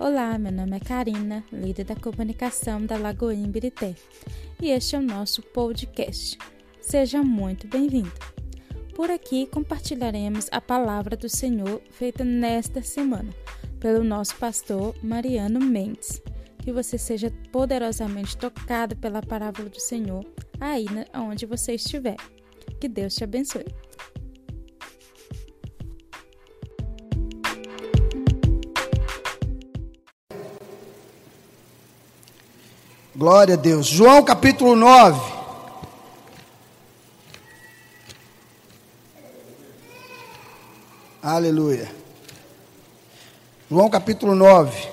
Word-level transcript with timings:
Olá, 0.00 0.38
meu 0.38 0.50
nome 0.50 0.78
é 0.78 0.80
Karina, 0.80 1.44
líder 1.52 1.84
da 1.84 1.94
comunicação 1.94 2.86
da 2.86 2.96
Lagoinha 2.96 3.46
Birité, 3.46 3.94
e 4.58 4.70
este 4.70 4.96
é 4.96 4.98
o 4.98 5.02
nosso 5.02 5.42
podcast. 5.42 6.38
Seja 6.80 7.22
muito 7.22 7.68
bem-vindo. 7.68 8.10
Por 8.94 9.10
aqui 9.10 9.46
compartilharemos 9.48 10.48
a 10.50 10.58
palavra 10.58 11.18
do 11.18 11.28
Senhor 11.28 11.82
feita 11.90 12.24
nesta 12.24 12.80
semana 12.80 13.28
pelo 13.78 14.02
nosso 14.02 14.36
pastor 14.36 14.96
Mariano 15.02 15.60
Mendes. 15.60 16.22
Que 16.64 16.72
você 16.72 16.96
seja 16.96 17.30
poderosamente 17.52 18.38
tocado 18.38 18.96
pela 18.96 19.20
palavra 19.20 19.68
do 19.68 19.78
Senhor 19.78 20.24
aí 20.58 20.86
onde 21.14 21.44
você 21.44 21.74
estiver. 21.74 22.16
Que 22.80 22.88
Deus 22.88 23.14
te 23.14 23.24
abençoe. 23.24 23.66
Glória 33.20 33.52
a 33.52 33.56
Deus. 33.58 33.86
João 33.86 34.24
capítulo 34.24 34.74
9. 34.74 35.20
Aleluia. 41.22 41.94
João 43.70 43.90
capítulo 43.90 44.34
9. 44.34 44.88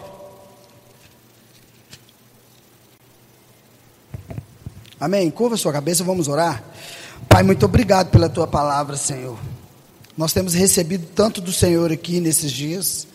Amém. 4.99 5.32
Curva 5.32 5.55
sua 5.55 5.71
cabeça, 5.71 6.04
vamos 6.04 6.27
orar. 6.27 6.62
Pai, 7.30 7.44
muito 7.44 7.66
obrigado 7.66 8.09
pela 8.09 8.27
tua 8.27 8.46
palavra, 8.46 8.98
Senhor. 8.98 9.40
Nós 10.18 10.34
temos 10.34 10.54
recebido 10.54 11.07
tanto 11.16 11.40
do 11.40 11.54
Senhor 11.54 11.94
aqui 11.94 12.20
nesses 12.20 12.52
dias. 12.52 13.07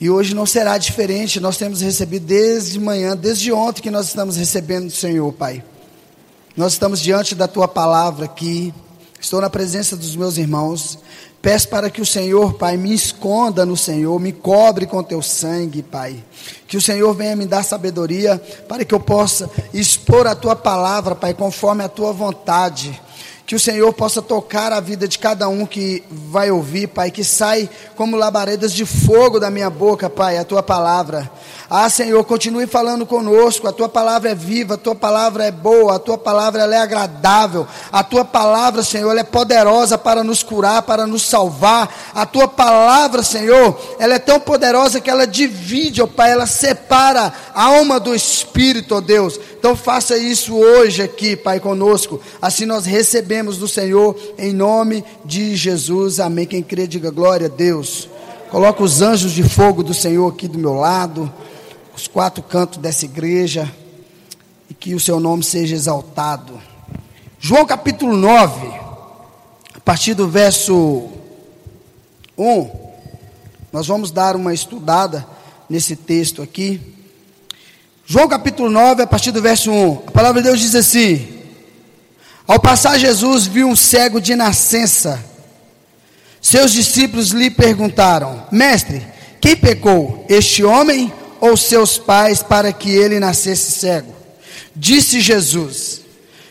E 0.00 0.10
hoje 0.10 0.34
não 0.34 0.44
será 0.44 0.76
diferente, 0.76 1.38
nós 1.38 1.56
temos 1.56 1.80
recebido 1.80 2.26
desde 2.26 2.80
manhã, 2.80 3.16
desde 3.16 3.52
ontem 3.52 3.80
que 3.80 3.90
nós 3.90 4.06
estamos 4.06 4.36
recebendo 4.36 4.86
do 4.86 4.92
Senhor, 4.92 5.32
Pai. 5.32 5.62
Nós 6.56 6.72
estamos 6.72 7.00
diante 7.00 7.34
da 7.34 7.48
tua 7.48 7.68
palavra 7.68 8.24
aqui, 8.24 8.74
estou 9.20 9.40
na 9.40 9.48
presença 9.48 9.96
dos 9.96 10.14
meus 10.16 10.36
irmãos. 10.36 10.98
Peço 11.40 11.68
para 11.68 11.90
que 11.90 12.00
o 12.00 12.06
Senhor, 12.06 12.54
Pai, 12.54 12.76
me 12.76 12.94
esconda 12.94 13.66
no 13.66 13.76
Senhor, 13.76 14.18
me 14.18 14.32
cobre 14.32 14.86
com 14.86 15.02
teu 15.02 15.20
sangue, 15.20 15.82
Pai. 15.82 16.24
Que 16.66 16.76
o 16.76 16.80
Senhor 16.80 17.12
venha 17.12 17.36
me 17.36 17.44
dar 17.44 17.62
sabedoria 17.62 18.40
para 18.66 18.84
que 18.84 18.94
eu 18.94 19.00
possa 19.00 19.50
expor 19.72 20.26
a 20.26 20.34
tua 20.34 20.56
palavra, 20.56 21.14
Pai, 21.14 21.34
conforme 21.34 21.84
a 21.84 21.88
tua 21.88 22.12
vontade. 22.12 22.98
Que 23.46 23.54
o 23.54 23.60
Senhor 23.60 23.92
possa 23.92 24.22
tocar 24.22 24.72
a 24.72 24.80
vida 24.80 25.06
de 25.06 25.18
cada 25.18 25.48
um 25.48 25.66
que 25.66 26.02
vai 26.10 26.50
ouvir, 26.50 26.86
Pai, 26.88 27.10
que 27.10 27.22
sai 27.22 27.68
como 27.94 28.16
labaredas 28.16 28.72
de 28.72 28.86
fogo 28.86 29.38
da 29.38 29.50
minha 29.50 29.68
boca, 29.68 30.08
Pai, 30.08 30.38
a 30.38 30.44
tua 30.44 30.62
palavra. 30.62 31.30
Ah, 31.68 31.88
Senhor, 31.88 32.22
continue 32.24 32.66
falando 32.66 33.06
conosco. 33.06 33.66
A 33.66 33.72
tua 33.72 33.88
palavra 33.88 34.30
é 34.30 34.34
viva, 34.34 34.74
a 34.74 34.78
tua 34.78 34.94
palavra 34.94 35.44
é 35.44 35.50
boa, 35.50 35.96
a 35.96 35.98
tua 35.98 36.18
palavra 36.18 36.62
é 36.62 36.76
agradável. 36.78 37.66
A 37.90 38.02
tua 38.02 38.24
palavra, 38.24 38.82
Senhor, 38.82 39.16
é 39.16 39.24
poderosa 39.24 39.96
para 39.96 40.22
nos 40.22 40.42
curar, 40.42 40.82
para 40.82 41.06
nos 41.06 41.22
salvar. 41.22 42.12
A 42.14 42.26
tua 42.26 42.46
palavra, 42.46 43.22
Senhor, 43.22 43.78
ela 43.98 44.14
é 44.14 44.18
tão 44.18 44.38
poderosa 44.38 45.00
que 45.00 45.10
ela 45.10 45.26
divide, 45.26 46.02
ó 46.02 46.06
Pai, 46.06 46.32
ela 46.32 46.46
separa 46.46 47.32
a 47.54 47.64
alma 47.64 47.98
do 47.98 48.14
espírito, 48.14 48.94
ó 48.96 49.00
Deus. 49.00 49.40
Então 49.58 49.74
faça 49.74 50.16
isso 50.18 50.54
hoje 50.54 51.02
aqui, 51.02 51.34
Pai, 51.34 51.58
conosco. 51.58 52.20
Assim 52.40 52.66
nós 52.66 52.84
recebemos 52.84 53.56
do 53.56 53.66
Senhor 53.66 54.14
em 54.36 54.52
nome 54.52 55.02
de 55.24 55.56
Jesus. 55.56 56.20
Amém. 56.20 56.46
Quem 56.46 56.62
crê, 56.62 56.86
diga 56.86 57.10
glória 57.10 57.46
a 57.46 57.50
Deus. 57.50 58.08
Coloca 58.50 58.84
os 58.84 59.02
anjos 59.02 59.32
de 59.32 59.42
fogo 59.42 59.82
do 59.82 59.92
Senhor 59.92 60.30
aqui 60.30 60.46
do 60.46 60.58
meu 60.58 60.74
lado, 60.74 61.32
os 61.96 62.08
quatro 62.08 62.42
cantos 62.42 62.78
dessa 62.78 63.04
igreja, 63.04 63.72
e 64.68 64.74
que 64.74 64.94
o 64.94 65.00
seu 65.00 65.20
nome 65.20 65.44
seja 65.44 65.74
exaltado. 65.74 66.60
João 67.38 67.64
capítulo 67.64 68.16
9, 68.16 68.66
a 69.74 69.80
partir 69.80 70.14
do 70.14 70.28
verso 70.28 71.08
1, 72.36 72.70
nós 73.72 73.86
vamos 73.86 74.10
dar 74.10 74.34
uma 74.34 74.52
estudada 74.52 75.26
nesse 75.68 75.94
texto 75.94 76.42
aqui. 76.42 76.80
João 78.04 78.28
capítulo 78.28 78.68
9, 78.70 79.02
a 79.02 79.06
partir 79.06 79.30
do 79.30 79.40
verso 79.40 79.70
1. 79.70 80.02
A 80.08 80.10
palavra 80.10 80.42
de 80.42 80.48
Deus 80.48 80.60
diz 80.60 80.74
assim: 80.74 81.26
Ao 82.46 82.58
passar 82.58 82.98
Jesus 82.98 83.46
viu 83.46 83.68
um 83.68 83.76
cego 83.76 84.20
de 84.20 84.34
nascença. 84.34 85.24
Seus 86.40 86.72
discípulos 86.72 87.28
lhe 87.30 87.50
perguntaram: 87.50 88.46
Mestre, 88.50 89.06
quem 89.40 89.56
pecou, 89.56 90.26
este 90.28 90.64
homem 90.64 91.12
ou 91.44 91.58
seus 91.58 91.98
pais, 91.98 92.42
para 92.42 92.72
que 92.72 92.90
ele 92.90 93.20
nascesse 93.20 93.72
cego? 93.72 94.14
Disse 94.74 95.20
Jesus: 95.20 96.00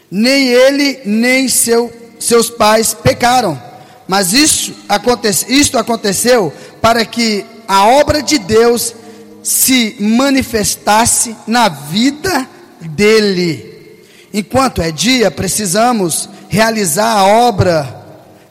Nem 0.09 0.49
ele, 0.49 0.99
nem 1.03 1.49
seu, 1.49 1.91
seus 2.19 2.47
pais 2.51 2.93
pecaram, 2.93 3.59
mas 4.07 4.33
isso, 4.33 4.71
acontece, 4.87 5.51
isto 5.51 5.79
aconteceu 5.79 6.53
para 6.79 7.03
que 7.03 7.43
a 7.67 7.87
obra 7.87 8.21
de 8.21 8.37
Deus 8.37 8.93
se 9.41 9.95
manifestasse 9.99 11.35
na 11.47 11.69
vida 11.69 12.47
dele. 12.79 13.97
Enquanto 14.31 14.79
é 14.79 14.91
dia, 14.91 15.31
precisamos 15.31 16.29
realizar 16.49 17.17
a 17.17 17.25
obra 17.25 18.03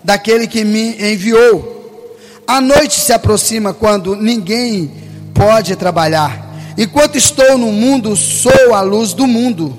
daquele 0.02 0.48
que 0.48 0.64
me 0.64 1.12
enviou. 1.12 2.16
A 2.48 2.60
noite 2.60 3.00
se 3.00 3.12
aproxima 3.12 3.72
quando 3.72 4.16
ninguém 4.16 5.11
pode 5.42 5.74
trabalhar. 5.74 6.54
Enquanto 6.78 7.16
estou 7.16 7.58
no 7.58 7.72
mundo, 7.72 8.14
sou 8.14 8.74
a 8.74 8.80
luz 8.80 9.12
do 9.12 9.26
mundo. 9.26 9.76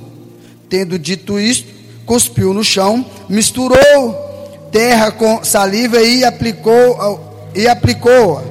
Tendo 0.67 0.99
dito 0.99 1.39
isto, 1.39 1.71
cuspiu 2.05 2.53
no 2.53 2.63
chão, 2.63 3.05
misturou 3.29 3.79
terra 4.71 5.11
com 5.11 5.43
saliva 5.43 6.01
e 6.01 6.25
aplicou 6.25 7.51
e 7.55 7.67
aplicou 7.67 8.43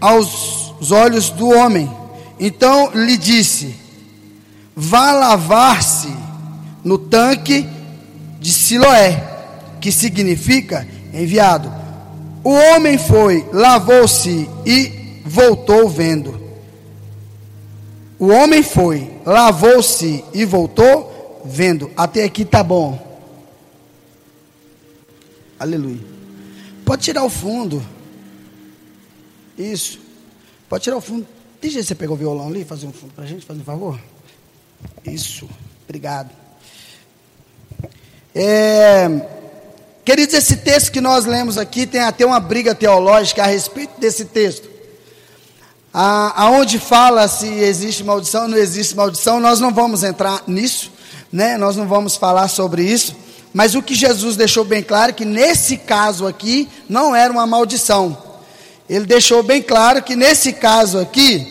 aos 0.00 0.72
os 0.78 0.92
olhos 0.92 1.30
do 1.30 1.48
homem. 1.48 1.90
Então 2.38 2.92
lhe 2.94 3.16
disse: 3.16 3.74
Vá 4.76 5.12
lavar-se 5.12 6.14
no 6.84 6.96
tanque 6.96 7.68
de 8.38 8.52
Siloé, 8.52 9.20
que 9.80 9.90
significa 9.90 10.86
enviado. 11.12 11.72
O 12.44 12.52
homem 12.52 12.96
foi, 12.96 13.44
lavou-se 13.52 14.48
e 14.64 14.99
voltou 15.24 15.88
vendo. 15.88 16.40
O 18.18 18.28
homem 18.28 18.62
foi, 18.62 19.10
lavou-se 19.24 20.24
e 20.34 20.44
voltou 20.44 21.42
vendo. 21.44 21.90
Até 21.96 22.24
aqui 22.24 22.44
tá 22.44 22.62
bom. 22.62 22.98
Aleluia. 25.58 26.00
Pode 26.84 27.02
tirar 27.02 27.24
o 27.24 27.30
fundo. 27.30 27.84
Isso. 29.58 30.00
Pode 30.68 30.84
tirar 30.84 30.96
o 30.96 31.00
fundo. 31.00 31.26
Deixa 31.60 31.82
você 31.82 31.94
pegar 31.94 32.12
o 32.12 32.16
violão 32.16 32.48
ali, 32.48 32.64
fazer 32.64 32.86
um 32.86 32.92
fundo 32.92 33.12
para 33.12 33.24
a 33.24 33.26
gente, 33.26 33.44
fazer 33.44 33.60
um 33.60 33.64
favor. 33.64 34.00
Isso, 35.04 35.48
obrigado. 35.84 36.30
É, 38.34 39.08
queridos, 40.04 40.34
esse 40.34 40.56
texto 40.58 40.90
que 40.90 41.00
nós 41.00 41.26
lemos 41.26 41.58
aqui 41.58 41.86
tem 41.86 42.00
até 42.00 42.24
uma 42.24 42.40
briga 42.40 42.74
teológica 42.74 43.42
a 43.42 43.46
respeito 43.46 44.00
desse 44.00 44.24
texto. 44.24 44.69
Aonde 45.92 46.78
fala 46.78 47.26
se 47.26 47.48
existe 47.48 48.04
maldição 48.04 48.46
não 48.46 48.56
existe 48.56 48.94
maldição, 48.94 49.40
nós 49.40 49.58
não 49.58 49.72
vamos 49.72 50.04
entrar 50.04 50.42
nisso, 50.46 50.92
né? 51.32 51.56
Nós 51.56 51.76
não 51.76 51.88
vamos 51.88 52.16
falar 52.16 52.48
sobre 52.48 52.84
isso. 52.84 53.16
Mas 53.52 53.74
o 53.74 53.82
que 53.82 53.94
Jesus 53.94 54.36
deixou 54.36 54.64
bem 54.64 54.82
claro 54.82 55.10
é 55.10 55.12
que 55.12 55.24
nesse 55.24 55.76
caso 55.76 56.26
aqui 56.26 56.68
não 56.88 57.14
era 57.14 57.32
uma 57.32 57.46
maldição 57.46 58.30
ele 58.90 59.06
deixou 59.06 59.40
bem 59.44 59.62
claro 59.62 60.02
que 60.02 60.16
nesse 60.16 60.52
caso 60.52 60.98
aqui, 60.98 61.46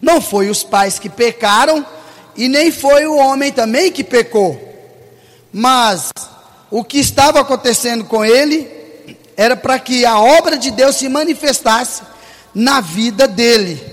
não 0.00 0.18
foi 0.18 0.48
os 0.48 0.62
pais 0.62 0.98
que 0.98 1.10
pecaram 1.10 1.84
e 2.34 2.48
nem 2.48 2.72
foi 2.72 3.06
o 3.06 3.16
homem 3.16 3.52
também 3.52 3.92
que 3.92 4.02
pecou, 4.02 4.58
mas 5.52 6.10
o 6.70 6.82
que 6.82 6.98
estava 6.98 7.40
acontecendo 7.40 8.04
com 8.04 8.24
ele 8.24 8.66
era 9.36 9.54
para 9.54 9.78
que 9.78 10.06
a 10.06 10.18
obra 10.18 10.56
de 10.56 10.70
Deus 10.70 10.96
se 10.96 11.06
manifestasse 11.06 12.00
na 12.54 12.80
vida 12.80 13.26
dele. 13.26 13.92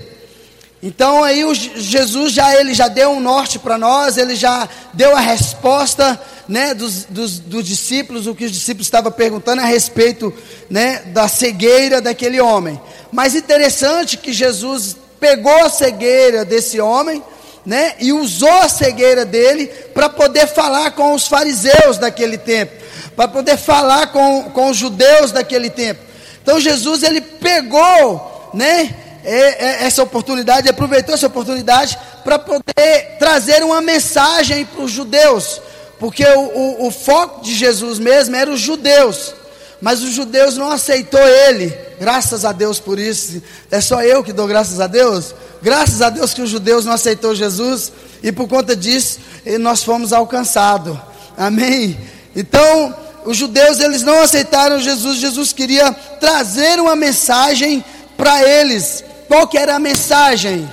Então 0.82 1.22
aí 1.22 1.44
o 1.44 1.52
Jesus 1.52 2.32
já 2.32 2.58
ele 2.58 2.72
já 2.72 2.88
deu 2.88 3.10
um 3.10 3.20
norte 3.20 3.58
para 3.58 3.76
nós, 3.76 4.16
ele 4.16 4.34
já 4.34 4.66
deu 4.94 5.14
a 5.14 5.20
resposta 5.20 6.18
né, 6.48 6.72
dos, 6.72 7.04
dos, 7.04 7.38
dos, 7.38 7.64
discípulos, 7.64 8.26
o 8.26 8.34
que 8.34 8.46
os 8.46 8.52
discípulos 8.52 8.86
estavam 8.86 9.12
perguntando 9.12 9.60
a 9.60 9.66
respeito 9.66 10.32
né, 10.70 11.02
da 11.06 11.28
cegueira 11.28 12.00
daquele 12.00 12.40
homem. 12.40 12.80
Mas 13.12 13.34
interessante 13.34 14.16
que 14.16 14.32
Jesus 14.32 14.96
pegou 15.20 15.54
a 15.64 15.68
cegueira 15.68 16.46
desse 16.46 16.80
homem 16.80 17.22
né, 17.64 17.94
e 18.00 18.10
usou 18.10 18.50
a 18.62 18.68
cegueira 18.68 19.26
dele 19.26 19.66
para 19.92 20.08
poder 20.08 20.46
falar 20.46 20.92
com 20.92 21.12
os 21.12 21.28
fariseus 21.28 21.98
daquele 21.98 22.38
tempo, 22.38 22.72
para 23.14 23.28
poder 23.28 23.58
falar 23.58 24.06
com, 24.06 24.44
com 24.44 24.70
os 24.70 24.78
judeus 24.78 25.30
daquele 25.30 25.68
tempo. 25.68 26.00
Então 26.42 26.58
Jesus 26.58 27.02
ele 27.02 27.20
pegou 27.20 28.29
né, 28.52 28.94
essa 29.22 30.02
oportunidade, 30.02 30.68
aproveitou 30.68 31.14
essa 31.14 31.26
oportunidade 31.26 31.98
para 32.24 32.38
poder 32.38 33.16
trazer 33.18 33.62
uma 33.62 33.80
mensagem 33.80 34.64
para 34.64 34.84
os 34.84 34.90
judeus, 34.90 35.60
porque 35.98 36.24
o, 36.24 36.40
o, 36.40 36.86
o, 36.86 36.90
foco 36.90 37.42
de 37.42 37.54
Jesus 37.54 37.98
mesmo 37.98 38.34
era 38.34 38.50
os 38.50 38.60
judeus, 38.60 39.34
mas 39.80 40.02
os 40.02 40.10
judeus 40.10 40.56
não 40.56 40.70
aceitou 40.70 41.20
ele, 41.20 41.74
graças 41.98 42.44
a 42.44 42.52
Deus 42.52 42.80
por 42.80 42.98
isso, 42.98 43.42
é 43.70 43.80
só 43.80 44.02
eu 44.02 44.24
que 44.24 44.32
dou 44.32 44.46
graças 44.46 44.80
a 44.80 44.86
Deus, 44.86 45.34
graças 45.62 46.00
a 46.00 46.08
Deus 46.08 46.32
que 46.32 46.42
os 46.42 46.50
judeus 46.50 46.84
não 46.84 46.92
aceitou 46.92 47.34
Jesus, 47.34 47.92
e 48.22 48.32
por 48.32 48.48
conta 48.48 48.74
disso 48.74 49.18
nós 49.60 49.82
fomos 49.82 50.12
alcançados, 50.12 50.96
amém? 51.36 51.98
Então, 52.34 52.94
os 53.24 53.36
judeus 53.36 53.80
eles 53.80 54.02
não 54.02 54.22
aceitaram 54.22 54.80
Jesus, 54.80 55.18
Jesus 55.18 55.52
queria 55.52 55.92
trazer 56.18 56.80
uma 56.80 56.96
mensagem 56.96 57.84
para 58.20 58.46
eles, 58.46 59.02
qual 59.26 59.48
que 59.48 59.56
era 59.56 59.76
a 59.76 59.78
mensagem? 59.78 60.70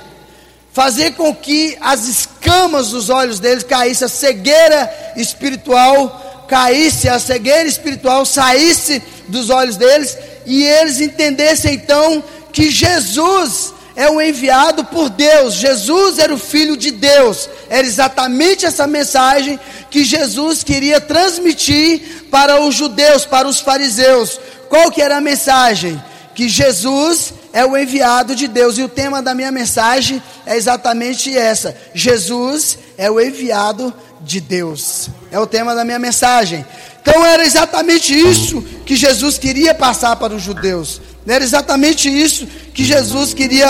Fazer 0.70 1.12
com 1.12 1.34
que 1.34 1.78
as 1.80 2.06
escamas 2.06 2.90
dos 2.90 3.08
olhos 3.08 3.40
deles 3.40 3.64
caísse, 3.64 4.04
a 4.04 4.08
cegueira 4.08 5.14
espiritual 5.16 6.44
caísse, 6.46 7.08
a 7.08 7.18
cegueira 7.18 7.66
espiritual 7.66 8.26
saísse 8.26 9.02
dos 9.28 9.48
olhos 9.48 9.78
deles 9.78 10.16
e 10.44 10.62
eles 10.62 11.00
entendessem 11.00 11.74
então 11.74 12.22
que 12.52 12.70
Jesus 12.70 13.72
é 13.96 14.10
o 14.10 14.20
enviado 14.20 14.84
por 14.84 15.08
Deus, 15.08 15.54
Jesus 15.54 16.18
era 16.18 16.32
o 16.32 16.38
Filho 16.38 16.76
de 16.76 16.90
Deus, 16.90 17.48
era 17.70 17.86
exatamente 17.86 18.66
essa 18.66 18.86
mensagem 18.86 19.58
que 19.90 20.04
Jesus 20.04 20.62
queria 20.62 21.00
transmitir 21.00 22.26
para 22.30 22.60
os 22.60 22.74
judeus, 22.74 23.24
para 23.24 23.48
os 23.48 23.58
fariseus. 23.58 24.38
Qual 24.68 24.90
que 24.90 25.00
era 25.00 25.16
a 25.16 25.20
mensagem? 25.20 26.00
Que 26.34 26.46
Jesus 26.46 27.37
é 27.52 27.64
o 27.64 27.76
enviado 27.76 28.34
de 28.34 28.46
Deus. 28.46 28.78
E 28.78 28.82
o 28.82 28.88
tema 28.88 29.22
da 29.22 29.34
minha 29.34 29.50
mensagem 29.50 30.22
é 30.46 30.56
exatamente 30.56 31.36
essa: 31.36 31.76
Jesus 31.94 32.78
é 32.96 33.10
o 33.10 33.20
enviado 33.20 33.92
de 34.20 34.40
Deus. 34.40 35.08
É 35.30 35.38
o 35.38 35.46
tema 35.46 35.74
da 35.74 35.84
minha 35.84 35.98
mensagem. 35.98 36.64
Então 37.00 37.24
era 37.24 37.44
exatamente 37.44 38.14
isso 38.14 38.62
que 38.84 38.96
Jesus 38.96 39.38
queria 39.38 39.74
passar 39.74 40.16
para 40.16 40.34
os 40.34 40.42
judeus. 40.42 41.00
Era 41.26 41.44
exatamente 41.44 42.08
isso 42.08 42.46
que 42.74 42.84
Jesus 42.84 43.34
queria 43.34 43.68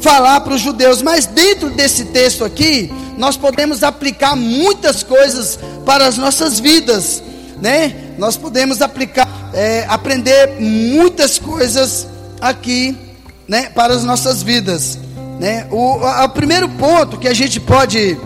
falar 0.00 0.40
para 0.40 0.54
os 0.54 0.60
judeus. 0.60 1.02
Mas 1.02 1.26
dentro 1.26 1.70
desse 1.70 2.06
texto 2.06 2.44
aqui, 2.44 2.90
nós 3.16 3.36
podemos 3.36 3.82
aplicar 3.82 4.34
muitas 4.34 5.02
coisas 5.02 5.58
para 5.84 6.06
as 6.06 6.16
nossas 6.16 6.58
vidas, 6.58 7.22
né? 7.60 7.94
Nós 8.18 8.36
podemos 8.36 8.80
aplicar, 8.82 9.28
é, 9.54 9.84
aprender 9.88 10.60
muitas 10.60 11.38
coisas 11.38 12.06
aqui 12.40 13.09
né, 13.50 13.68
para 13.68 13.92
as 13.92 14.04
nossas 14.04 14.44
vidas. 14.44 14.96
Né? 15.40 15.66
O, 15.72 15.96
o 15.96 16.28
primeiro 16.28 16.68
ponto 16.68 17.18
que 17.18 17.26
a 17.26 17.34
gente 17.34 17.58
pode 17.58 18.16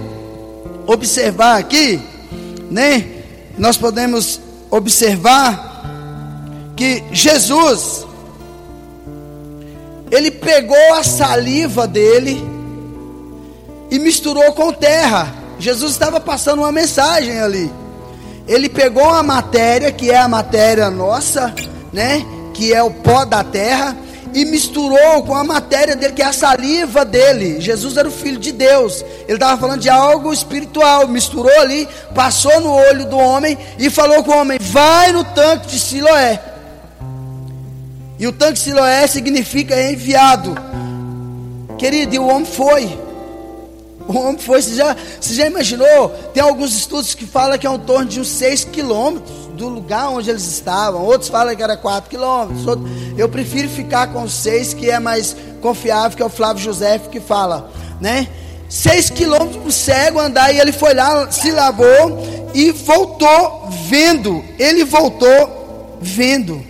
observar 0.87 1.59
aqui, 1.59 1.99
né, 2.71 3.07
nós 3.57 3.79
podemos 3.79 4.39
observar 4.71 5.73
que 6.77 7.03
Jesus, 7.11 8.07
ele 10.11 10.31
pegou 10.31 10.93
a 10.93 11.03
saliva 11.03 11.87
dele 11.87 12.45
e 13.91 13.99
misturou 13.99 14.53
com 14.53 14.75
terra. 14.75 15.33
Jesus 15.59 15.93
estava 15.93 16.21
passando 16.21 16.59
uma 16.59 16.73
mensagem 16.73 17.41
ali. 17.41 17.73
Ele 18.47 18.69
pegou 18.69 19.09
a 19.09 19.23
matéria, 19.23 19.91
que 19.91 20.11
é 20.11 20.19
a 20.19 20.29
matéria 20.29 20.91
nossa, 20.91 21.55
né? 21.91 22.27
Que 22.53 22.75
é 22.75 22.83
o 22.83 22.91
pó 22.91 23.25
da 23.25 23.43
terra, 23.43 23.97
e 24.35 24.45
misturou 24.45 25.23
com 25.23 25.35
a 25.35 25.45
matéria 25.45 25.95
dele, 25.95 26.13
que 26.13 26.21
é 26.21 26.27
a 26.27 26.33
saliva 26.33 27.05
dele. 27.05 27.61
Jesus 27.61 27.97
era 27.97 28.09
o 28.09 28.11
filho 28.11 28.39
de 28.39 28.51
Deus. 28.51 29.05
Ele 29.29 29.35
estava 29.35 29.59
falando 29.61 29.81
de 29.81 29.89
algo 29.89 30.33
espiritual. 30.33 31.07
Misturou 31.07 31.61
ali, 31.61 31.89
passou 32.13 32.61
no 32.61 32.75
olho 32.75 33.07
do 33.07 33.17
homem 33.17 33.57
e 33.79 33.89
falou 33.89 34.25
com 34.25 34.33
o 34.33 34.39
homem: 34.39 34.59
Vai 34.61 35.13
no 35.13 35.23
tanque 35.23 35.69
de 35.69 35.79
Siloé. 35.79 36.43
E 38.19 38.27
o 38.27 38.33
tanque 38.33 38.55
de 38.55 38.59
Siloé 38.59 39.07
significa 39.07 39.81
enviado. 39.81 40.57
Querido, 41.79 42.17
e 42.17 42.19
o 42.19 42.27
homem 42.27 42.45
foi. 42.45 42.99
O 44.09 44.19
homem 44.19 44.39
foi, 44.39 44.61
você 44.61 44.75
já, 44.75 44.97
você 45.21 45.35
já 45.35 45.47
imaginou? 45.47 46.09
Tem 46.35 46.43
alguns 46.43 46.75
estudos 46.75 47.15
que 47.15 47.25
falam 47.25 47.57
que 47.57 47.67
é 47.67 47.71
em 47.71 47.79
torno 47.79 48.05
de 48.05 48.21
uns 48.21 48.29
6 48.29 48.65
quilômetros 48.65 49.44
do 49.57 49.69
lugar 49.69 50.09
onde 50.11 50.31
eles 50.31 50.47
estavam. 50.47 51.03
Outros 51.03 51.31
falam 51.31 51.55
que 51.55 51.63
era 51.63 51.77
4 51.77 52.11
quilômetros. 52.11 52.67
Outros, 52.67 52.91
eu 53.17 53.29
prefiro 53.29 53.69
ficar 53.69 54.13
com 54.13 54.29
6, 54.29 54.75
que 54.75 54.91
é 54.91 54.99
mais 54.99 55.37
confiável, 55.61 56.17
que 56.17 56.23
é 56.23 56.27
o 56.27 56.31
Flávio 56.31 56.63
José 56.63 56.99
que 56.99 57.21
fala, 57.21 57.71
né? 58.01 58.29
6 58.69 59.11
quilômetros 59.11 59.57
para 59.57 59.69
o 59.69 59.73
cego 59.73 60.21
andar 60.21 60.53
e 60.53 60.59
ele 60.59 60.73
foi 60.73 60.95
lá, 60.95 61.31
se 61.31 61.51
lavou 61.51 62.19
e 62.53 62.71
voltou 62.73 63.69
vendo. 63.89 64.45
Ele 64.59 64.85
voltou 64.85 65.99
vendo. 66.01 66.63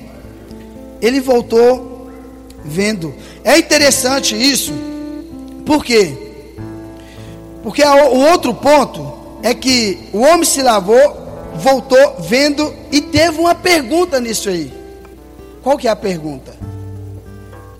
Ele 1.01 1.21
voltou 1.21 2.11
vendo. 2.65 3.15
É 3.43 3.59
interessante 3.59 4.35
isso. 4.35 4.73
Por 5.65 5.85
quê? 5.85 6.15
Porque 7.63 7.83
o 7.83 8.19
outro 8.31 8.53
ponto 8.53 9.15
é 9.43 9.55
que 9.55 10.09
o 10.13 10.21
homem 10.21 10.45
se 10.45 10.63
lavou, 10.63 11.24
voltou 11.57 12.17
vendo 12.21 12.73
e 12.91 13.01
teve 13.01 13.39
uma 13.39 13.55
pergunta 13.55 14.21
nisso 14.21 14.49
aí. 14.49 14.73
Qual 15.63 15.79
que 15.79 15.89
é 15.89 15.91
a 15.91 15.97
pergunta? 15.97 16.55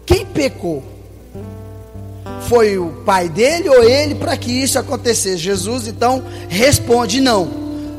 Quem 0.07 0.25
pecou? 0.25 0.83
Foi 2.49 2.79
o 2.79 2.89
pai 3.05 3.29
dele 3.29 3.69
ou 3.69 3.83
ele 3.83 4.15
para 4.15 4.37
que 4.37 4.51
isso 4.51 4.79
acontecesse? 4.79 5.39
Jesus 5.39 5.87
então 5.87 6.23
responde: 6.49 7.21
não, 7.21 7.51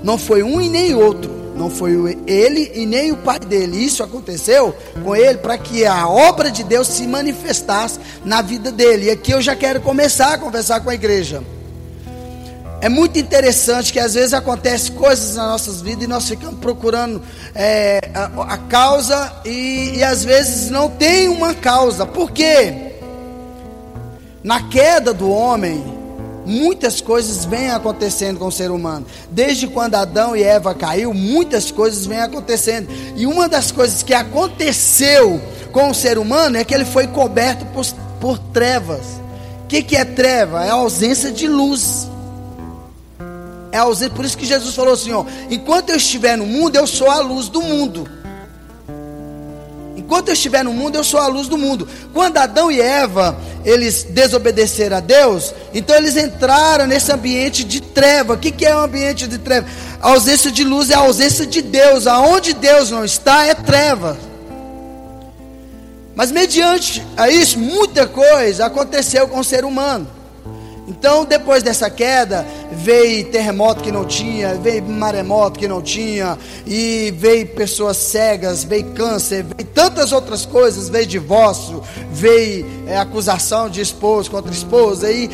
não 0.04 0.18
foi 0.18 0.44
um 0.44 0.62
e 0.62 0.70
nem 0.70 0.96
outro. 0.96 1.36
Não 1.56 1.70
foi 1.70 2.18
ele 2.28 2.72
e 2.76 2.86
nem 2.86 3.14
o 3.14 3.18
pai 3.18 3.40
dele. 3.40 3.78
Isso 3.78 4.04
aconteceu 4.04 4.76
com 5.04 5.16
ele 5.16 5.38
para 5.38 5.58
que 5.58 5.86
a 5.86 6.08
obra 6.08 6.52
de 6.52 6.64
Deus 6.64 6.88
se 6.88 7.08
manifestasse 7.08 7.98
na 8.26 8.42
vida 8.42 8.72
dele. 8.72 9.06
E 9.06 9.12
aqui 9.12 9.32
eu 9.32 9.42
já 9.42 9.56
quero 9.56 9.80
começar 9.80 10.34
a 10.34 10.38
conversar 10.38 10.82
com 10.82 10.90
a 10.90 10.96
igreja. 10.96 11.42
É 12.82 12.90
muito 12.90 13.18
interessante 13.18 13.92
que 13.92 14.00
às 14.00 14.14
vezes 14.14 14.34
acontecem 14.34 14.94
coisas 14.94 15.36
nas 15.36 15.48
nossas 15.48 15.82
vidas 15.82 16.04
e 16.04 16.08
nós 16.08 16.28
ficamos 16.28 16.60
procurando 16.60 17.22
é, 17.54 18.00
a, 18.14 18.54
a, 18.54 18.58
causa 18.58 19.34
e, 19.46 19.94
e 19.96 20.04
às 20.04 20.24
vezes 20.24 20.70
não 20.70 20.90
tem 20.90 21.28
uma 21.30 21.54
causa. 21.54 22.06
Por 22.06 22.32
quê? 22.32 22.94
Na 24.44 24.70
queda 24.70 25.14
do 25.14 25.32
homem, 25.32 25.84
muitas 26.46 27.02
coisas 27.02 27.46
vêm 27.46 27.72
acontecendo 27.72 28.38
com 28.38 28.48
o 28.48 28.52
ser 28.52 28.70
humano. 28.70 29.06
Desde 29.32 29.68
quando 29.68 29.96
Adão 29.96 30.36
e 30.36 30.44
Eva 30.44 30.76
caiu, 30.76 31.14
muitas 31.14 31.72
coisas 31.72 32.06
vêm 32.06 32.20
acontecendo. 32.20 32.90
E 33.16 33.26
uma 33.26 33.50
das 33.50 33.72
coisas 33.72 34.04
que 34.04 34.14
aconteceu 34.14 35.42
com 35.72 35.90
o 35.90 35.96
ser 35.96 36.18
humano 36.18 36.58
é 36.58 36.64
que 36.64 36.74
ele 36.74 36.86
foi 36.86 37.08
coberto 37.08 37.66
por, 37.68 37.86
por 38.20 38.38
trevas. 38.38 39.06
O 39.64 39.68
que, 39.68 39.82
que 39.82 39.96
é 39.96 40.06
treva? 40.06 40.64
É 40.64 40.70
a 40.70 40.74
ausência 40.74 41.32
de 41.32 41.48
luz 41.48 42.08
é 43.76 43.80
ausente. 43.80 44.16
Por 44.16 44.26
isso 44.26 44.38
que 44.38 44.46
Jesus 44.46 44.74
falou 44.74 44.94
assim: 44.94 45.12
ó, 45.12 45.26
enquanto 45.50 45.90
eu 45.90 45.98
estiver 45.98 46.38
no 46.38 46.46
mundo, 46.46 46.76
eu 46.76 46.88
sou 46.88 47.10
a 47.10 47.20
luz 47.20 47.50
do 47.50 47.62
mundo. 47.62 48.10
Enquanto 49.96 50.28
eu 50.28 50.34
estiver 50.34 50.64
no 50.64 50.72
mundo, 50.72 50.96
eu 50.96 51.04
sou 51.04 51.20
a 51.20 51.28
luz 51.28 51.48
do 51.48 51.58
mundo. 51.58 51.88
Quando 52.14 52.38
Adão 52.38 52.72
e 52.72 52.80
Eva, 52.80 53.38
eles 53.64 54.04
desobedeceram 54.04 54.98
a 54.98 55.00
Deus, 55.00 55.54
então 55.74 55.96
eles 55.96 56.16
entraram 56.16 56.86
nesse 56.86 57.12
ambiente 57.12 57.64
de 57.64 57.82
treva. 57.82 58.34
O 58.34 58.38
que, 58.38 58.52
que 58.52 58.66
é 58.66 58.76
um 58.76 58.82
ambiente 58.82 59.28
de 59.28 59.40
treva? 59.40 59.68
A 60.00 60.12
ausência 60.12 60.52
de 60.52 60.64
luz 60.64 60.92
é 60.92 60.96
a 60.96 61.00
ausência 61.00 61.46
de 61.46 61.62
Deus. 61.62 62.06
Aonde 62.06 62.54
Deus 62.54 62.92
não 62.92 63.04
está, 63.04 63.46
é 63.46 63.56
treva. 63.56 64.18
Mas 66.16 66.32
mediante 66.32 67.04
a 67.18 67.30
isso, 67.30 67.60
muita 67.60 68.08
coisa 68.08 68.68
aconteceu 68.68 69.28
com 69.28 69.40
o 69.40 69.44
ser 69.44 69.66
humano. 69.66 70.15
Então, 70.88 71.26
depois 71.26 71.64
dessa 71.64 71.90
queda, 71.90 72.46
veio 72.72 73.26
terremoto 73.32 73.82
que 73.82 73.92
não 73.92 74.06
tinha, 74.06 74.54
veio 74.56 74.84
maremoto 74.84 75.60
que 75.60 75.68
não 75.68 75.82
tinha, 75.82 76.38
e 76.66 77.12
veio 77.18 77.48
pessoas 77.48 77.98
cegas, 77.98 78.64
veio 78.64 78.92
câncer, 78.92 79.44
veio 79.44 79.68
tantas 79.74 80.12
outras 80.12 80.46
coisas, 80.46 80.88
veio 80.88 81.08
divórcio, 81.08 81.82
veio 82.12 82.66
é, 82.88 82.98
acusação 82.98 83.68
de 83.68 83.82
esposo 83.82 84.30
contra 84.30 84.52
esposa, 84.52 85.12
e 85.12 85.30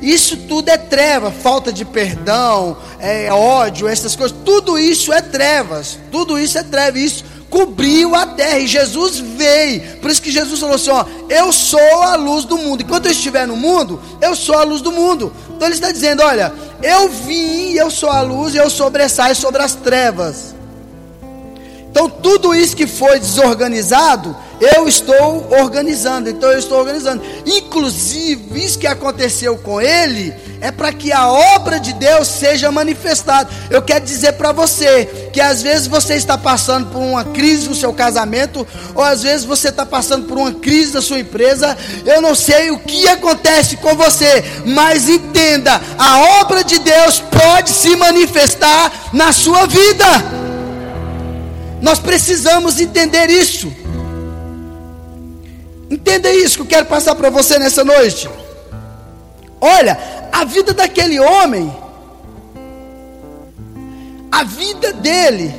isso 0.00 0.36
tudo 0.48 0.68
é 0.68 0.76
treva, 0.76 1.32
falta 1.32 1.72
de 1.72 1.84
perdão, 1.84 2.76
é, 3.00 3.32
ódio, 3.32 3.88
essas 3.88 4.14
coisas, 4.14 4.36
tudo 4.44 4.78
isso 4.78 5.12
é 5.12 5.20
trevas, 5.20 5.98
tudo 6.12 6.38
isso 6.38 6.56
é 6.56 6.62
treva, 6.62 6.98
isso 6.98 7.24
cobriu 7.52 8.14
a 8.14 8.24
terra 8.24 8.58
e 8.60 8.66
Jesus 8.66 9.18
veio. 9.18 9.98
Por 9.98 10.10
isso 10.10 10.22
que 10.22 10.32
Jesus 10.32 10.58
falou 10.58 10.76
assim: 10.76 10.90
ó, 10.90 11.04
eu 11.28 11.52
sou 11.52 12.02
a 12.02 12.16
luz 12.16 12.46
do 12.46 12.56
mundo. 12.56 12.82
Enquanto 12.82 13.06
eu 13.06 13.12
estiver 13.12 13.46
no 13.46 13.54
mundo, 13.54 14.00
eu 14.22 14.34
sou 14.34 14.56
a 14.56 14.64
luz 14.64 14.80
do 14.80 14.90
mundo. 14.90 15.30
Então 15.54 15.68
ele 15.68 15.74
está 15.74 15.92
dizendo: 15.92 16.22
olha, 16.22 16.50
eu 16.82 17.10
vim, 17.10 17.74
eu 17.74 17.90
sou 17.90 18.08
a 18.08 18.22
luz 18.22 18.54
e 18.54 18.56
eu 18.56 18.70
sobressaio 18.70 19.36
sobre 19.36 19.62
as 19.62 19.74
trevas. 19.74 20.54
Então 21.92 22.08
tudo 22.08 22.54
isso 22.54 22.74
que 22.74 22.86
foi 22.86 23.20
desorganizado, 23.20 24.34
eu 24.62 24.88
estou 24.88 25.46
organizando. 25.60 26.30
Então, 26.30 26.50
eu 26.50 26.58
estou 26.58 26.78
organizando. 26.78 27.22
Inclusive, 27.44 28.64
isso 28.64 28.78
que 28.78 28.86
aconteceu 28.86 29.58
com 29.58 29.78
ele 29.78 30.32
é 30.60 30.70
para 30.70 30.92
que 30.92 31.12
a 31.12 31.28
obra 31.28 31.78
de 31.78 31.92
Deus 31.92 32.28
seja 32.28 32.72
manifestada. 32.72 33.50
Eu 33.68 33.82
quero 33.82 34.04
dizer 34.04 34.34
para 34.34 34.52
você 34.52 35.30
que 35.34 35.40
às 35.40 35.60
vezes 35.60 35.86
você 35.86 36.14
está 36.14 36.38
passando 36.38 36.90
por 36.90 37.00
uma 37.00 37.24
crise 37.24 37.68
no 37.68 37.74
seu 37.74 37.92
casamento, 37.92 38.66
ou 38.94 39.02
às 39.02 39.22
vezes 39.22 39.44
você 39.44 39.68
está 39.68 39.84
passando 39.84 40.26
por 40.26 40.38
uma 40.38 40.52
crise 40.52 40.94
na 40.94 41.02
sua 41.02 41.18
empresa. 41.18 41.76
Eu 42.06 42.22
não 42.22 42.34
sei 42.34 42.70
o 42.70 42.78
que 42.78 43.06
acontece 43.08 43.76
com 43.76 43.94
você, 43.96 44.42
mas 44.64 45.10
entenda: 45.10 45.78
a 45.98 46.40
obra 46.40 46.64
de 46.64 46.78
Deus 46.78 47.18
pode 47.18 47.70
se 47.70 47.96
manifestar 47.96 49.10
na 49.12 49.30
sua 49.30 49.66
vida. 49.66 50.51
Nós 51.82 51.98
precisamos 51.98 52.80
entender 52.80 53.28
isso. 53.28 53.70
Entenda 55.90 56.30
isso 56.32 56.56
que 56.56 56.62
eu 56.62 56.66
quero 56.66 56.86
passar 56.86 57.16
para 57.16 57.28
você 57.28 57.58
nessa 57.58 57.82
noite. 57.82 58.30
Olha, 59.60 59.98
a 60.32 60.44
vida 60.44 60.72
daquele 60.72 61.18
homem, 61.18 61.74
a 64.30 64.44
vida 64.44 64.92
dele, 64.92 65.52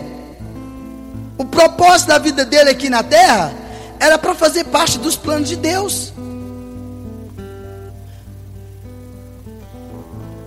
o 1.38 1.44
propósito 1.44 2.08
da 2.08 2.18
vida 2.18 2.46
dele 2.46 2.70
aqui 2.70 2.90
na 2.90 3.04
terra, 3.04 3.54
era 4.00 4.18
para 4.18 4.34
fazer 4.34 4.64
parte 4.64 4.98
dos 4.98 5.18
planos 5.18 5.50
de 5.50 5.58
Deus. 5.58 6.14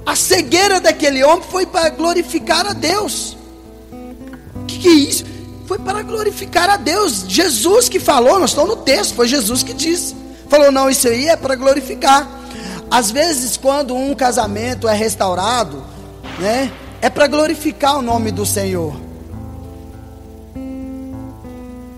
A 0.07 0.17
cegueira 0.17 0.81
daquele 0.81 1.23
homem 1.23 1.45
foi 1.51 1.67
para 1.67 1.91
glorificar 1.91 2.67
a 2.67 2.73
Deus. 2.73 3.37
O 4.55 4.65
que, 4.65 4.79
que 4.79 4.89
é 4.89 4.93
isso? 4.93 5.36
Foi 5.67 5.79
para 5.79 6.03
glorificar 6.03 6.71
a 6.71 6.77
Deus. 6.77 7.25
Jesus 7.27 7.89
que 7.89 7.99
falou, 7.99 8.39
nós 8.39 8.51
estamos 8.51 8.71
no 8.71 8.83
texto, 8.83 9.15
foi 9.15 9.27
Jesus 9.27 9.63
que 9.63 9.75
disse. 9.75 10.15
Falou, 10.49 10.71
não, 10.71 10.89
isso 10.89 11.09
aí 11.09 11.29
é 11.29 11.37
para 11.37 11.57
glorificar. 11.57 12.27
Às 12.89 13.11
vezes, 13.11 13.57
quando 13.57 13.95
um 13.95 14.15
casamento 14.15 14.87
é 14.87 14.95
restaurado, 14.95 15.85
né, 16.39 16.71
é 17.01 17.11
para 17.11 17.27
glorificar 17.27 17.99
o 17.99 18.03
nome 18.03 18.31
do 18.31 18.47
Senhor. 18.47 18.95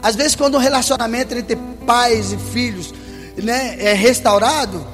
Às 0.02 0.16
vezes, 0.16 0.34
quando 0.34 0.54
um 0.54 0.60
relacionamento 0.60 1.34
entre 1.34 1.56
pais 1.86 2.32
e 2.32 2.38
filhos 2.38 2.94
né, 3.36 3.76
é 3.78 3.92
restaurado, 3.92 4.86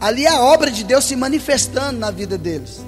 ali 0.00 0.24
é 0.24 0.30
a 0.30 0.40
obra 0.40 0.70
de 0.70 0.82
Deus 0.82 1.04
se 1.04 1.14
manifestando 1.14 1.98
na 1.98 2.10
vida 2.10 2.38
deles. 2.38 2.80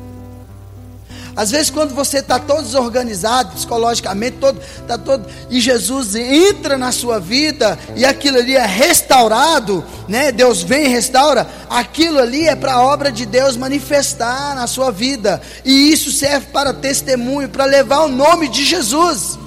Às 1.37 1.51
vezes, 1.51 1.71
quando 1.71 1.95
você 1.95 2.19
está 2.19 2.39
todo 2.39 2.63
desorganizado 2.63 3.53
psicologicamente, 3.53 4.39
todo, 4.39 4.61
tá 4.87 4.99
todo, 4.99 5.27
e 5.49 5.61
Jesus 5.61 6.15
entra 6.15 6.77
na 6.77 6.93
sua 6.93 7.19
vida 7.19 7.79
e 7.97 8.05
aquilo 8.05 8.39
ali 8.39 8.57
é 8.57 8.67
restaurado, 8.67 9.85
né? 10.09 10.33
Deus 10.33 10.63
vem 10.63 10.87
e 10.87 10.89
restaura, 10.89 11.47
aquilo 11.69 12.19
ali 12.19 12.49
é 12.49 12.57
para 12.57 12.75
a 12.75 12.83
obra 12.83 13.13
de 13.13 13.25
Deus 13.25 13.57
manifestar 13.57 14.55
na 14.55 14.67
sua 14.67 14.91
vida, 14.91 15.41
e 15.65 15.93
isso 15.93 16.11
serve 16.11 16.47
para 16.47 16.75
testemunho, 16.75 17.49
para 17.49 17.65
levar 17.65 18.01
o 18.01 18.09
nome 18.09 18.49
de 18.49 18.65
Jesus. 18.65 19.39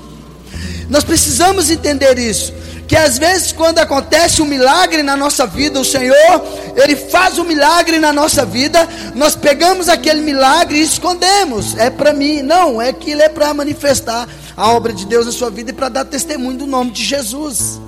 Nós 0.90 1.04
precisamos 1.04 1.70
entender 1.70 2.18
isso 2.18 2.63
que 2.88 2.96
às 2.96 3.18
vezes 3.18 3.52
quando 3.52 3.80
acontece 3.80 4.42
um 4.42 4.46
milagre 4.46 5.04
na 5.04 5.16
nossa 5.16 5.46
vida, 5.46 5.80
o 5.80 5.86
Senhor, 5.86 6.16
Ele 6.76 6.96
faz 6.96 7.38
um 7.38 7.44
milagre 7.44 8.00
na 8.00 8.12
nossa 8.12 8.46
vida, 8.46 8.88
nós 9.16 9.36
pegamos 9.36 9.90
aquele 9.90 10.22
milagre 10.22 10.80
e 10.80 10.84
escondemos. 10.84 11.78
É 11.78 11.90
para 11.90 12.14
mim, 12.14 12.42
não, 12.42 12.82
é 12.82 12.92
que 12.92 13.12
ele 13.12 13.22
é 13.22 13.30
para 13.30 13.54
manifestar 13.54 14.28
a 14.56 14.72
obra 14.72 14.94
de 14.94 15.06
Deus 15.06 15.26
na 15.26 15.32
sua 15.32 15.50
vida 15.50 15.72
e 15.72 15.74
para 15.74 15.90
dar 15.90 16.06
testemunho 16.06 16.58
do 16.58 16.68
nome 16.68 16.92
de 16.92 17.04
Jesus. 17.04 17.80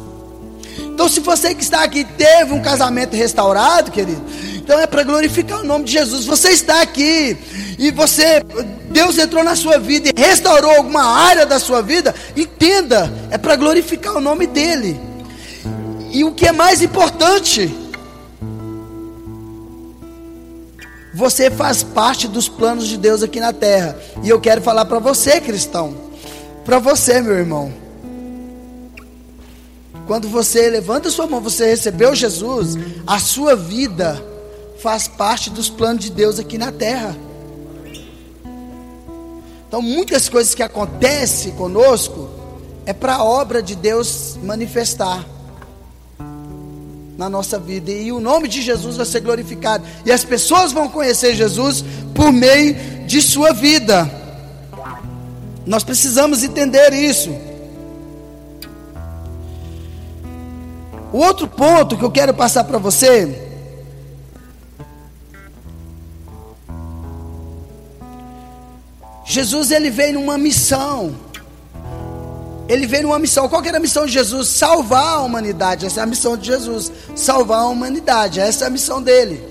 Então, 0.77 1.09
se 1.09 1.19
você 1.19 1.53
que 1.53 1.61
está 1.61 1.83
aqui 1.83 2.03
teve 2.03 2.53
um 2.53 2.61
casamento 2.61 3.15
restaurado, 3.15 3.91
querido, 3.91 4.23
então 4.55 4.79
é 4.79 4.87
para 4.87 5.03
glorificar 5.03 5.59
o 5.59 5.63
nome 5.63 5.85
de 5.85 5.91
Jesus. 5.91 6.25
Você 6.25 6.51
está 6.51 6.81
aqui 6.81 7.37
e 7.77 7.91
você, 7.91 8.41
Deus 8.95 9.17
entrou 9.17 9.43
na 9.43 9.57
sua 9.57 9.77
vida 9.77 10.07
e 10.07 10.17
restaurou 10.17 10.71
alguma 10.71 11.03
área 11.03 11.45
da 11.45 11.59
sua 11.59 11.81
vida, 11.81 12.15
entenda, 12.33 13.11
é 13.29 13.37
para 13.37 13.57
glorificar 13.57 14.15
o 14.15 14.21
nome 14.21 14.47
dEle. 14.47 14.97
E 16.13 16.23
o 16.23 16.31
que 16.31 16.47
é 16.47 16.53
mais 16.53 16.81
importante, 16.81 17.69
você 21.13 21.51
faz 21.51 21.83
parte 21.83 22.25
dos 22.25 22.47
planos 22.47 22.87
de 22.87 22.95
Deus 22.95 23.21
aqui 23.21 23.37
na 23.37 23.51
terra. 23.51 23.99
E 24.23 24.29
eu 24.29 24.39
quero 24.39 24.61
falar 24.61 24.85
para 24.85 24.99
você, 24.99 25.41
cristão, 25.41 25.93
para 26.63 26.79
você, 26.79 27.19
meu 27.19 27.35
irmão. 27.35 27.73
Quando 30.07 30.29
você 30.29 30.69
levanta 30.69 31.09
sua 31.09 31.27
mão, 31.27 31.41
você 31.41 31.65
recebeu 31.65 32.15
Jesus, 32.15 32.77
a 33.05 33.19
sua 33.19 33.57
vida 33.57 34.23
faz 34.81 35.05
parte 35.05 35.49
dos 35.49 35.69
planos 35.69 36.05
de 36.05 36.11
Deus 36.11 36.39
aqui 36.39 36.57
na 36.57 36.71
terra. 36.71 37.13
Então, 39.75 39.83
muitas 39.83 40.29
coisas 40.29 40.55
que 40.55 40.63
acontecem 40.63 41.51
conosco 41.51 42.29
é 42.85 42.93
para 42.93 43.15
a 43.15 43.23
obra 43.25 43.61
de 43.61 43.75
Deus 43.75 44.39
manifestar 44.41 45.25
na 47.17 47.27
nossa 47.27 47.59
vida 47.59 47.91
e 47.91 48.09
o 48.09 48.21
nome 48.21 48.47
de 48.47 48.61
Jesus 48.61 48.95
vai 48.95 49.05
ser 49.05 49.19
glorificado 49.19 49.85
e 50.05 50.13
as 50.13 50.23
pessoas 50.23 50.71
vão 50.71 50.87
conhecer 50.87 51.35
Jesus 51.35 51.83
por 52.13 52.31
meio 52.31 52.73
de 53.05 53.21
sua 53.21 53.51
vida. 53.51 54.09
Nós 55.65 55.83
precisamos 55.83 56.41
entender 56.41 56.93
isso. 56.93 57.35
O 61.11 61.17
outro 61.17 61.49
ponto 61.49 61.97
que 61.97 62.05
eu 62.05 62.11
quero 62.11 62.33
passar 62.33 62.63
para 62.63 62.77
você 62.77 63.44
Jesus 69.25 69.71
ele 69.71 69.89
veio 69.89 70.13
numa 70.13 70.37
missão. 70.37 71.15
Ele 72.69 72.85
veio 72.85 73.03
numa 73.03 73.19
missão. 73.19 73.49
Qual 73.49 73.63
era 73.65 73.77
a 73.77 73.79
missão 73.79 74.05
de 74.05 74.11
Jesus? 74.11 74.47
Salvar 74.47 75.17
a 75.17 75.21
humanidade. 75.21 75.85
Essa 75.85 76.01
é 76.01 76.03
a 76.03 76.05
missão 76.05 76.37
de 76.37 76.45
Jesus. 76.45 76.91
Salvar 77.15 77.61
a 77.61 77.67
humanidade. 77.67 78.39
Essa 78.39 78.65
é 78.65 78.67
a 78.67 78.69
missão 78.69 79.01
dele. 79.01 79.43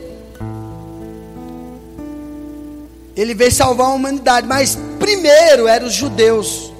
Ele 3.17 3.35
veio 3.35 3.53
salvar 3.53 3.89
a 3.89 3.95
humanidade. 3.95 4.47
Mas 4.47 4.79
primeiro 4.99 5.67
eram 5.67 5.89
os 5.89 5.93
judeus. 5.93 6.73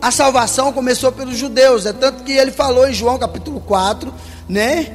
A 0.00 0.10
salvação 0.10 0.72
começou 0.72 1.10
pelos 1.10 1.36
judeus. 1.36 1.86
É 1.86 1.92
tanto 1.92 2.22
que 2.22 2.32
ele 2.32 2.52
falou 2.52 2.88
em 2.88 2.94
João 2.94 3.18
capítulo 3.18 3.60
4, 3.60 4.12
né? 4.48 4.92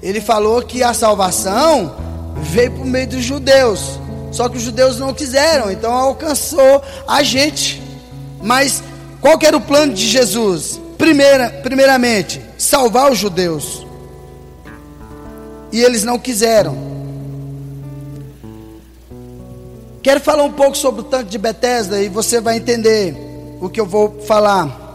Ele 0.00 0.20
falou 0.20 0.62
que 0.62 0.82
a 0.82 0.94
salvação 0.94 1.94
veio 2.36 2.72
por 2.72 2.86
meio 2.86 3.08
dos 3.08 3.22
judeus. 3.22 3.98
Só 4.30 4.48
que 4.48 4.56
os 4.56 4.62
judeus 4.62 4.98
não 4.98 5.14
quiseram, 5.14 5.70
então 5.70 5.92
alcançou 5.92 6.82
a 7.06 7.22
gente. 7.22 7.82
Mas 8.42 8.82
qual 9.20 9.38
era 9.42 9.56
o 9.56 9.60
plano 9.60 9.94
de 9.94 10.06
Jesus? 10.06 10.80
Primeira, 10.96 11.50
primeiramente, 11.62 12.40
salvar 12.56 13.10
os 13.10 13.18
judeus. 13.18 13.86
E 15.72 15.80
eles 15.80 16.04
não 16.04 16.18
quiseram. 16.18 16.76
Quero 20.02 20.20
falar 20.20 20.44
um 20.44 20.52
pouco 20.52 20.76
sobre 20.76 21.00
o 21.00 21.04
tanque 21.04 21.30
de 21.30 21.38
Bethesda 21.38 22.00
e 22.00 22.08
você 22.08 22.40
vai 22.40 22.56
entender 22.56 23.14
o 23.60 23.68
que 23.68 23.80
eu 23.80 23.86
vou 23.86 24.20
falar. 24.26 24.86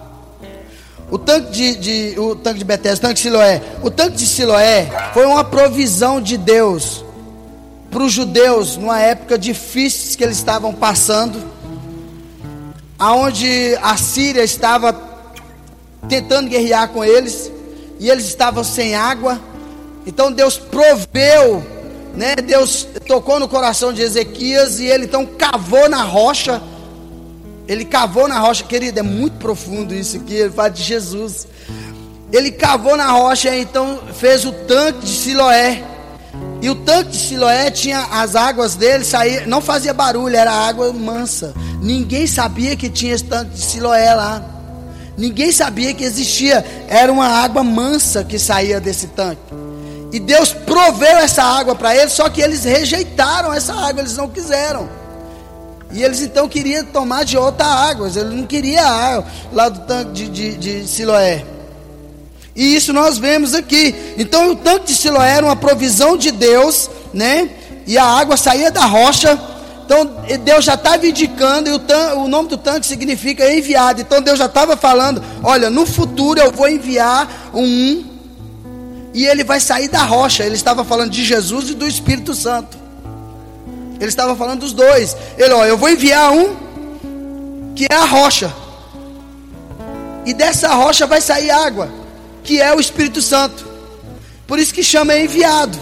O 1.12 1.18
tanque 1.18 1.52
de, 1.52 1.76
de, 1.76 2.20
o 2.20 2.36
tanque 2.36 2.60
de 2.60 2.66
Bethesda, 2.66 2.98
o 2.98 3.02
tanque 3.02 3.16
de 3.16 3.22
Siloé. 3.22 3.62
O 3.84 3.92
tanque 3.92 4.18
de 4.18 4.26
Siloé 4.26 4.90
foi 5.14 5.26
uma 5.26 5.44
provisão 5.44 6.20
de 6.20 6.38
Deus 6.38 7.04
para 7.94 8.04
os 8.04 8.12
judeus 8.12 8.76
numa 8.76 9.00
época 9.00 9.38
difícil 9.38 10.18
que 10.18 10.24
eles 10.24 10.38
estavam 10.38 10.74
passando, 10.74 11.40
aonde 12.98 13.78
a 13.84 13.96
Síria 13.96 14.44
estava 14.44 14.92
tentando 16.10 16.50
guerrear 16.50 16.90
com 16.90 17.06
eles 17.06 17.52
e 18.00 18.10
eles 18.10 18.26
estavam 18.26 18.64
sem 18.64 18.96
água. 18.96 19.40
Então 20.08 20.32
Deus 20.32 20.58
proveu, 20.58 21.64
né? 22.16 22.36
Deus 22.36 22.88
tocou 23.08 23.40
no 23.40 23.48
coração 23.48 23.94
de 23.94 24.02
Ezequias 24.02 24.80
e 24.80 24.86
ele 24.86 25.06
então 25.06 25.26
cavou 25.26 25.88
na 25.88 26.02
rocha. 26.02 26.62
Ele 27.68 27.86
cavou 27.86 28.28
na 28.28 28.40
rocha, 28.40 28.64
querido, 28.64 29.00
é 29.00 29.04
muito 29.04 29.38
profundo 29.38 29.94
isso 29.94 30.18
aqui. 30.18 30.34
Ele 30.34 30.52
fala 30.52 30.70
de 30.70 30.82
Jesus. 30.82 31.48
Ele 32.32 32.52
cavou 32.52 32.98
na 32.98 33.12
rocha, 33.12 33.56
então 33.56 34.00
fez 34.16 34.44
o 34.44 34.52
tanque 34.52 35.06
de 35.06 35.10
Siloé. 35.10 35.93
E 36.64 36.70
o 36.70 36.76
tanque 36.76 37.12
de 37.12 37.18
Siloé 37.18 37.70
tinha 37.70 38.00
as 38.10 38.38
águas 38.38 38.76
dele, 38.76 39.04
saía, 39.04 39.46
não 39.46 39.60
fazia 39.60 39.94
barulho, 39.94 40.34
era 40.34 40.50
água 40.50 40.94
mansa. 40.94 41.54
Ninguém 41.82 42.26
sabia 42.26 42.74
que 42.78 42.90
tinha 42.90 43.14
esse 43.14 43.26
tanque 43.26 43.52
de 43.52 43.60
Siloé 43.60 44.14
lá. 44.16 44.42
Ninguém 45.18 45.52
sabia 45.52 45.94
que 45.94 46.06
existia. 46.06 46.66
Era 46.88 47.12
uma 47.12 47.28
água 47.28 47.66
mansa 47.66 48.24
que 48.24 48.40
saía 48.40 48.80
desse 48.80 49.08
tanque. 49.08 49.42
E 50.14 50.22
Deus 50.22 50.54
proveu 50.54 51.18
essa 51.18 51.44
água 51.44 51.76
para 51.76 51.98
eles, 51.98 52.14
só 52.14 52.30
que 52.30 52.40
eles 52.40 52.64
rejeitaram 52.64 53.54
essa 53.54 53.74
água, 53.74 54.00
eles 54.00 54.16
não 54.16 54.30
quiseram. 54.30 54.88
E 55.92 56.02
eles 56.02 56.22
então 56.22 56.48
queriam 56.48 56.86
tomar 56.86 57.26
de 57.26 57.38
outra 57.38 57.68
água, 57.68 58.08
eles 58.08 58.34
não 58.34 58.46
queriam 58.46 58.86
a 58.86 58.90
água 58.90 59.26
lá 59.52 59.68
do 59.68 59.82
tanque 59.82 60.14
de, 60.14 60.30
de, 60.30 60.56
de 60.56 60.88
Siloé. 60.88 61.44
E 62.56 62.76
isso 62.76 62.94
nós 62.94 63.18
vemos 63.18 63.54
aqui. 63.54 63.96
Então 64.18 64.52
o 64.52 64.56
tanque 64.56 64.88
de 64.88 64.96
Siloé 64.96 65.32
era 65.32 65.46
uma 65.46 65.56
provisão 65.56 66.16
de 66.16 66.32
Deus, 66.32 66.90
né? 67.14 67.50
E 67.88 67.98
a 67.98 68.06
água 68.06 68.38
saía 68.38 68.72
da 68.72 68.86
rocha. 68.86 69.40
Então 69.86 70.24
Deus 70.44 70.64
já 70.64 70.76
estava 70.76 71.06
indicando, 71.06 71.70
e 71.70 71.74
o, 71.74 71.80
tan 71.80 72.16
o 72.16 72.28
nome 72.28 72.50
do 72.50 72.58
tanque 72.58 72.86
significa 72.86 73.52
enviado. 73.52 74.02
Então 74.02 74.22
Deus 74.22 74.40
já 74.40 74.46
estava 74.46 74.78
falando: 74.78 75.22
olha, 75.44 75.70
no 75.70 75.86
futuro 75.86 76.40
eu 76.40 76.52
vou 76.52 76.70
enviar 76.70 77.52
um, 77.54 78.04
e 79.14 79.26
ele 79.26 79.44
vai 79.44 79.60
sair 79.60 79.88
da 79.88 80.04
rocha. 80.04 80.44
Ele 80.44 80.56
estava 80.56 80.84
falando 80.84 81.12
de 81.12 81.24
Jesus 81.24 81.70
e 81.70 81.74
do 81.74 81.88
Espírito 81.88 82.34
Santo. 82.34 82.78
Ele 84.00 84.10
estava 84.10 84.36
falando 84.36 84.62
dos 84.62 84.74
dois. 84.74 85.16
Ele, 85.38 85.54
ó, 85.54 85.66
eu 85.66 85.78
vou 85.78 85.90
enviar 85.90 86.32
um 86.32 86.56
que 87.76 87.88
é 87.90 87.96
a 87.96 88.06
rocha. 88.06 88.54
E 90.26 90.34
dessa 90.34 90.74
rocha 90.74 91.06
vai 91.06 91.20
sair 91.20 91.52
água, 91.52 91.90
que 92.44 92.62
é 92.62 92.74
o 92.76 92.80
Espírito 92.80 93.22
Santo. 93.22 93.66
Por 94.46 94.60
isso 94.60 94.74
que 94.74 94.84
chama 94.84 95.18
enviado. 95.18 95.78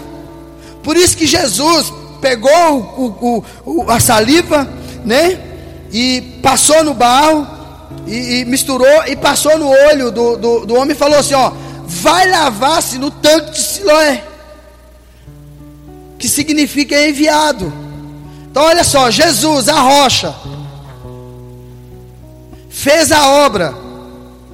Por 0.82 0.96
isso 0.96 1.16
que 1.16 1.26
Jesus 1.26 1.92
pegou 2.20 2.50
o, 2.80 3.44
o, 3.66 3.90
a 3.90 3.98
saliva, 3.98 4.68
né? 5.04 5.38
E 5.92 6.38
passou 6.42 6.82
no 6.82 6.94
barro, 6.94 7.46
e, 8.06 8.40
e, 8.40 8.44
misturou, 8.44 9.04
e 9.06 9.16
passou 9.16 9.58
no 9.58 9.68
olho 9.68 10.10
do, 10.10 10.36
do, 10.36 10.66
do 10.66 10.74
homem 10.74 10.92
e 10.92 10.98
falou 10.98 11.18
assim: 11.18 11.34
ó, 11.34 11.52
vai 11.84 12.28
lavar-se 12.30 12.98
no 12.98 13.10
tanque 13.10 13.50
de 13.50 13.60
Siloé, 13.60 14.24
que 16.18 16.28
significa 16.28 17.06
enviado. 17.06 17.72
Então 18.50 18.64
olha 18.64 18.84
só, 18.84 19.10
Jesus, 19.10 19.68
a 19.68 19.80
rocha, 19.80 20.34
fez 22.70 23.10
a 23.10 23.28
obra, 23.28 23.74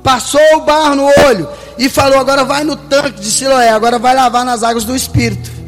passou 0.03 0.41
o 0.57 0.61
barro 0.61 0.97
no 0.97 1.05
olho 1.27 1.49
e 1.79 1.89
falou: 1.89 2.19
agora 2.19 2.45
vai 2.45 2.65
no 2.65 2.77
tanque 2.77 3.21
de 3.21 3.31
Siloé, 3.31 3.71
agora 3.71 3.99
vai 3.99 4.15
lavar 4.15 4.45
nas 4.45 4.63
águas 4.63 4.85
do 4.85 4.97
Espírito. 4.97 5.59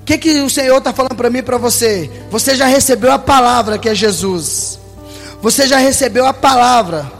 O 0.00 0.04
que, 0.08 0.16
que 0.16 0.40
o 0.40 0.48
Senhor 0.48 0.78
está 0.78 0.90
falando 0.90 1.14
para 1.14 1.28
mim 1.28 1.40
e 1.40 1.42
para 1.42 1.58
você? 1.58 2.10
Você 2.30 2.56
já 2.56 2.66
recebeu 2.66 3.12
a 3.12 3.18
palavra 3.18 3.76
que 3.76 3.90
é 3.90 3.94
Jesus. 3.94 4.78
Você 5.42 5.66
já 5.66 5.76
recebeu 5.76 6.24
a 6.24 6.32
palavra. 6.32 7.12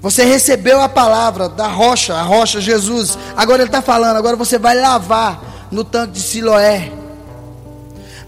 Você 0.00 0.24
recebeu 0.24 0.80
a 0.80 0.88
palavra 0.88 1.50
da 1.50 1.66
rocha, 1.66 2.14
a 2.14 2.22
rocha 2.22 2.62
Jesus. 2.62 3.18
Agora 3.36 3.60
ele 3.60 3.68
está 3.68 3.82
falando, 3.82 4.16
agora 4.16 4.36
você 4.36 4.58
vai 4.58 4.74
lavar 4.74 5.68
no 5.70 5.84
tanque 5.84 6.14
de 6.14 6.20
Siloé. 6.20 6.90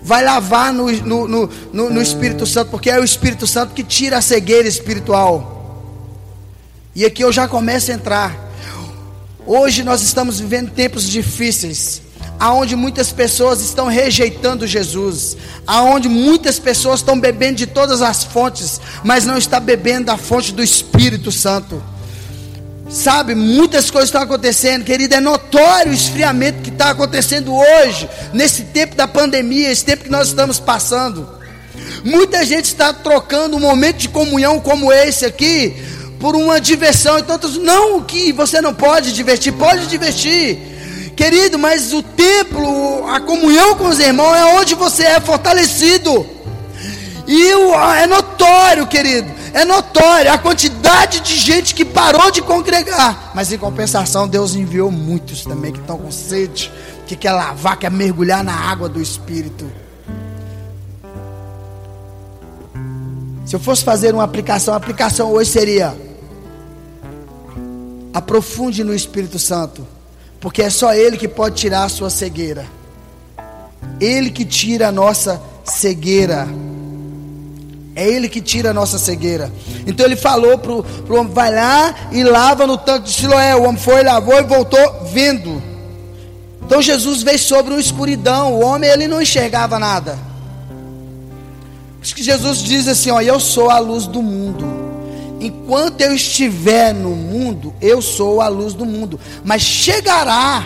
Vai 0.03 0.25
lavar 0.25 0.73
no, 0.73 0.91
no, 0.91 1.27
no, 1.29 1.51
no, 1.91 2.03
Espírito 2.03 2.47
Santo, 2.47 2.71
porque 2.71 2.89
é 2.89 3.01
o 3.01 3.05
Espírito 3.05 3.47
Santo 3.47 3.75
que 3.75 3.83
tira 3.83 4.19
a 4.19 4.23
cegueira 4.23 4.69
espiritual. 4.69 5.83
E 6.95 7.05
aqui 7.05 7.23
eu 7.23 7.33
já 7.33 7.49
começo 7.49 7.91
a 7.91 7.95
entrar. 7.95 8.49
Hoje 9.47 9.83
nós 9.83 10.03
estamos 10.03 10.39
vivendo 10.41 10.71
tempos 10.71 11.05
difíceis 11.09 12.03
aonde 12.39 12.77
muitas 12.77 13.11
pessoas 13.11 13.61
estão 13.61 13.89
rejeitando 13.89 14.67
Jesus, 14.67 15.37
aonde 15.67 16.09
muitas 16.09 16.59
pessoas 16.59 17.01
estão 17.01 17.19
bebendo 17.19 17.57
de 17.57 17.67
todas 17.67 18.01
as 18.01 18.23
fontes, 18.23 18.81
mas 19.03 19.27
não 19.27 19.37
está 19.37 19.59
bebendo 19.59 20.07
da 20.07 20.17
fonte 20.17 20.53
do 20.53 20.63
Espírito 20.63 21.33
Santo. 21.33 21.83
Sabe, 22.89 23.35
muitas 23.35 23.91
coisas 23.91 24.09
estão 24.09 24.23
acontecendo, 24.23 24.85
querido. 24.85 25.15
É 25.15 25.21
notório 25.21 25.93
o 25.93 25.95
esfriamento 25.95 26.63
que 26.63 26.71
está 26.71 26.91
acontecendo 26.91 27.55
hoje, 27.55 28.09
nesse 28.33 28.63
tempo 28.65 28.95
da 28.95 29.07
pandemia, 29.07 29.71
esse 29.71 29.85
tempo 29.85 30.05
que 30.05 30.11
nós 30.11 30.29
estamos 30.29 30.59
passando. 30.59 31.29
Muita 32.03 32.45
gente 32.47 32.67
está 32.67 32.93
trocando 32.93 33.57
um 33.57 33.61
momento 33.61 33.99
de 33.99 34.09
comunhão 34.09 34.59
como 34.59 34.93
esse 34.93 35.27
aqui 35.27 35.77
por 36.19 36.35
uma 36.35 36.61
diversão. 36.61 37.19
Então, 37.19 37.39
não 37.61 38.03
que 38.03 38.33
você 38.33 38.61
não 38.61 38.73
pode 38.73 39.13
divertir, 39.13 39.53
pode 39.53 39.87
divertir. 39.87 40.59
Querido, 41.15 41.59
mas 41.59 41.93
o 41.93 42.03
templo, 42.03 43.07
a 43.09 43.21
comunhão 43.21 43.75
com 43.75 43.89
os 43.89 43.99
irmãos 43.99 44.35
é 44.35 44.45
onde 44.45 44.75
você 44.75 45.03
é 45.03 45.21
fortalecido. 45.21 46.27
E 47.27 47.51
é 48.01 48.07
notório, 48.07 48.87
querido, 48.87 49.31
é 49.53 49.65
notório 49.65 50.33
a 50.33 50.39
quantidade 50.39 51.21
de 51.21 51.37
gente 51.37 51.75
que 51.75 51.85
parou 51.85 52.31
de 52.31 52.43
congregar. 52.43 53.33
Mas 53.35 53.53
em 53.53 53.59
compensação, 53.59 54.29
Deus 54.29 54.55
enviou 54.55 54.91
muitos 54.91 55.45
também 55.45 55.73
que 55.73 55.81
estão 55.81 55.99
com 55.99 56.11
sede, 56.11 56.73
que 57.07 57.17
quer 57.17 57.33
lavar, 57.33 57.79
quer 57.79 57.91
mergulhar 57.91 58.43
na 58.45 58.55
água 58.55 58.89
do 58.89 59.01
Espírito. 59.01 59.71
Se 63.47 63.57
eu 63.57 63.61
fosse 63.61 63.83
fazer 63.85 64.15
uma 64.15 64.25
aplicação, 64.25 64.75
a 64.75 64.77
aplicação 64.77 65.33
hoje 65.33 65.51
seria: 65.51 65.97
aprofunde 68.13 68.85
no 68.85 68.95
Espírito 68.95 69.39
Santo 69.39 69.87
porque 70.41 70.63
é 70.63 70.71
só 70.71 70.95
Ele 70.95 71.17
que 71.17 71.29
pode 71.29 71.57
tirar 71.57 71.85
a 71.85 71.89
sua 71.89 72.11
cegueira. 72.11 72.67
Ele 74.01 74.31
que 74.31 74.45
tira 74.45 74.89
a 74.89 74.93
nossa 74.93 75.41
cegueira. 75.65 76.47
É 77.99 78.09
Ele 78.09 78.29
que 78.29 78.41
tira 78.41 78.71
a 78.71 78.73
nossa 78.73 78.97
cegueira. 78.97 79.53
Então 79.85 80.07
ele 80.07 80.15
falou 80.15 80.57
para 80.57 80.71
o 80.71 80.85
homem: 81.19 81.33
vai 81.33 81.53
lá 81.53 81.93
e 82.13 82.23
lava 82.23 82.65
no 82.65 82.79
tanque 82.79 83.07
de 83.07 83.13
Siloé. 83.13 83.57
O 83.57 83.65
homem 83.65 83.77
foi, 83.77 84.05
lavou 84.05 84.39
e 84.39 84.43
voltou 84.45 85.03
vendo. 85.13 85.61
Então 86.65 86.81
Jesus 86.81 87.25
veio 87.25 87.41
sobre 87.41 87.75
uma 87.75 87.81
escuridão. 87.81 88.55
O 88.55 88.61
homem 88.61 88.89
ele 88.89 89.09
não 89.09 89.21
enxergava 89.21 89.81
nada. 89.81 90.17
Acho 92.01 92.15
que 92.15 92.23
Jesus 92.23 92.59
diz 92.59 92.87
assim: 92.87 93.11
ó, 93.11 93.21
eu 93.21 93.41
sou 93.41 93.69
a 93.69 93.81
luz 93.81 94.07
do 94.07 94.23
mundo. 94.23 94.65
Enquanto 95.41 96.01
eu 96.01 96.15
estiver 96.15 96.95
no 96.95 97.17
mundo, 97.17 97.75
eu 97.81 98.01
sou 98.01 98.41
a 98.41 98.47
luz 98.47 98.75
do 98.75 98.87
mundo. 98.87 99.19
Mas 99.43 99.63
chegará 99.63 100.65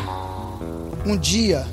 um 1.07 1.17
dia 1.17 1.67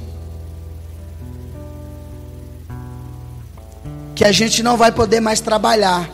que 4.19 4.25
a 4.25 4.33
gente 4.33 4.61
não 4.61 4.75
vai 4.75 4.91
poder 4.91 5.21
mais 5.21 5.39
trabalhar. 5.39 6.09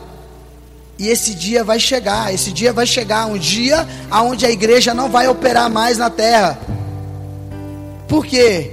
E 0.96 1.08
esse 1.08 1.34
dia 1.34 1.64
vai 1.64 1.80
chegar, 1.80 2.32
esse 2.32 2.52
dia 2.52 2.72
vai 2.72 2.86
chegar, 2.86 3.26
um 3.26 3.36
dia 3.36 3.84
aonde 4.08 4.46
a 4.46 4.50
igreja 4.50 4.94
não 4.94 5.08
vai 5.08 5.26
operar 5.26 5.68
mais 5.68 5.98
na 5.98 6.08
terra. 6.08 6.56
Por 8.06 8.24
quê? 8.24 8.70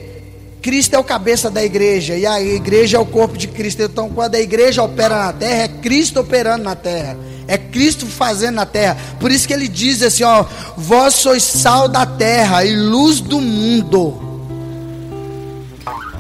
Cristo 0.62 0.94
é 0.94 1.00
o 1.00 1.04
cabeça 1.04 1.50
da 1.50 1.64
igreja 1.64 2.16
e 2.16 2.28
a 2.28 2.40
igreja 2.40 2.98
é 2.98 3.00
o 3.00 3.08
corpo 3.08 3.36
de 3.36 3.48
Cristo. 3.48 3.82
Então, 3.82 4.08
quando 4.08 4.36
a 4.36 4.40
igreja 4.40 4.84
opera 4.84 5.16
na 5.16 5.34
terra, 5.34 5.64
é 5.64 5.68
Cristo 5.68 6.20
operando 6.20 6.64
na 6.66 6.76
terra. 6.76 7.18
É 7.48 7.58
Cristo 7.58 8.06
fazendo 8.06 8.58
na 8.58 8.68
terra. 8.68 8.96
Por 9.20 9.32
isso 9.32 9.48
que 9.48 9.54
ele 9.56 9.68
diz 9.68 10.04
assim, 10.04 10.24
ó, 10.24 10.46
vós 10.78 11.16
sois 11.16 11.42
sal 11.42 11.88
da 11.88 12.06
terra 12.06 12.64
e 12.64 12.76
luz 12.76 13.20
do 13.20 13.42
mundo. 13.42 14.33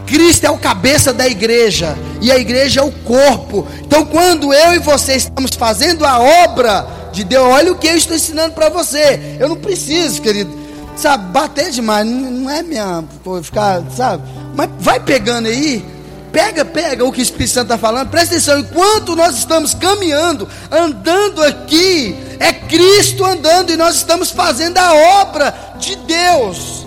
Cristo 0.05 0.45
é 0.45 0.51
o 0.51 0.57
cabeça 0.57 1.13
da 1.13 1.27
igreja 1.27 1.97
e 2.21 2.31
a 2.31 2.37
igreja 2.37 2.81
é 2.81 2.83
o 2.83 2.91
corpo. 2.91 3.67
Então, 3.81 4.05
quando 4.05 4.53
eu 4.53 4.73
e 4.73 4.79
você 4.79 5.15
estamos 5.15 5.51
fazendo 5.55 6.05
a 6.05 6.19
obra 6.19 6.87
de 7.11 7.23
Deus, 7.23 7.45
olha 7.45 7.71
o 7.71 7.77
que 7.77 7.87
eu 7.87 7.95
estou 7.95 8.15
ensinando 8.15 8.53
para 8.53 8.69
você. 8.69 9.37
Eu 9.39 9.49
não 9.49 9.57
preciso, 9.57 10.21
querido, 10.21 10.51
sabe, 10.95 11.31
bater 11.31 11.71
demais, 11.71 12.05
não 12.05 12.49
é 12.49 12.63
minha, 12.63 13.03
ficar, 13.41 13.81
sabe? 13.95 14.23
Mas 14.55 14.69
vai 14.79 14.99
pegando 14.99 15.47
aí, 15.47 15.83
Pega, 16.33 16.65
pega 16.65 17.05
o 17.05 17.11
que 17.11 17.19
o 17.19 17.21
Espírito 17.21 17.53
Santo 17.53 17.65
está 17.65 17.77
falando, 17.77 18.09
presta 18.09 18.33
atenção. 18.33 18.57
Enquanto 18.57 19.15
nós 19.15 19.37
estamos 19.37 19.75
caminhando, 19.75 20.49
andando 20.71 21.43
aqui, 21.43 22.17
é 22.39 22.51
Cristo 22.51 23.23
andando 23.23 23.71
e 23.71 23.77
nós 23.77 23.97
estamos 23.97 24.31
fazendo 24.31 24.79
a 24.79 25.21
obra 25.21 25.53
de 25.77 25.95
Deus. 25.95 26.82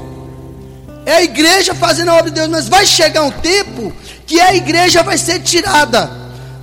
É 1.06 1.14
a 1.14 1.22
igreja 1.22 1.74
fazendo 1.74 2.10
a 2.10 2.14
obra 2.16 2.30
de 2.30 2.34
Deus, 2.34 2.48
mas 2.48 2.68
vai 2.68 2.84
chegar 2.84 3.22
um 3.22 3.30
tempo 3.30 3.92
que 4.26 4.40
a 4.40 4.54
igreja 4.54 5.02
vai 5.02 5.16
ser 5.16 5.40
tirada, 5.40 6.10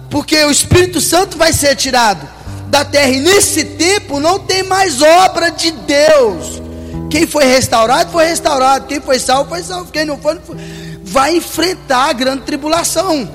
porque 0.09 0.43
o 0.43 0.51
Espírito 0.51 1.01
Santo 1.01 1.37
vai 1.37 1.51
ser 1.53 1.75
tirado 1.75 2.27
da 2.67 2.83
terra, 2.83 3.09
e 3.09 3.21
nesse 3.21 3.63
tempo 3.63 4.19
não 4.19 4.37
tem 4.37 4.61
mais 4.61 5.01
obra 5.01 5.49
de 5.49 5.71
Deus. 5.71 6.61
Quem 7.09 7.25
foi 7.25 7.45
restaurado, 7.45 8.11
foi 8.11 8.25
restaurado. 8.25 8.87
Quem 8.87 8.99
foi 8.99 9.19
salvo, 9.19 9.49
foi 9.49 9.63
salvo. 9.63 9.91
Quem 9.91 10.03
não 10.03 10.17
foi, 10.17 10.33
não 10.33 10.41
foi 10.41 10.57
vai 11.13 11.35
enfrentar 11.35 12.09
a 12.09 12.13
grande 12.13 12.41
tribulação. 12.41 13.29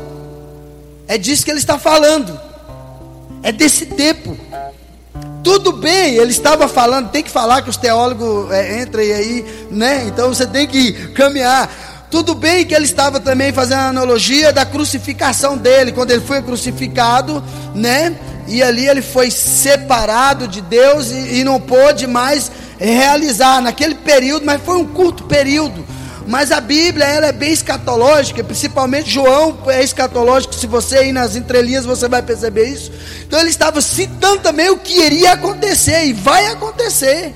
É 1.07 1.17
disso 1.17 1.45
que 1.45 1.51
ele 1.53 1.61
está 1.61 1.79
falando. 1.79 2.39
É 3.41 3.53
desse 3.53 3.87
tempo. 3.87 4.37
Tudo 5.43 5.73
bem, 5.73 6.17
ele 6.17 6.31
estava 6.31 6.67
falando, 6.69 7.11
tem 7.11 7.23
que 7.23 7.31
falar 7.31 7.63
que 7.63 7.71
os 7.71 7.77
teólogos 7.77 8.51
é, 8.51 8.83
entram 8.83 9.03
aí, 9.03 9.45
né? 9.71 10.05
Então 10.07 10.29
você 10.29 10.47
tem 10.47 10.67
que 10.67 10.93
caminhar. 11.13 12.07
Tudo 12.11 12.35
bem 12.35 12.65
que 12.65 12.75
ele 12.75 12.85
estava 12.85 13.21
também 13.21 13.53
fazendo 13.53 13.81
a 13.81 13.89
analogia 13.89 14.53
da 14.53 14.65
crucificação 14.65 15.57
dele, 15.57 15.93
quando 15.93 16.11
ele 16.11 16.23
foi 16.23 16.43
crucificado, 16.43 17.43
né? 17.75 18.17
E 18.47 18.63
ali 18.63 18.89
ele 18.89 19.03
foi 19.03 19.31
separado 19.31 20.49
de 20.49 20.61
Deus 20.61 21.11
e, 21.11 21.41
e 21.41 21.45
não 21.45 21.61
pôde 21.61 22.07
mais 22.07 22.51
realizar 22.79 23.61
naquele 23.61 23.95
período, 23.95 24.47
mas 24.47 24.63
foi 24.63 24.77
um 24.77 24.87
curto 24.87 25.25
período 25.25 25.85
Mas 26.29 26.53
a 26.53 26.61
Bíblia 26.61 27.07
ela 27.07 27.27
é 27.29 27.33
bem 27.33 27.51
escatológica, 27.51 28.45
principalmente 28.45 29.11
João 29.11 29.57
é 29.67 29.83
escatológico. 29.83 30.55
Se 30.55 30.67
você 30.67 31.07
ir 31.07 31.13
nas 31.13 31.35
entrelinhas 31.35 31.87
você 31.87 32.07
vai 32.07 32.21
perceber 32.21 32.69
isso. 32.69 32.93
Então 33.27 33.41
ele 33.41 33.49
estava 33.49 33.81
citando 33.81 34.41
também 34.41 34.69
o 34.69 34.77
que 34.77 35.01
iria 35.01 35.33
acontecer 35.33 36.05
e 36.05 36.13
vai 36.13 36.47
acontecer 36.49 37.35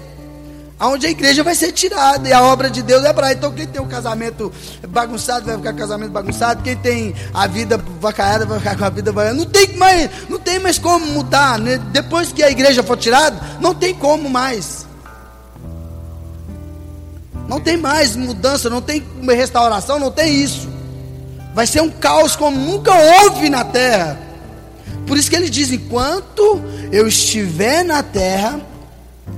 aonde 0.79 1.07
a 1.07 1.11
igreja 1.11 1.43
vai 1.43 1.55
ser 1.55 1.73
tirada 1.73 2.29
e 2.29 2.33
a 2.35 2.43
obra 2.43 2.69
de 2.69 2.83
Deus 2.83 3.03
é 3.03 3.15
para. 3.15 3.33
Então 3.33 3.51
quem 3.51 3.67
tem 3.67 3.81
um 3.81 3.89
casamento 3.89 4.53
bagunçado 4.87 5.47
vai 5.47 5.57
ficar 5.57 5.73
com 5.73 5.79
casamento 5.79 6.11
bagunçado, 6.11 6.63
quem 6.63 6.77
tem 6.77 7.15
a 7.33 7.47
vida 7.47 7.83
vacaiada 7.99 8.45
vai 8.45 8.59
ficar 8.59 8.77
com 8.77 8.85
a 8.85 8.91
vida 8.91 9.11
vacaiada. 9.11 9.39
Não 9.39 9.47
tem 9.47 9.75
mais, 9.75 10.11
não 10.29 10.39
tem 10.39 10.59
mais 10.59 10.79
como 10.79 11.07
mudar, 11.07 11.59
né? 11.59 11.81
Depois 11.93 12.31
que 12.31 12.43
a 12.43 12.51
igreja 12.51 12.83
for 12.83 12.99
tirada, 12.99 13.41
não 13.59 13.75
tem 13.75 13.95
como 13.95 14.29
mais. 14.29 14.92
Não 17.49 17.61
tem 17.61 17.77
mais 17.77 18.17
mudança, 18.17 18.71
não 18.71 18.81
tem 18.81 19.05
restauração, 19.29 19.99
não 19.99 20.11
tem 20.11 20.35
isso. 20.35 20.69
Vai 21.55 21.67
ser 21.67 21.83
um 21.83 21.91
caos 21.91 22.35
como 22.35 22.57
nunca 22.57 22.93
houve 22.95 23.51
na 23.51 23.65
terra. 23.65 24.19
Por 25.07 25.19
isso 25.19 25.29
que 25.29 25.37
ele 25.37 25.51
diz: 25.51 25.71
enquanto 25.71 26.63
eu 26.91 27.07
estiver 27.07 27.85
na 27.85 28.03
terra, 28.03 28.61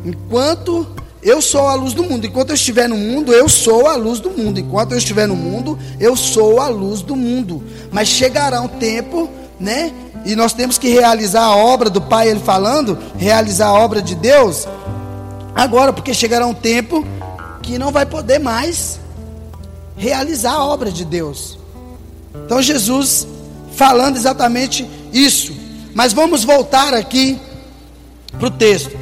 enquanto 0.05 0.87
eu 1.25 1.41
sou 1.41 1.67
a 1.67 1.75
luz 1.75 1.95
do 1.95 2.05
mundo. 2.05 2.27
Enquanto 2.27 2.51
eu 2.51 2.55
estiver 2.55 2.87
no 2.87 2.99
mundo, 2.99 3.33
eu 3.33 3.49
sou 3.49 3.89
a 3.89 3.97
luz 3.97 4.21
do 4.21 4.31
mundo. 4.31 4.61
Enquanto 4.61 4.93
eu 4.93 4.99
estiver 4.99 5.27
no 5.27 5.35
mundo, 5.35 5.79
eu 5.99 6.15
sou 6.15 6.61
a 6.61 6.69
luz 6.69 7.01
do 7.01 7.17
mundo. 7.17 7.65
Mas 7.91 8.09
chegará 8.09 8.61
um 8.61 8.69
tempo, 8.69 9.31
né? 9.59 9.91
E 10.27 10.37
nós 10.37 10.53
temos 10.53 10.77
que 10.77 10.91
realizar 10.91 11.45
a 11.45 11.57
obra 11.57 11.89
do 11.89 12.01
Pai, 12.01 12.29
ele 12.29 12.41
falando, 12.41 12.99
realizar 13.17 13.69
a 13.69 13.73
obra 13.73 14.03
de 14.03 14.15
Deus. 14.15 14.69
Agora, 15.55 15.95
porque 15.95 16.13
chegará 16.13 16.47
um 16.47 16.55
tempo 16.55 17.07
que 17.65 17.79
não 17.79 17.91
vai 17.91 18.05
poder 18.05 18.39
mais 18.39 19.01
realizar 19.97 20.53
a 20.53 20.65
obra 20.65 20.93
de 20.93 21.05
Deus. 21.05 21.59
Então 22.45 22.61
Jesus 22.61 23.27
falando 23.75 24.17
exatamente 24.17 24.89
isso. 25.13 25.53
Mas 25.95 26.13
vamos 26.13 26.45
voltar 26.45 26.93
aqui 26.93 27.41
para 28.39 28.49
o 28.49 28.51
texto. 28.51 28.97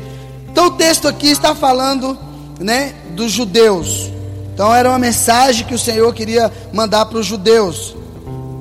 Então 0.50 0.66
o 0.66 0.70
texto 0.72 1.08
aqui 1.08 1.28
está 1.28 1.54
falando, 1.54 2.16
né, 2.60 2.94
dos 3.16 3.32
judeus. 3.32 4.10
Então 4.54 4.72
era 4.72 4.88
uma 4.88 4.98
mensagem 4.98 5.66
que 5.66 5.74
o 5.74 5.78
Senhor 5.78 6.12
queria 6.14 6.52
mandar 6.72 7.06
para 7.06 7.18
os 7.18 7.26
judeus, 7.26 7.96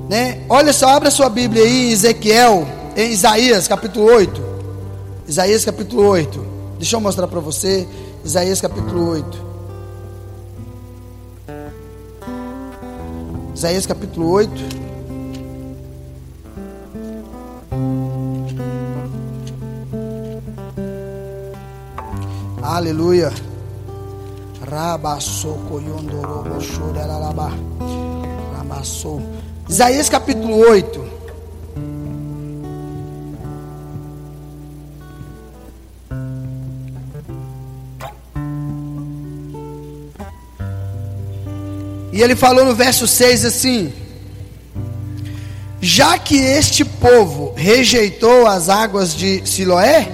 né? 0.10 0.42
Olha 0.48 0.72
só, 0.72 0.88
abra 0.88 1.12
sua 1.12 1.30
Bíblia 1.30 1.64
aí 1.64 1.90
em 1.90 1.92
Ezequiel, 1.92 2.66
em 2.96 3.12
Isaías 3.12 3.68
capítulo 3.68 4.06
8. 4.06 4.42
Isaías 5.28 5.66
capítulo 5.66 6.08
8. 6.08 6.46
Deixa 6.80 6.96
eu 6.96 7.02
mostrar 7.02 7.28
para 7.28 7.42
você, 7.42 7.86
Isaías 8.24 8.62
capítulo 8.62 9.10
8. 9.10 9.51
Isaías 13.62 13.86
capítulo 13.86 14.32
8. 14.32 14.52
Aleluia. 22.63 23.32
Isaías 29.69 30.10
capítulo 30.10 30.58
8. 30.67 31.11
Ele 42.22 42.36
falou 42.36 42.64
no 42.64 42.76
verso 42.76 43.08
6 43.08 43.46
assim: 43.46 43.92
Já 45.82 46.20
que 46.20 46.38
este 46.38 46.86
povo 46.86 47.54
rejeitou 47.56 48.46
as 48.46 48.70
águas 48.70 49.16
de 49.16 49.42
Siloé, 49.44 50.08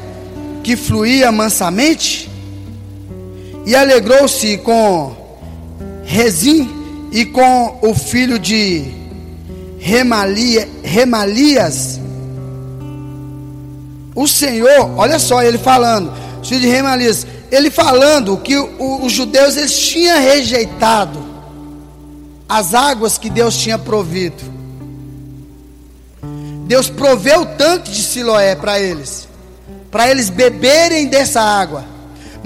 que 0.63 0.77
fluía 0.77 1.31
mansamente, 1.31 2.29
e 3.65 3.75
alegrou-se 3.75 4.57
com 4.59 5.15
Rezim 6.05 6.69
e 7.11 7.25
com 7.25 7.79
o 7.81 7.93
filho 7.93 8.39
de 8.39 8.85
Remalia, 9.77 10.69
Remalias. 10.81 11.99
O 14.15 14.25
Senhor, 14.27 14.91
olha 14.95 15.19
só, 15.19 15.43
ele 15.43 15.57
falando, 15.57 16.13
filho 16.41 16.61
de 16.61 16.67
Remalias, 16.67 17.27
ele 17.51 17.69
falando 17.69 18.37
que 18.37 18.57
os 18.57 19.11
judeus 19.11 19.57
eles 19.57 19.77
tinham 19.77 20.19
rejeitado 20.19 21.26
as 22.47 22.73
águas 22.73 23.17
que 23.17 23.29
Deus 23.29 23.55
tinha 23.57 23.77
provido. 23.77 24.43
Deus 26.65 26.89
proveu 26.89 27.41
o 27.41 27.45
tanque 27.45 27.91
de 27.91 28.03
Siloé 28.03 28.55
para 28.55 28.79
eles, 28.79 29.27
para 29.89 30.09
eles 30.09 30.29
beberem 30.29 31.07
dessa 31.07 31.41
água 31.41 31.97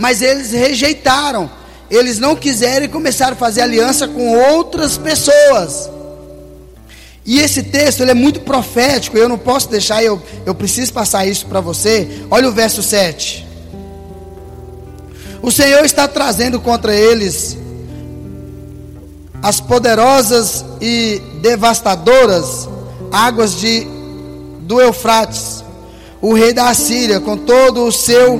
mas 0.02 0.22
eles 0.22 0.52
rejeitaram. 0.52 1.50
Eles 1.90 2.18
não 2.18 2.36
quiseram 2.36 2.86
e 2.86 2.90
começaram 2.90 3.34
a 3.34 3.36
fazer 3.36 3.62
aliança 3.62 4.08
com 4.08 4.36
outras 4.54 4.98
pessoas. 4.98 5.90
E 7.24 7.40
esse 7.40 7.62
texto 7.62 8.02
ele 8.02 8.12
é 8.12 8.16
muito 8.16 8.40
profético, 8.42 9.16
eu 9.16 9.30
não 9.30 9.38
posso 9.38 9.70
deixar, 9.70 10.04
eu, 10.04 10.20
eu 10.44 10.56
preciso 10.56 10.92
passar 10.92 11.28
isso 11.28 11.46
para 11.46 11.62
você. 11.62 12.24
Olha 12.32 12.50
o 12.50 12.52
verso 12.52 12.82
7. 12.82 13.46
O 15.42 15.52
Senhor 15.52 15.86
está 15.86 16.08
trazendo 16.08 16.60
contra 16.60 16.96
eles 16.96 17.58
as 19.42 19.60
poderosas 19.60 20.64
e 20.80 21.22
devastadoras 21.42 22.70
águas 23.12 23.60
de, 23.60 23.88
do 24.62 24.80
Eufrates, 24.80 25.64
o 26.22 26.34
rei 26.34 26.54
da 26.54 26.70
Assíria, 26.70 27.20
com 27.20 27.38
todo 27.38 27.86
o 27.86 27.92
seu 27.92 28.40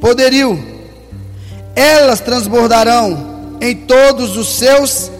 poderio. 0.00 0.58
Elas 1.76 2.20
transbordarão 2.20 3.56
em 3.60 3.76
todos 3.76 4.36
os 4.36 4.48
seus 4.48 5.10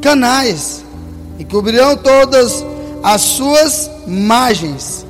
canais 0.00 0.82
e 1.38 1.44
cobrirão 1.44 1.96
todas 1.96 2.64
as 3.02 3.20
suas 3.20 3.90
margens 4.06 5.06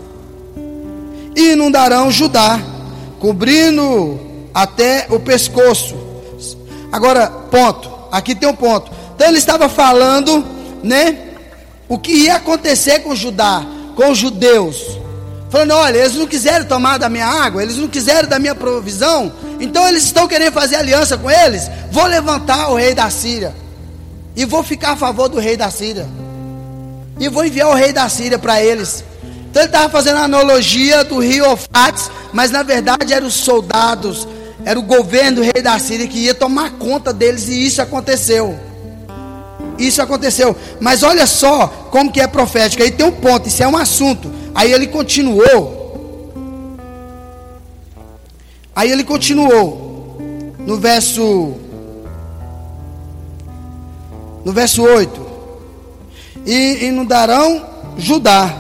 e 1.35 1.53
inundarão 1.53 2.11
Judá, 2.11 2.61
cobrindo 3.19 4.21
até 4.53 5.07
o 5.09 5.19
pescoço. 5.19 5.97
Agora, 6.91 7.27
ponto. 7.51 7.92
Aqui 8.13 8.35
tem 8.35 8.49
um 8.49 8.55
ponto. 8.55 8.93
Então 9.17 9.27
ele 9.27 9.39
estava 9.39 9.69
falando, 9.69 10.45
né, 10.85 11.19
o 11.89 11.99
que 11.99 12.13
ia 12.13 12.37
acontecer 12.37 13.01
com 13.01 13.15
Judá, 13.17 13.65
com 13.97 14.11
os 14.11 14.19
judeus 14.19 15.03
falando: 15.53 15.73
olha, 15.73 15.99
eles 15.99 16.15
não 16.15 16.27
quiseram 16.27 16.65
tomar 16.65 16.97
da 16.99 17.11
minha 17.11 17.27
água, 17.27 17.63
eles 17.63 17.77
não 17.77 17.87
quiseram 17.87 18.27
da 18.27 18.39
minha 18.39 18.55
provisão, 18.55 19.31
então 19.61 19.87
eles 19.87 20.05
estão 20.05 20.27
querendo 20.27 20.53
fazer 20.53 20.77
aliança 20.77 21.19
com 21.19 21.31
eles. 21.31 21.71
Vou 21.91 22.07
levantar 22.07 22.71
o 22.71 22.75
rei 22.75 22.95
da 22.95 23.11
Síria 23.11 23.55
e 24.35 24.47
vou 24.47 24.63
ficar 24.63 24.93
a 24.93 24.97
favor 24.97 25.29
do 25.29 25.39
rei 25.39 25.59
da 25.59 25.71
Síria, 25.71 26.09
e 27.21 27.29
vou 27.29 27.45
enviar 27.45 27.69
o 27.69 27.75
rei 27.75 27.93
da 27.93 28.09
Síria 28.09 28.39
para 28.39 28.63
eles. 28.63 29.05
Então 29.51 29.61
ele 29.61 29.69
estava 29.69 29.91
fazendo 29.91 30.17
a 30.17 30.25
analogia 30.25 31.05
do 31.05 31.19
rio 31.19 31.45
Eufrates, 31.45 32.11
mas 32.33 32.51
na 32.51 32.63
verdade 32.63 33.13
eram 33.13 33.27
os 33.27 33.35
soldados, 33.35 34.27
era 34.65 34.79
o 34.79 34.83
governo 34.83 35.37
do 35.37 35.43
rei 35.43 35.63
da 35.63 35.79
Síria 35.79 36.07
que 36.07 36.19
ia 36.19 36.35
tomar 36.35 36.73
conta 36.73 37.13
deles, 37.13 37.49
e 37.49 37.67
isso 37.67 37.83
aconteceu. 37.83 38.59
Isso 39.79 40.01
aconteceu. 40.01 40.55
Mas 40.81 41.03
olha 41.03 41.27
só 41.27 41.67
como 41.91 42.13
que 42.13 42.21
é 42.21 42.27
profético. 42.27 42.83
Aí 42.83 42.91
tem 42.91 43.07
um 43.07 43.13
ponto, 43.13 43.49
isso 43.49 43.63
é 43.63 43.69
um 43.69 43.77
assunto. 43.77 44.31
Aí 44.55 44.73
ele 44.73 44.87
continuou. 44.87 45.81
Aí 48.75 48.91
ele 48.91 49.05
continuou. 49.05 50.17
No 50.59 50.79
verso. 50.79 51.55
No 54.45 54.53
verso 54.53 54.83
8. 54.83 55.27
E 56.47 56.87
inundarão 56.87 57.67
Judá. 57.97 58.59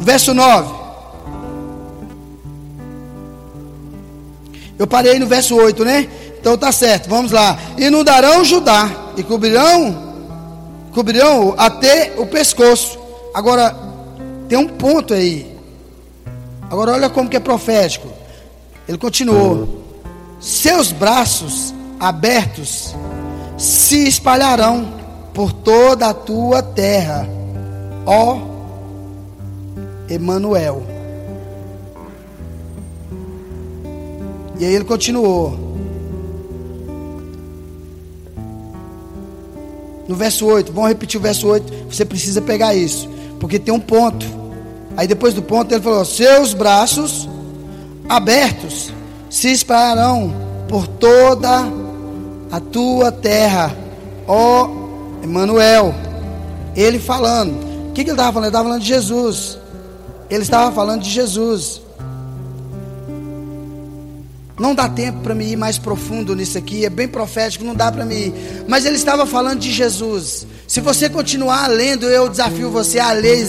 Verso 0.00 0.32
9. 0.32 0.77
Eu 4.78 4.86
parei 4.86 5.18
no 5.18 5.26
verso 5.26 5.56
8, 5.56 5.84
né? 5.84 6.08
Então 6.40 6.56
tá 6.56 6.70
certo, 6.70 7.08
vamos 7.08 7.32
lá. 7.32 7.58
Inundarão 7.76 8.44
Judá 8.44 8.90
e 9.16 9.22
cobrirão 9.22 10.08
cobrirão 10.92 11.54
até 11.56 12.14
o 12.16 12.26
pescoço. 12.26 12.98
Agora, 13.32 13.74
tem 14.48 14.58
um 14.58 14.66
ponto 14.66 15.14
aí. 15.14 15.56
Agora 16.70 16.92
olha 16.92 17.08
como 17.08 17.28
que 17.28 17.36
é 17.36 17.40
profético. 17.40 18.08
Ele 18.88 18.98
continuou: 18.98 19.84
Seus 20.40 20.90
braços 20.90 21.74
abertos 22.00 22.94
se 23.56 24.08
espalharão 24.08 24.92
por 25.32 25.52
toda 25.52 26.08
a 26.08 26.14
tua 26.14 26.62
terra, 26.62 27.28
ó 28.04 28.38
Emanuel. 30.08 30.97
E 34.58 34.64
aí 34.64 34.74
ele 34.74 34.84
continuou: 34.84 35.68
no 40.08 40.16
verso 40.16 40.46
8. 40.46 40.72
Vamos 40.72 40.88
repetir 40.88 41.20
o 41.20 41.22
verso 41.22 41.46
8. 41.46 41.94
Você 41.94 42.04
precisa 42.04 42.40
pegar 42.40 42.74
isso, 42.74 43.08
porque 43.38 43.58
tem 43.58 43.72
um 43.72 43.78
ponto. 43.78 44.26
Aí 44.96 45.06
depois 45.06 45.34
do 45.34 45.42
ponto 45.42 45.72
ele 45.72 45.82
falou: 45.82 46.04
Seus 46.04 46.54
braços 46.54 47.28
abertos 48.08 48.90
se 49.28 49.52
espalharão 49.52 50.32
por 50.66 50.86
toda 50.86 51.70
a 52.50 52.58
tua 52.58 53.12
terra, 53.12 53.76
ó 54.26 54.68
Emanuel. 55.22 55.94
Ele 56.74 56.98
falando. 56.98 57.68
O 57.90 57.92
que, 57.92 58.04
que 58.04 58.10
ele 58.10 58.16
estava 58.16 58.32
falando? 58.32 58.44
Ele 58.44 58.50
estava 58.50 58.64
falando 58.64 58.80
de 58.80 58.88
Jesus. 58.88 59.58
Ele 60.30 60.42
estava 60.42 60.72
falando 60.72 61.02
de 61.02 61.10
Jesus. 61.10 61.82
Não 64.58 64.74
dá 64.74 64.88
tempo 64.88 65.20
para 65.20 65.34
me 65.34 65.52
ir 65.52 65.56
mais 65.56 65.78
profundo 65.78 66.34
nisso 66.34 66.58
aqui, 66.58 66.84
é 66.84 66.90
bem 66.90 67.06
profético, 67.06 67.64
não 67.64 67.74
dá 67.74 67.92
para 67.92 68.04
me 68.04 68.26
ir. 68.26 68.34
Mas 68.66 68.84
ele 68.84 68.96
estava 68.96 69.24
falando 69.24 69.60
de 69.60 69.70
Jesus. 69.70 70.46
Se 70.66 70.80
você 70.80 71.08
continuar 71.08 71.66
lendo, 71.68 72.06
eu 72.06 72.28
desafio 72.28 72.70
você 72.70 72.98
a 72.98 73.12
ler 73.12 73.46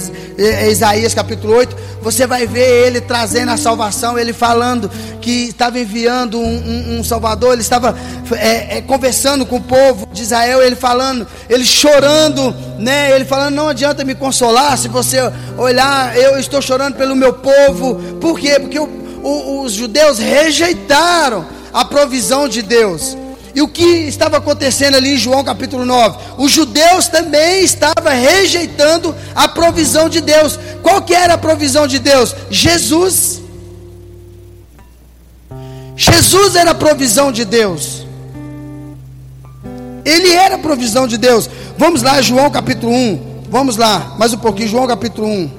Isaías 0.69 1.13
capítulo 1.13 1.53
8, 1.55 1.75
você 2.01 2.25
vai 2.25 2.47
ver 2.47 2.87
ele 2.87 3.01
trazendo 3.01 3.51
a 3.51 3.57
salvação, 3.57 4.17
ele 4.17 4.31
falando 4.31 4.89
que 5.19 5.49
estava 5.49 5.79
enviando 5.79 6.39
um, 6.39 6.43
um, 6.45 6.99
um 6.99 7.03
Salvador, 7.03 7.53
ele 7.53 7.61
estava 7.61 7.97
é, 8.37 8.77
é, 8.77 8.81
conversando 8.81 9.45
com 9.45 9.57
o 9.57 9.61
povo 9.61 10.07
de 10.13 10.21
Israel, 10.21 10.61
ele 10.61 10.77
falando, 10.77 11.27
ele 11.49 11.65
chorando, 11.65 12.55
né? 12.77 13.11
Ele 13.13 13.25
falando, 13.25 13.55
não 13.55 13.67
adianta 13.67 14.05
me 14.05 14.15
consolar 14.15 14.77
se 14.77 14.87
você 14.87 15.17
olhar, 15.57 16.15
eu 16.15 16.39
estou 16.39 16.61
chorando 16.61 16.95
pelo 16.95 17.15
meu 17.15 17.33
povo. 17.33 17.95
Por 18.21 18.39
quê? 18.39 18.59
Porque 18.59 18.79
o 18.79 18.87
os 19.23 19.73
judeus 19.73 20.17
rejeitaram 20.17 21.45
a 21.73 21.85
provisão 21.85 22.47
de 22.47 22.61
Deus. 22.61 23.17
E 23.53 23.61
o 23.61 23.67
que 23.67 23.83
estava 23.83 24.37
acontecendo 24.37 24.95
ali 24.95 25.15
em 25.15 25.17
João 25.17 25.43
capítulo 25.43 25.85
9? 25.85 26.17
Os 26.37 26.51
judeus 26.51 27.07
também 27.07 27.63
estavam 27.63 28.11
rejeitando 28.11 29.15
a 29.35 29.47
provisão 29.47 30.07
de 30.07 30.21
Deus. 30.21 30.59
Qual 30.81 31.01
que 31.01 31.13
era 31.13 31.33
a 31.33 31.37
provisão 31.37 31.87
de 31.87 31.99
Deus? 31.99 32.35
Jesus. 32.49 33.41
Jesus 35.95 36.55
era 36.55 36.71
a 36.71 36.75
provisão 36.75 37.31
de 37.31 37.43
Deus. 37.43 38.05
Ele 40.05 40.31
era 40.31 40.55
a 40.55 40.59
provisão 40.59 41.07
de 41.07 41.17
Deus. 41.17 41.49
Vamos 41.77 42.01
lá, 42.01 42.21
João 42.21 42.49
capítulo 42.49 42.93
1. 42.93 43.43
Vamos 43.49 43.77
lá, 43.77 44.15
mais 44.17 44.31
um 44.31 44.37
pouquinho, 44.37 44.69
João 44.69 44.87
capítulo 44.87 45.27
1. 45.27 45.51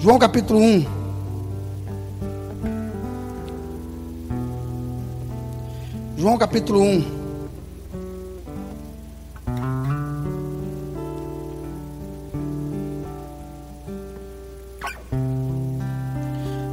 João 0.00 0.18
capítulo 0.18 0.60
1. 0.60 1.01
João 6.22 6.38
capítulo 6.38 6.80
1. 6.80 7.04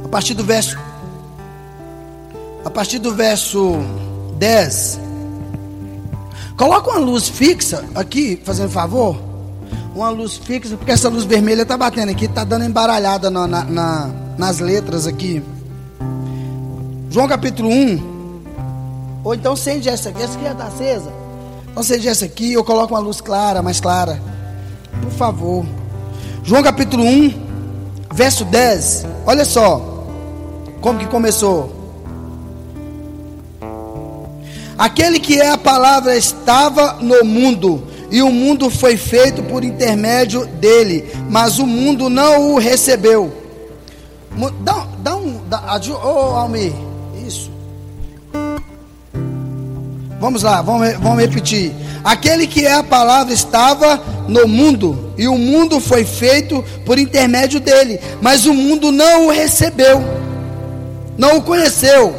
A 0.04 0.08
partir 0.08 0.34
do 0.34 0.44
verso 0.44 0.78
A 2.64 2.70
partir 2.70 3.00
do 3.00 3.12
verso 3.12 3.78
10. 4.38 5.00
Coloca 6.56 6.90
uma 6.90 7.00
luz 7.00 7.28
fixa 7.28 7.84
aqui, 7.96 8.40
fazendo 8.44 8.70
favor. 8.70 9.20
Uma 9.96 10.10
luz 10.10 10.36
fixa, 10.36 10.76
porque 10.76 10.92
essa 10.92 11.08
luz 11.08 11.24
vermelha 11.24 11.62
está 11.62 11.76
batendo 11.76 12.10
aqui, 12.12 12.26
está 12.26 12.44
dando 12.44 12.66
embaralhada 12.66 13.28
na, 13.28 13.48
na, 13.48 13.64
na, 13.64 14.10
nas 14.38 14.60
letras 14.60 15.08
aqui. 15.08 15.42
João 17.10 17.26
capítulo 17.26 17.68
1, 17.68 18.19
ou 19.24 19.34
então 19.34 19.52
acende 19.52 19.88
essa 19.88 20.08
aqui. 20.08 20.22
Essa 20.22 20.34
aqui 20.34 20.44
já 20.44 20.52
está 20.52 20.64
acesa. 20.64 21.12
Então 21.70 21.80
acende 21.80 22.08
essa 22.08 22.24
aqui. 22.24 22.52
Eu 22.52 22.64
coloco 22.64 22.94
uma 22.94 23.00
luz 23.00 23.20
clara, 23.20 23.62
mais 23.62 23.80
clara. 23.80 24.20
Por 25.02 25.10
favor. 25.12 25.64
João 26.42 26.62
capítulo 26.62 27.04
1, 27.04 27.34
verso 28.12 28.44
10. 28.44 29.06
Olha 29.26 29.44
só. 29.44 30.04
Como 30.80 30.98
que 30.98 31.06
começou. 31.06 31.80
Aquele 34.78 35.20
que 35.20 35.38
é 35.38 35.50
a 35.50 35.58
palavra 35.58 36.16
estava 36.16 36.94
no 37.02 37.22
mundo, 37.22 37.86
e 38.10 38.22
o 38.22 38.32
mundo 38.32 38.70
foi 38.70 38.96
feito 38.96 39.42
por 39.42 39.62
intermédio 39.62 40.46
dele, 40.46 41.12
mas 41.28 41.58
o 41.58 41.66
mundo 41.66 42.08
não 42.08 42.54
o 42.54 42.58
recebeu. 42.58 43.30
Dá, 44.62 44.86
dá 45.00 45.16
um. 45.16 45.38
Dá, 45.48 45.78
oh, 46.02 46.36
Almir. 46.36 46.72
Vamos 50.20 50.42
lá, 50.42 50.60
vamos, 50.60 50.92
vamos 50.98 51.18
repetir. 51.18 51.72
Aquele 52.04 52.46
que 52.46 52.66
é 52.66 52.74
a 52.74 52.82
palavra 52.82 53.32
estava 53.32 53.96
no 54.28 54.46
mundo, 54.46 55.12
e 55.16 55.26
o 55.26 55.38
mundo 55.38 55.80
foi 55.80 56.04
feito 56.04 56.62
por 56.84 56.98
intermédio 56.98 57.58
dele, 57.58 57.98
mas 58.20 58.44
o 58.44 58.52
mundo 58.52 58.92
não 58.92 59.26
o 59.26 59.30
recebeu, 59.30 60.02
não 61.16 61.38
o 61.38 61.42
conheceu. 61.42 62.14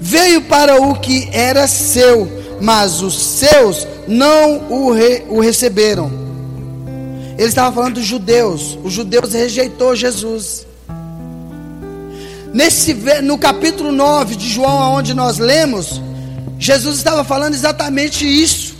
Veio 0.00 0.42
para 0.42 0.82
o 0.82 0.96
que 0.96 1.28
era 1.32 1.68
seu, 1.68 2.28
mas 2.60 3.00
os 3.00 3.16
seus 3.16 3.86
não 4.08 4.70
o, 4.70 4.92
re, 4.92 5.22
o 5.28 5.38
receberam. 5.38 6.10
Ele 7.38 7.48
estava 7.48 7.72
falando 7.72 7.94
dos 7.94 8.04
judeus, 8.04 8.76
os 8.82 8.92
judeus 8.92 9.32
rejeitou 9.32 9.94
Jesus. 9.94 10.66
Nesse, 12.52 12.92
no 13.22 13.38
capítulo 13.38 13.92
9 13.92 14.36
de 14.36 14.48
João, 14.48 14.94
onde 14.94 15.14
nós 15.14 15.38
lemos, 15.38 16.00
Jesus 16.58 16.96
estava 16.96 17.24
falando 17.24 17.54
exatamente 17.54 18.24
isso, 18.26 18.74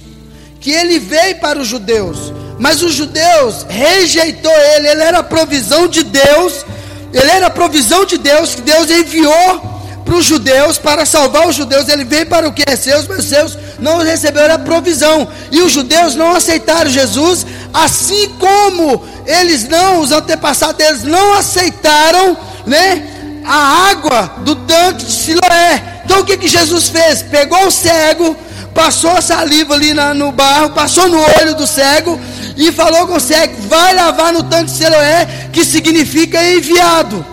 que 0.61 0.71
ele 0.71 0.99
veio 0.99 1.37
para 1.41 1.59
os 1.59 1.67
judeus, 1.67 2.33
mas 2.59 2.83
os 2.83 2.95
judeus 2.95 3.67
rejeitou 3.69 4.53
ele, 4.75 4.89
ele 4.89 5.03
era 5.03 5.19
a 5.19 5.23
provisão 5.23 5.87
de 5.87 6.03
Deus, 6.03 6.65
ele 7.13 7.31
era 7.31 7.47
a 7.49 7.51
provisão 7.51 8.05
de 8.05 8.17
Deus 8.19 8.55
que 8.55 8.63
Deus 8.63 8.91
enviou 8.91 9.75
para 10.05 10.15
os 10.15 10.25
judeus 10.25 10.79
para 10.79 11.07
salvar 11.07 11.49
os 11.49 11.57
judeus, 11.57 11.89
ele 11.89 12.05
veio 12.05 12.27
para 12.27 12.49
o 12.49 12.53
que 12.53 12.63
é 12.67 12.77
seus, 12.77 13.07
mas 13.07 13.25
seus 13.25 13.57
não 13.79 13.99
receberam 13.99 14.55
a 14.55 14.59
provisão, 14.59 15.27
e 15.51 15.61
os 15.61 15.73
judeus 15.73 16.15
não 16.15 16.35
aceitaram 16.35 16.91
Jesus, 16.91 17.47
assim 17.73 18.29
como 18.39 19.03
eles 19.27 19.67
não, 19.67 20.01
os 20.01 20.13
antepassados 20.13 20.77
deles 20.77 21.03
não 21.03 21.35
aceitaram, 21.35 22.37
né, 22.67 23.43
a 23.45 23.91
água 23.91 24.37
do 24.39 24.55
tanque 24.57 25.05
de 25.05 25.13
Siloé, 25.13 25.94
então 26.15 26.23
o 26.23 26.27
que, 26.27 26.37
que 26.37 26.47
Jesus 26.47 26.91
fez? 26.91 27.23
Pegou 27.23 27.67
o 27.67 27.73
cego, 27.73 28.37
passou 28.73 29.11
a 29.11 29.21
saliva 29.21 29.75
ali 29.75 29.93
na, 29.93 30.15
no 30.15 30.31
barro, 30.31 30.71
passou 30.71 31.09
no 31.09 31.19
olho 31.19 31.57
do 31.57 31.67
cego 31.67 32.21
e 32.57 32.71
falou 32.71 33.09
com 33.09 33.17
o 33.17 33.21
cego: 33.21 33.61
vai 33.63 33.93
lavar 33.93 34.33
no 34.33 34.45
tanque 34.45 34.71
de 34.71 34.79
Siloé, 34.79 35.49
que 35.53 35.65
significa 35.65 36.41
enviado. 36.49 37.27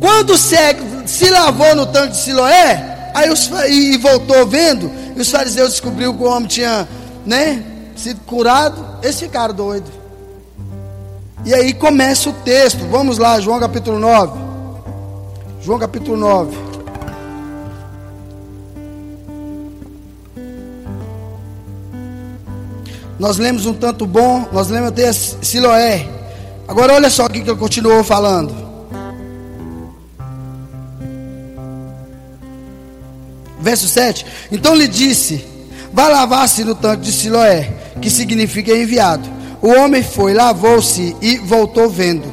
Quando 0.00 0.30
o 0.30 0.38
cego 0.38 1.06
se 1.06 1.30
lavou 1.30 1.76
no 1.76 1.86
tanque 1.86 2.14
de 2.14 2.18
Siloé, 2.18 3.12
aí 3.14 3.30
os, 3.30 3.48
e 3.68 3.96
voltou 3.96 4.44
vendo, 4.44 4.90
e 5.14 5.20
os 5.20 5.30
fariseus 5.30 5.70
descobriu 5.70 6.12
que 6.12 6.24
o 6.24 6.26
homem 6.26 6.48
tinha 6.48 6.88
né, 7.24 7.62
sido 7.94 8.18
curado, 8.22 8.84
eles 9.00 9.20
ficaram 9.20 9.54
doidos. 9.54 9.92
E 11.44 11.54
aí 11.54 11.72
começa 11.72 12.28
o 12.28 12.32
texto, 12.32 12.84
vamos 12.90 13.16
lá, 13.16 13.38
João 13.38 13.60
capítulo 13.60 14.00
9. 14.00 14.45
João 15.66 15.80
capítulo 15.80 16.16
9. 16.16 16.56
Nós 23.18 23.36
lemos 23.36 23.66
um 23.66 23.74
tanto 23.74 24.06
bom, 24.06 24.48
nós 24.52 24.68
lemos 24.68 24.90
até 24.90 25.12
Siloé. 25.12 26.08
Agora 26.68 26.94
olha 26.94 27.10
só 27.10 27.26
o 27.26 27.28
que 27.28 27.38
ele 27.38 27.56
continuou 27.56 28.04
falando. 28.04 28.54
Verso 33.58 33.88
7. 33.88 34.24
Então 34.52 34.72
lhe 34.72 34.86
disse: 34.86 35.44
Vá 35.92 36.06
lavar-se 36.06 36.62
no 36.62 36.76
tanque 36.76 37.02
de 37.02 37.12
Siloé, 37.12 37.72
que 38.00 38.08
significa 38.08 38.70
enviado. 38.70 39.28
O 39.60 39.70
homem 39.70 40.04
foi, 40.04 40.32
lavou-se 40.32 41.16
e 41.20 41.38
voltou 41.38 41.90
vendo. 41.90 42.32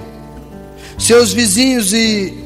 Seus 0.99 1.33
vizinhos 1.33 1.93
e 1.93 2.42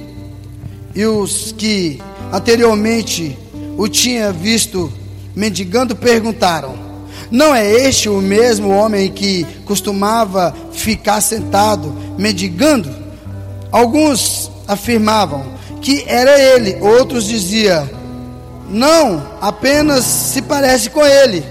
e 0.97 1.05
os 1.05 1.51
que 1.51 2.01
anteriormente 2.33 3.37
o 3.77 3.87
tinham 3.87 4.33
visto 4.33 4.91
mendigando 5.35 5.95
perguntaram: 5.95 6.73
Não 7.29 7.53
é 7.53 7.71
este 7.71 8.09
o 8.09 8.19
mesmo 8.19 8.71
homem 8.71 9.11
que 9.11 9.45
costumava 9.63 10.55
ficar 10.71 11.21
sentado 11.21 11.95
mendigando? 12.17 12.89
Alguns 13.71 14.49
afirmavam 14.67 15.45
que 15.83 16.03
era 16.07 16.41
ele, 16.41 16.77
outros 16.81 17.25
diziam: 17.25 17.87
Não, 18.67 19.23
apenas 19.39 20.03
se 20.03 20.41
parece 20.41 20.89
com 20.89 21.05
ele. 21.05 21.45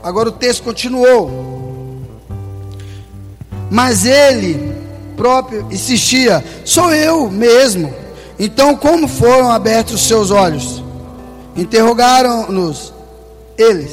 Agora 0.00 0.28
o 0.28 0.32
texto 0.32 0.62
continuou. 0.62 2.04
Mas 3.68 4.04
ele 4.06 4.72
próprio 5.16 5.66
insistia: 5.72 6.44
Sou 6.64 6.94
eu 6.94 7.28
mesmo. 7.28 8.05
Então, 8.38 8.76
como 8.76 9.08
foram 9.08 9.50
abertos 9.50 9.94
os 9.94 10.06
seus 10.06 10.30
olhos? 10.30 10.82
Interrogaram-nos 11.56 12.92
eles. 13.56 13.90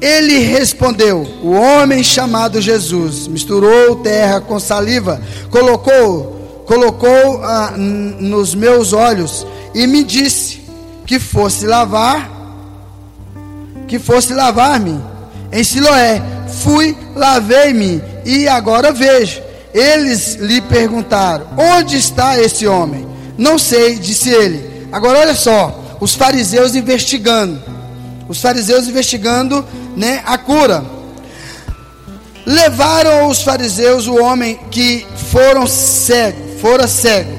Ele 0.00 0.38
respondeu: 0.38 1.26
O 1.42 1.52
homem 1.52 2.02
chamado 2.02 2.60
Jesus 2.60 3.26
misturou 3.26 3.96
terra 3.96 4.40
com 4.40 4.60
saliva, 4.60 5.20
colocou, 5.50 6.64
colocou 6.66 7.42
ah, 7.42 7.72
nos 7.76 8.54
meus 8.54 8.92
olhos 8.92 9.46
e 9.74 9.86
me 9.86 10.04
disse 10.04 10.62
que 11.06 11.18
fosse 11.18 11.66
lavar, 11.66 12.30
que 13.88 13.98
fosse 13.98 14.34
lavar-me 14.34 15.00
em 15.50 15.64
Siloé. 15.64 16.22
Fui, 16.62 16.96
lavei-me 17.14 18.02
e 18.24 18.48
agora 18.48 18.92
vejo. 18.92 19.47
Eles 19.72 20.34
lhe 20.34 20.60
perguntaram: 20.60 21.46
Onde 21.56 21.96
está 21.96 22.38
esse 22.38 22.66
homem? 22.66 23.06
Não 23.36 23.58
sei, 23.58 23.98
disse 23.98 24.30
ele. 24.30 24.88
Agora 24.90 25.20
olha 25.20 25.34
só, 25.34 25.96
os 26.00 26.14
fariseus 26.14 26.74
investigando. 26.74 27.60
Os 28.28 28.40
fariseus 28.40 28.88
investigando, 28.88 29.64
né, 29.96 30.22
a 30.26 30.36
cura. 30.36 30.84
Levaram 32.44 33.28
os 33.28 33.42
fariseus 33.42 34.06
o 34.06 34.22
homem 34.22 34.58
que 34.70 35.06
foram 35.30 35.66
cego, 35.66 36.58
fora 36.60 36.86
cego. 36.88 37.38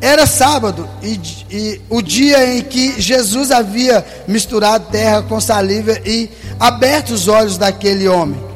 Era 0.00 0.26
sábado 0.26 0.88
e, 1.02 1.20
e 1.50 1.80
o 1.90 2.00
dia 2.00 2.56
em 2.56 2.62
que 2.62 2.98
Jesus 3.00 3.50
havia 3.50 4.04
misturado 4.26 4.86
terra 4.90 5.22
com 5.22 5.38
saliva 5.38 5.92
e 6.06 6.30
aberto 6.58 7.10
os 7.10 7.28
olhos 7.28 7.58
daquele 7.58 8.08
homem. 8.08 8.49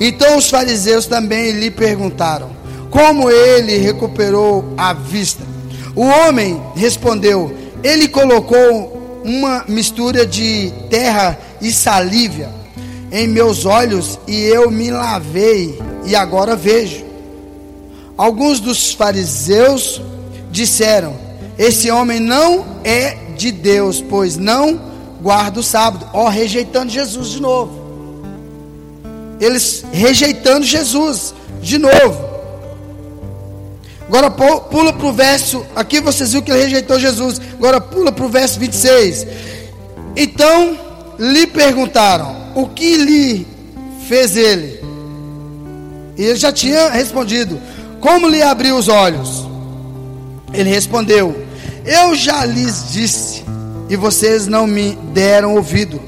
Então 0.00 0.36
os 0.36 0.50
fariseus 0.50 1.06
também 1.06 1.52
lhe 1.52 1.70
perguntaram 1.70 2.50
como 2.90 3.28
ele 3.28 3.76
recuperou 3.78 4.72
a 4.76 4.92
vista. 4.92 5.42
O 5.96 6.02
homem 6.02 6.60
respondeu: 6.76 7.52
Ele 7.82 8.06
colocou 8.06 9.20
uma 9.24 9.64
mistura 9.66 10.24
de 10.24 10.72
terra 10.88 11.38
e 11.60 11.72
saliva 11.72 12.48
em 13.10 13.26
meus 13.26 13.64
olhos 13.64 14.18
e 14.28 14.42
eu 14.42 14.70
me 14.70 14.90
lavei 14.90 15.80
e 16.04 16.14
agora 16.14 16.54
vejo. 16.54 17.04
Alguns 18.16 18.60
dos 18.60 18.92
fariseus 18.92 20.00
disseram: 20.52 21.16
Esse 21.58 21.90
homem 21.90 22.20
não 22.20 22.64
é 22.84 23.16
de 23.36 23.50
Deus, 23.50 24.00
pois 24.00 24.36
não 24.36 24.80
guarda 25.20 25.58
o 25.58 25.64
sábado. 25.64 26.06
Ó, 26.12 26.28
rejeitando 26.28 26.90
Jesus 26.90 27.30
de 27.30 27.42
novo. 27.42 27.83
Eles 29.40 29.84
rejeitando 29.92 30.64
Jesus 30.64 31.34
de 31.60 31.78
novo. 31.78 32.34
Agora 34.06 34.30
pula 34.30 34.92
para 34.92 35.06
o 35.06 35.12
verso. 35.12 35.64
Aqui 35.74 36.00
vocês 36.00 36.32
viram 36.32 36.44
que 36.44 36.50
ele 36.52 36.62
rejeitou 36.62 36.98
Jesus. 36.98 37.40
Agora 37.54 37.80
pula 37.80 38.12
para 38.12 38.24
o 38.24 38.28
verso 38.28 38.58
26. 38.60 39.26
Então 40.16 40.78
lhe 41.18 41.46
perguntaram: 41.46 42.52
O 42.54 42.68
que 42.68 42.96
lhe 42.96 43.46
fez 44.06 44.36
ele? 44.36 44.80
E 46.16 46.22
ele 46.22 46.36
já 46.36 46.52
tinha 46.52 46.90
respondido: 46.90 47.60
Como 48.00 48.28
lhe 48.28 48.42
abriu 48.42 48.76
os 48.76 48.88
olhos? 48.88 49.46
Ele 50.52 50.70
respondeu: 50.70 51.34
Eu 51.84 52.14
já 52.14 52.44
lhes 52.44 52.92
disse, 52.92 53.42
e 53.88 53.96
vocês 53.96 54.46
não 54.46 54.66
me 54.66 54.96
deram 55.12 55.56
ouvido. 55.56 56.00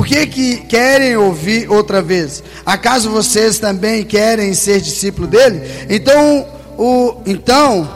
Por 0.00 0.06
que, 0.06 0.26
que 0.26 0.56
querem 0.62 1.14
ouvir 1.14 1.70
outra 1.70 2.00
vez? 2.00 2.42
Acaso 2.64 3.10
vocês 3.10 3.58
também 3.58 4.02
querem 4.02 4.54
ser 4.54 4.80
discípulo 4.80 5.26
dele? 5.26 5.60
Então 5.90 6.48
o, 6.78 7.16
então 7.26 7.86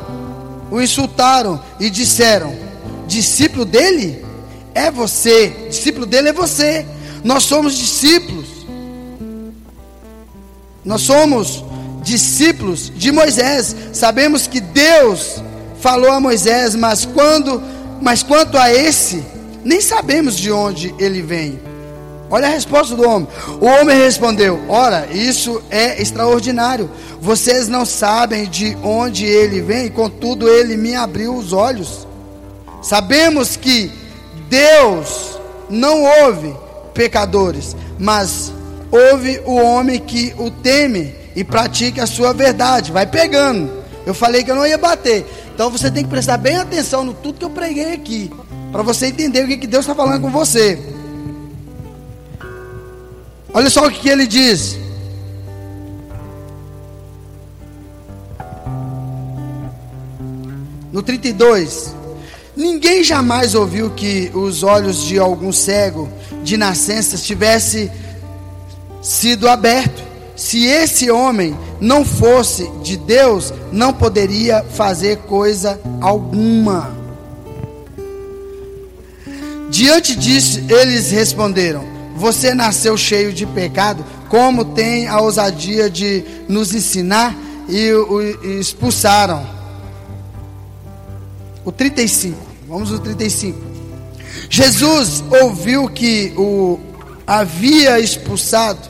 o 0.71 0.83
insultaram 0.83 1.59
e 1.81 1.89
disseram: 1.89 2.55
discípulo 3.07 3.65
dele 3.65 4.23
é 4.75 4.91
você, 4.91 5.49
discípulo 5.71 6.05
dele 6.05 6.29
é 6.29 6.33
você. 6.35 6.85
Nós 7.25 7.45
somos 7.45 7.75
discípulos. 7.75 8.67
Nós 10.85 11.01
somos 11.01 11.65
discípulos 12.03 12.93
de 12.95 13.11
Moisés. 13.13 13.75
Sabemos 13.95 14.47
que 14.47 14.61
Deus 14.61 15.43
falou 15.81 16.11
a 16.11 16.21
Moisés, 16.21 16.75
mas 16.75 17.07
quando, 17.07 17.63
mas 18.03 18.23
quanto 18.23 18.59
a 18.59 18.71
esse, 18.71 19.25
nem 19.65 19.81
sabemos 19.81 20.37
de 20.37 20.53
onde 20.53 20.95
ele 20.99 21.23
vem. 21.23 21.73
Olha 22.35 22.49
a 22.49 22.51
resposta 22.51 22.97
do 22.97 23.09
homem. 23.09 23.29
O 23.61 23.65
homem 23.65 23.97
respondeu: 23.97 24.61
Ora, 24.69 25.07
isso 25.13 25.63
é 25.71 26.03
extraordinário. 26.03 26.91
Vocês 27.21 27.69
não 27.69 27.87
sabem 27.87 28.51
de 28.51 28.77
onde 28.83 29.25
ele 29.25 29.61
vem, 29.61 29.89
contudo, 29.89 30.49
ele 30.49 30.77
me 30.77 30.97
abriu 30.97 31.33
os 31.33 31.53
olhos. 31.53 32.09
Sabemos 32.83 33.57
que 33.57 33.89
Deus 34.49 35.39
não 35.71 36.03
ouve 36.25 36.53
pecadores, 36.93 37.77
mas 38.01 38.53
ouve 38.91 39.41
o 39.47 39.55
homem 39.55 40.01
que 40.01 40.35
o 40.37 40.51
teme 40.51 41.15
e 41.37 41.45
pratica 41.45 42.03
a 42.03 42.09
sua 42.09 42.35
verdade. 42.35 42.91
Vai 42.91 43.07
pegando. 43.07 43.71
Eu 44.05 44.13
falei 44.13 44.43
que 44.43 44.51
eu 44.51 44.57
não 44.57 44.67
ia 44.67 44.77
bater. 44.77 45.25
Então 45.55 45.71
você 45.71 45.89
tem 45.89 46.03
que 46.03 46.11
prestar 46.11 46.39
bem 46.39 46.57
atenção 46.57 47.05
no 47.05 47.15
tudo 47.15 47.39
que 47.39 47.45
eu 47.45 47.51
preguei 47.51 47.93
aqui. 47.93 48.29
Para 48.73 48.83
você 48.83 49.07
entender 49.07 49.45
o 49.45 49.47
que, 49.47 49.57
que 49.57 49.69
Deus 49.69 49.85
está 49.85 49.95
falando 49.95 50.21
com 50.21 50.31
você. 50.31 50.94
Olha 53.55 53.71
só 53.71 53.87
o 53.87 53.91
que 53.91 54.09
ele 54.09 54.27
diz. 54.27 54.77
No 60.93 61.03
32, 61.05 61.95
ninguém 62.57 63.05
jamais 63.05 63.55
ouviu 63.55 63.91
que 63.91 64.29
os 64.35 64.65
olhos 64.65 65.05
de 65.05 65.21
algum 65.21 65.53
cego 65.53 66.09
de 66.43 66.57
nascença 66.57 67.17
tivesse 67.17 67.91
sido 69.01 69.49
aberto. 69.49 70.03
Se 70.35 70.67
esse 70.67 71.09
homem 71.09 71.57
não 71.81 72.05
fosse 72.05 72.69
de 72.83 72.97
Deus, 72.97 73.55
não 73.71 73.93
poderia 73.93 74.65
fazer 74.65 75.19
coisa 75.19 75.81
alguma. 76.01 76.93
Diante 79.71 80.17
disso, 80.17 80.61
eles 80.69 81.13
responderam: 81.13 81.94
você 82.15 82.55
nasceu 82.55 82.97
cheio 82.97 83.33
de 83.33 83.45
pecado, 83.45 84.05
como 84.29 84.65
tem 84.65 85.09
a 85.09 85.21
ousadia 85.21 85.91
de 85.91 86.25
nos 86.49 86.73
ensinar 86.75 87.37
e 87.69 87.93
o 87.93 88.21
expulsaram. 88.61 89.47
O 91.65 91.73
35, 91.73 92.37
vamos 92.69 92.91
no 92.91 92.99
35. 92.99 93.59
Jesus 94.51 95.25
ouviu 95.43 95.89
que 95.89 96.33
o 96.37 96.79
havia 97.27 97.99
expulsado 97.99 98.89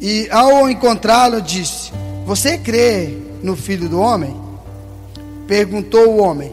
e 0.00 0.28
ao 0.30 0.68
encontrá-lo 0.68 1.40
disse: 1.40 1.90
Você 2.26 2.58
crê 2.58 3.16
no 3.42 3.56
Filho 3.56 3.88
do 3.88 4.00
Homem? 4.00 4.36
Perguntou 5.46 6.10
o 6.10 6.22
homem: 6.22 6.52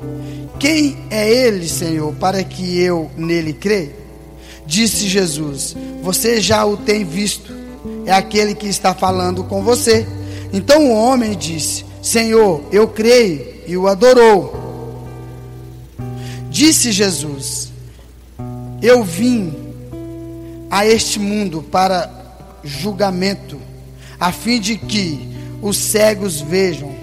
Quem 0.60 0.98
é 1.10 1.30
ele, 1.30 1.68
Senhor, 1.68 2.14
para 2.16 2.44
que 2.44 2.80
eu 2.80 3.10
nele 3.18 3.54
creia? 3.54 3.99
Disse 4.70 5.10
Jesus: 5.10 5.76
Você 6.04 6.40
já 6.40 6.64
o 6.64 6.78
tem 6.78 7.04
visto, 7.04 7.52
é 8.06 8.14
aquele 8.14 8.54
que 8.54 8.68
está 8.68 8.94
falando 8.94 9.44
com 9.44 9.64
você. 9.64 10.06
Então 10.54 10.92
o 10.92 10.94
homem 10.94 11.36
disse: 11.36 11.84
Senhor, 12.04 12.62
eu 12.72 12.88
creio, 12.88 13.64
e 13.66 13.76
o 13.76 13.88
adorou. 13.88 14.54
Disse 16.52 16.92
Jesus: 16.92 17.72
Eu 18.80 19.04
vim 19.04 19.52
a 20.70 20.86
este 20.86 21.18
mundo 21.20 21.64
para 21.64 22.08
julgamento, 22.64 23.60
a 24.20 24.32
fim 24.32 24.60
de 24.60 24.78
que 24.78 25.30
os 25.64 25.78
cegos 25.78 26.42
vejam 26.42 26.94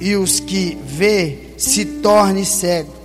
e 0.00 0.16
os 0.16 0.40
que 0.40 0.76
vê 0.84 1.50
se 1.56 1.84
tornem 1.84 2.44
cegos. 2.44 3.03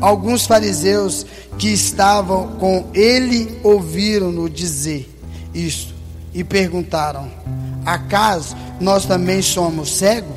Alguns 0.00 0.46
fariseus 0.46 1.26
que 1.58 1.68
estavam 1.68 2.48
com 2.58 2.86
ele 2.94 3.58
ouviram-no 3.64 4.48
dizer 4.48 5.08
isto 5.52 5.94
e 6.32 6.44
perguntaram: 6.44 7.28
Acaso 7.84 8.56
nós 8.80 9.04
também 9.04 9.42
somos 9.42 9.96
cegos? 9.96 10.36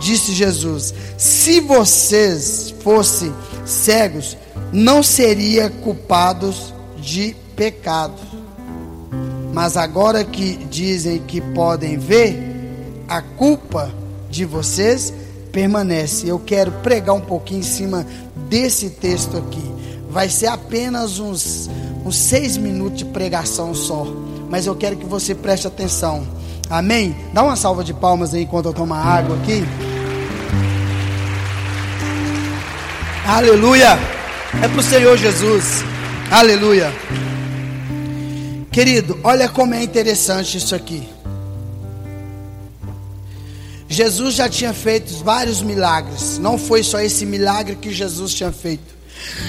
Disse 0.00 0.32
Jesus: 0.32 0.94
Se 1.16 1.60
vocês 1.60 2.74
fossem 2.82 3.32
cegos, 3.64 4.36
não 4.72 5.02
seriam 5.02 5.70
culpados 5.70 6.74
de 7.00 7.34
pecado. 7.56 8.20
Mas 9.52 9.76
agora 9.76 10.24
que 10.24 10.56
dizem 10.66 11.18
que 11.20 11.40
podem 11.40 11.98
ver, 11.98 12.38
a 13.08 13.22
culpa 13.22 13.92
de 14.30 14.44
vocês 14.44 15.12
permanece. 15.58 16.28
Eu 16.28 16.38
quero 16.38 16.70
pregar 16.70 17.16
um 17.16 17.20
pouquinho 17.20 17.58
em 17.58 17.64
cima 17.64 18.06
desse 18.48 18.90
texto 18.90 19.36
aqui 19.36 19.68
vai 20.08 20.28
ser 20.28 20.46
apenas 20.46 21.18
uns, 21.18 21.68
uns 22.04 22.16
seis 22.16 22.56
minutos 22.56 22.98
de 22.98 23.04
pregação 23.04 23.74
só. 23.74 24.06
Mas 24.48 24.66
eu 24.66 24.74
quero 24.76 24.96
que 24.96 25.04
você 25.04 25.34
preste 25.34 25.66
atenção. 25.66 26.26
Amém? 26.70 27.14
Dá 27.32 27.42
uma 27.42 27.56
salva 27.56 27.82
de 27.82 27.92
palmas 27.92 28.32
aí 28.32 28.44
enquanto 28.44 28.66
eu 28.66 28.72
tomo 28.72 28.94
água 28.94 29.36
aqui. 29.36 29.64
Aleluia. 33.26 33.98
É 34.62 34.68
para 34.68 34.78
o 34.78 34.82
Senhor 34.82 35.16
Jesus. 35.18 35.84
Aleluia. 36.30 36.92
Querido, 38.70 39.18
olha 39.24 39.48
como 39.48 39.74
é 39.74 39.82
interessante 39.82 40.56
isso 40.56 40.74
aqui. 40.74 41.06
Jesus 43.98 44.36
já 44.36 44.48
tinha 44.48 44.72
feito 44.72 45.12
vários 45.24 45.60
milagres. 45.60 46.38
Não 46.38 46.56
foi 46.56 46.84
só 46.84 47.00
esse 47.00 47.26
milagre 47.26 47.74
que 47.74 47.92
Jesus 47.92 48.32
tinha 48.32 48.52
feito. 48.52 48.96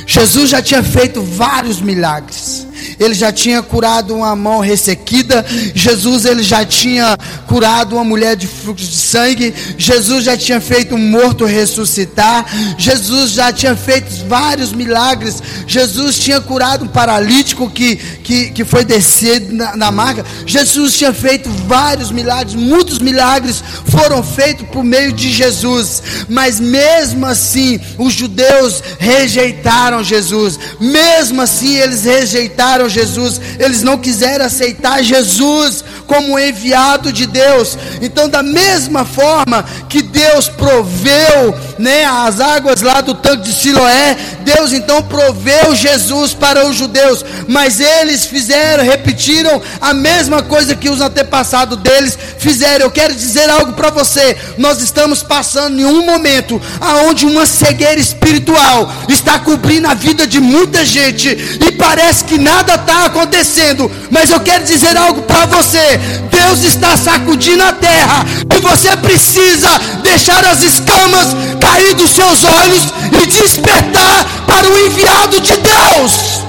Jesus 0.08 0.50
já 0.50 0.60
tinha 0.60 0.82
feito 0.82 1.22
vários 1.22 1.80
milagres. 1.80 2.66
Ele 3.00 3.14
já 3.14 3.32
tinha 3.32 3.62
curado 3.62 4.16
uma 4.16 4.36
mão 4.36 4.60
ressequida. 4.60 5.46
Jesus 5.74 6.26
ele 6.26 6.44
já 6.44 6.66
tinha 6.66 7.18
curado 7.48 7.96
uma 7.96 8.04
mulher 8.04 8.36
de 8.36 8.48
fluxo 8.48 8.86
de 8.86 8.98
sangue. 8.98 9.54
Jesus 9.78 10.24
já 10.24 10.38
tinha 10.38 10.62
feito 10.62 10.96
um 10.96 10.98
morto 10.98 11.46
ressuscitar. 11.46 12.46
Jesus 12.78 13.32
já 13.32 13.52
tinha 13.52 13.76
feito 13.76 14.28
vários 14.28 14.72
milagres. 14.72 15.42
Jesus 15.68 16.20
tinha 16.20 16.40
curado 16.40 16.86
um 16.86 16.88
paralítico 16.88 17.70
que, 17.70 17.96
que, 17.96 18.52
que 18.52 18.66
foi 18.66 18.84
descer 18.84 19.42
na, 19.52 19.76
na 19.76 19.92
marca. 19.92 20.26
Jesus 20.46 20.98
tinha 20.98 21.14
feito 21.14 21.50
vários 21.68 22.12
milagres. 22.12 22.56
Muitos 22.56 23.00
milagres 23.00 23.64
foram 23.86 24.24
feitos 24.24 24.68
por 24.68 24.84
meio 24.84 25.12
de 25.12 25.32
Jesus. 25.32 26.02
Mas 26.28 26.60
mesmo 26.60 27.26
assim, 27.26 27.80
os 27.98 28.14
judeus 28.14 28.84
rejeitaram 28.98 30.04
Jesus. 30.04 30.60
Mesmo 30.80 31.42
assim, 31.42 31.76
eles 31.76 32.04
rejeitaram 32.04 32.69
Jesus, 32.90 33.40
eles 33.58 33.82
não 33.82 33.98
quiseram 33.98 34.46
aceitar 34.46 35.04
Jesus 35.04 35.84
como 36.10 36.40
enviado 36.40 37.14
de 37.14 37.28
Deus. 37.28 37.78
Então, 38.02 38.28
da 38.28 38.42
mesma 38.42 39.06
forma 39.06 39.64
que 39.88 40.02
Deus 40.02 40.50
proveu, 40.50 41.56
né, 41.78 42.04
as 42.04 42.40
águas 42.40 42.82
lá 42.82 43.00
do 43.00 43.14
tanque 43.14 43.44
de 43.44 43.54
Siloé, 43.54 44.18
Deus 44.42 44.74
então 44.74 45.04
proveu 45.04 45.76
Jesus 45.76 46.34
para 46.34 46.68
os 46.68 46.76
judeus, 46.76 47.24
mas 47.48 47.80
eles 47.80 48.26
fizeram, 48.26 48.84
repetiram 48.84 49.62
a 49.80 49.94
mesma 49.94 50.42
coisa 50.42 50.76
que 50.76 50.90
os 50.90 51.00
antepassados 51.00 51.78
deles 51.78 52.18
fizeram. 52.40 52.86
Eu 52.86 52.92
quero 52.92 53.14
dizer 53.14 53.48
algo 53.48 53.74
para 53.74 53.92
você. 53.92 54.36
Nós 54.58 54.82
estamos 54.82 55.22
passando 55.22 55.80
em 55.80 55.86
um 55.86 56.04
momento 56.04 56.60
aonde 56.82 57.28
uma 57.28 57.46
cegueira 57.46 58.00
espiritual 58.00 58.92
está 59.08 59.38
cobrindo 59.38 59.88
a 59.88 59.94
vida 59.94 60.26
de 60.26 60.40
muita 60.40 60.84
gente 60.84 61.30
e 61.30 61.72
parece 61.74 62.24
que 62.24 62.40
nada 62.40 62.76
está 62.76 63.06
acontecendo, 63.06 63.92
mas 64.10 64.32
eu 64.32 64.40
quero 64.40 64.64
dizer 64.64 64.98
algo 64.98 65.22
para 65.24 65.46
você: 65.46 65.99
Deus 66.32 66.64
está 66.64 66.98
sacudindo 66.98 67.64
a 67.64 67.74
terra 67.74 68.26
e 68.56 68.62
você 68.62 68.96
precisa 68.98 69.70
deixar 70.04 70.44
as 70.46 70.64
escamas 70.64 71.28
cair 71.60 71.94
dos 71.96 72.10
seus 72.12 72.44
olhos 72.44 72.84
e 73.22 73.26
despertar 73.28 74.26
para 74.46 74.68
o 74.68 74.88
enviado 74.88 75.40
de 75.42 75.54
Deus, 75.58 76.44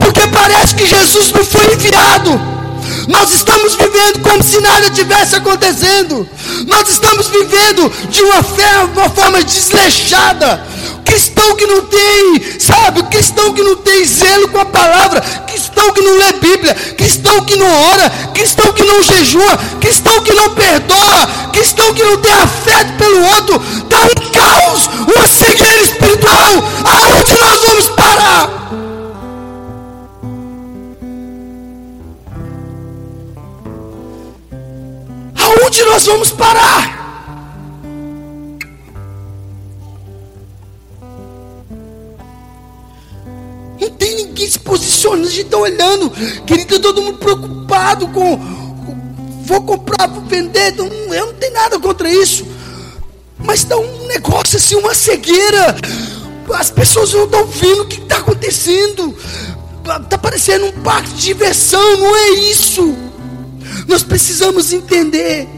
porque 0.00 0.26
parece 0.28 0.74
que 0.74 0.86
Jesus 0.86 1.32
não 1.32 1.44
foi 1.44 1.74
enviado. 1.74 2.58
Nós 3.06 3.30
estamos 3.30 3.74
vivendo 3.74 4.20
como 4.22 4.42
se 4.42 4.60
nada 4.60 4.90
tivesse 4.90 5.34
acontecendo. 5.36 6.28
Nós 6.66 6.88
estamos 6.88 7.26
vivendo 7.28 7.90
de 8.10 8.22
uma, 8.22 8.42
fé, 8.42 8.84
uma 8.94 9.08
forma 9.08 9.42
desleixada 9.42 10.62
cristão 11.08 11.56
que 11.56 11.66
não 11.66 11.82
tem, 11.86 12.60
sabe, 12.60 13.02
cristão 13.04 13.52
que 13.54 13.62
não 13.62 13.76
tem 13.76 14.04
zelo 14.04 14.48
com 14.48 14.58
a 14.58 14.64
palavra, 14.66 15.20
cristão 15.78 15.92
que 15.92 16.00
não 16.00 16.18
lê 16.18 16.32
Bíblia, 16.32 16.74
cristão 16.74 17.44
que 17.44 17.56
não 17.56 17.90
ora, 17.92 18.10
cristão 18.34 18.72
que 18.72 18.82
não 18.82 19.00
jejua, 19.00 19.56
cristão 19.80 20.20
que 20.22 20.34
não 20.34 20.50
perdoa, 20.50 21.26
cristão 21.52 21.94
que 21.94 22.02
não 22.02 22.18
tem 22.18 22.32
afeto 22.32 22.96
pelo 22.98 23.24
outro, 23.24 23.62
está 23.84 24.06
em 24.06 24.30
caos, 24.32 24.86
uma 25.06 25.28
cegueira 25.28 25.82
espiritual. 25.82 26.64
Aonde 26.84 27.40
nós 27.40 27.60
vamos 27.64 27.88
parar? 27.90 28.50
Aonde 35.40 35.84
nós 35.84 36.06
vamos 36.06 36.30
parar? 36.32 36.97
Ninguém 44.38 44.50
se 44.50 44.58
posicionando, 44.60 45.26
a 45.26 45.30
gente 45.30 45.46
está 45.46 45.58
olhando. 45.58 46.10
Querido, 46.46 46.78
todo 46.78 47.02
mundo 47.02 47.18
preocupado 47.18 48.06
com. 48.08 48.36
Vou 49.44 49.62
comprar, 49.62 50.06
vou 50.06 50.22
vender. 50.24 50.74
Eu 50.78 51.26
não 51.26 51.34
tenho 51.34 51.52
nada 51.52 51.78
contra 51.80 52.08
isso. 52.08 52.46
Mas 53.38 53.60
está 53.60 53.76
um 53.76 54.06
negócio 54.06 54.56
assim, 54.56 54.76
uma 54.76 54.94
cegueira. 54.94 55.76
As 56.54 56.70
pessoas 56.70 57.12
não 57.12 57.24
estão 57.24 57.46
vendo 57.46 57.82
o 57.82 57.86
que 57.86 58.00
está 58.00 58.18
acontecendo. 58.18 59.14
Está 60.02 60.18
parecendo 60.18 60.66
um 60.66 60.72
parque 60.82 61.08
de 61.14 61.22
diversão, 61.22 61.96
não 61.96 62.14
é 62.14 62.30
isso. 62.50 62.94
Nós 63.86 64.02
precisamos 64.02 64.72
entender 64.72 65.48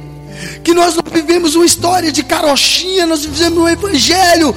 que 0.62 0.72
nós 0.72 0.94
não 0.94 1.02
vivemos 1.12 1.56
uma 1.56 1.66
história 1.66 2.12
de 2.12 2.22
carochinha, 2.22 3.06
nós 3.06 3.24
vivemos 3.24 3.58
um 3.58 3.68
evangelho 3.68 4.54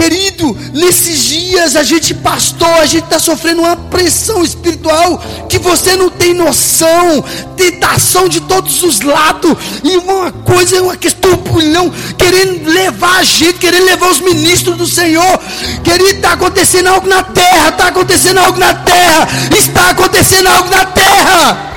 Querido, 0.00 0.56
nesses 0.72 1.24
dias 1.24 1.76
a 1.76 1.82
gente 1.82 2.14
pastor, 2.14 2.66
a 2.80 2.86
gente 2.86 3.04
está 3.04 3.18
sofrendo 3.18 3.60
uma 3.60 3.76
pressão 3.76 4.42
espiritual 4.42 5.22
que 5.46 5.58
você 5.58 5.94
não 5.94 6.08
tem 6.08 6.32
noção, 6.32 7.22
tentação 7.54 8.26
de 8.26 8.40
todos 8.40 8.82
os 8.82 9.02
lados, 9.02 9.54
e 9.84 9.98
uma 9.98 10.32
coisa 10.32 10.78
é 10.78 10.80
uma 10.80 10.96
questão 10.96 11.36
pulhão, 11.36 11.92
querendo 12.16 12.66
levar 12.70 13.18
a 13.18 13.22
gente, 13.22 13.58
querendo 13.58 13.84
levar 13.84 14.08
os 14.08 14.20
ministros 14.20 14.78
do 14.78 14.86
Senhor. 14.86 15.38
Querido, 15.84 16.16
está 16.16 16.32
acontecendo 16.32 16.86
algo 16.86 17.06
na 17.06 17.22
terra, 17.22 17.68
está 17.68 17.88
acontecendo 17.88 18.38
algo 18.38 18.58
na 18.58 18.72
terra, 18.72 19.28
está 19.54 19.90
acontecendo 19.90 20.46
algo 20.46 20.70
na 20.70 20.86
terra. 20.86 21.70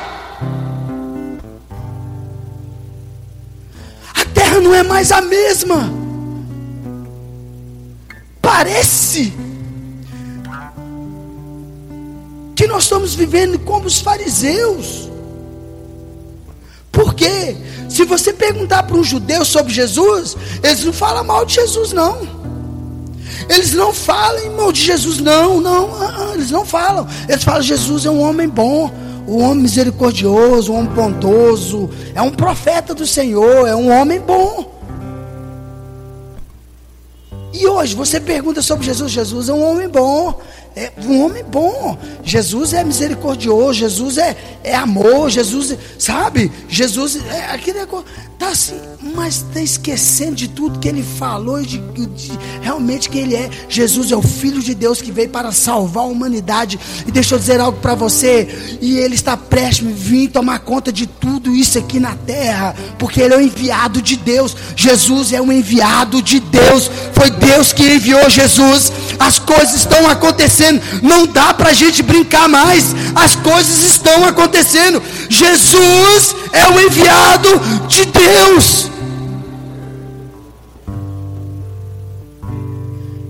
A 4.16 4.26
terra 4.34 4.62
não 4.62 4.74
é 4.74 4.82
mais 4.82 5.12
a 5.12 5.20
mesma 5.20 6.03
parece 8.44 9.34
que 12.54 12.68
nós 12.68 12.84
estamos 12.84 13.16
vivendo 13.16 13.58
como 13.58 13.88
os 13.88 14.00
fariseus. 14.00 15.10
Por 16.92 17.16
quê? 17.16 17.56
Se 17.90 18.04
você 18.04 18.34
perguntar 18.34 18.84
para 18.84 18.98
um 18.98 19.04
judeu 19.04 19.46
sobre 19.46 19.74
Jesus, 19.74 20.36
eles 20.62 20.84
não 20.84 20.94
falam 20.94 21.24
mal 21.24 21.46
de 21.46 21.56
Jesus, 21.56 21.94
não. 21.94 22.44
Eles 23.50 23.74
não 23.74 23.94
falam 23.94 24.56
mal 24.56 24.72
de 24.72 24.82
Jesus, 24.82 25.20
não, 25.20 25.60
não, 25.60 25.96
ah, 25.96 26.16
ah, 26.18 26.32
eles 26.36 26.52
não 26.52 26.66
falam. 26.66 27.08
Eles 27.28 27.44
falam: 27.44 27.62
Jesus 27.62 28.06
é 28.06 28.10
um 28.10 28.22
homem 28.22 28.48
bom, 28.48 28.92
um 29.28 29.42
homem 29.42 29.64
misericordioso, 29.64 30.72
um 30.74 30.78
homem 30.80 30.92
bondoso, 30.94 31.90
é 32.14 32.22
um 32.22 32.30
profeta 32.30 32.94
do 32.94 33.08
Senhor, 33.08 33.68
é 33.68 33.76
um 33.76 33.90
homem 33.90 34.20
bom. 34.20 34.73
E 37.54 37.68
hoje 37.68 37.96
você 37.96 38.20
pergunta 38.20 38.62
sobre 38.62 38.86
Jesus, 38.86 39.12
Jesus 39.12 39.48
é 39.48 39.54
um 39.54 39.64
homem 39.64 39.88
bom, 39.88 40.42
é 40.76 40.92
um 41.06 41.24
homem 41.24 41.44
bom. 41.44 41.98
Jesus 42.24 42.74
é 42.74 42.84
misericordioso, 42.84 43.74
Jesus 43.74 44.18
é, 44.18 44.36
é 44.64 44.76
amor, 44.76 45.30
Jesus, 45.30 45.78
sabe? 46.00 46.52
Jesus 46.68 47.20
é 47.32 47.52
aquele 47.52 47.80
negócio. 47.80 48.06
Tá 48.40 48.50
assim, 48.50 48.80
mas 49.16 49.36
está 49.36 49.62
esquecendo 49.62 50.36
de 50.36 50.48
tudo 50.48 50.80
que 50.80 50.88
ele 50.88 51.04
falou 51.04 51.62
e 51.62 51.66
de, 51.66 51.78
de, 51.78 52.32
realmente 52.62 53.10
que 53.10 53.18
ele 53.20 53.36
é. 53.36 53.50
Jesus 53.70 54.12
é 54.12 54.16
o 54.16 54.22
Filho 54.22 54.62
de 54.62 54.74
Deus 54.74 55.02
que 55.02 55.12
veio 55.12 55.30
para 55.30 55.52
salvar 55.52 56.04
a 56.04 56.08
humanidade. 56.08 56.80
E 57.08 57.12
deixa 57.12 57.36
eu 57.36 57.40
dizer 57.40 57.60
algo 57.62 57.80
para 57.80 57.96
você. 57.96 58.78
E 58.82 58.98
ele 58.98 59.16
está 59.16 59.38
prestes 59.38 59.88
a 59.88 59.92
vir 59.92 60.30
tomar 60.30 60.60
conta 60.60 60.92
de 60.92 61.06
tudo 61.06 61.56
isso 61.56 61.78
aqui 61.78 62.00
na 62.00 62.16
terra. 62.16 62.76
Porque 62.98 63.22
ele 63.22 63.34
é 63.34 63.38
o 63.38 63.42
enviado 63.42 64.02
de 64.02 64.18
Deus. 64.18 64.58
Jesus 64.76 65.32
é 65.32 65.40
o 65.40 65.52
enviado 65.52 66.22
de 66.22 66.40
Deus. 66.40 66.90
Foi 67.14 67.30
Deus 67.30 67.72
que 67.72 67.84
enviou 67.84 68.30
Jesus. 68.30 68.92
As 69.20 69.38
coisas 69.38 69.76
estão 69.76 70.10
acontecendo. 70.10 70.63
Não 71.02 71.26
dá 71.26 71.54
para 71.54 71.70
a 71.70 71.74
gente 71.74 72.02
brincar 72.02 72.48
mais. 72.48 72.96
As 73.16 73.36
coisas 73.36 73.84
estão 73.84 74.26
acontecendo. 74.26 75.02
Jesus 75.30 76.36
é 76.52 76.68
o 76.68 76.80
enviado 76.80 77.50
de 77.88 78.06
Deus. 78.06 78.90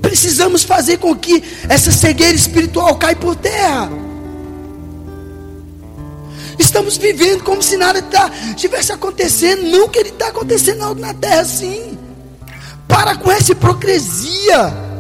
Precisamos 0.02 0.64
fazer 0.64 0.98
com 0.98 1.16
que 1.16 1.44
essa 1.68 1.92
cegueira 1.92 2.36
espiritual 2.36 2.96
caia 2.96 3.16
por 3.16 3.36
terra. 3.36 3.90
Estamos 6.60 6.98
vivendo 6.98 7.44
como 7.44 7.64
se 7.64 7.78
nada 7.78 8.02
tá, 8.02 8.30
tivesse 8.56 8.92
acontecendo. 8.92 9.64
Não 9.64 9.90
que 9.90 10.00
ele 10.00 10.10
está 10.10 10.28
acontecendo 10.28 10.84
algo 10.84 11.02
na 11.02 11.14
terra 11.14 11.44
sim. 11.46 11.98
Para 12.88 13.16
com 13.16 13.32
essa 13.32 13.54
hipocrisia. 13.54 14.93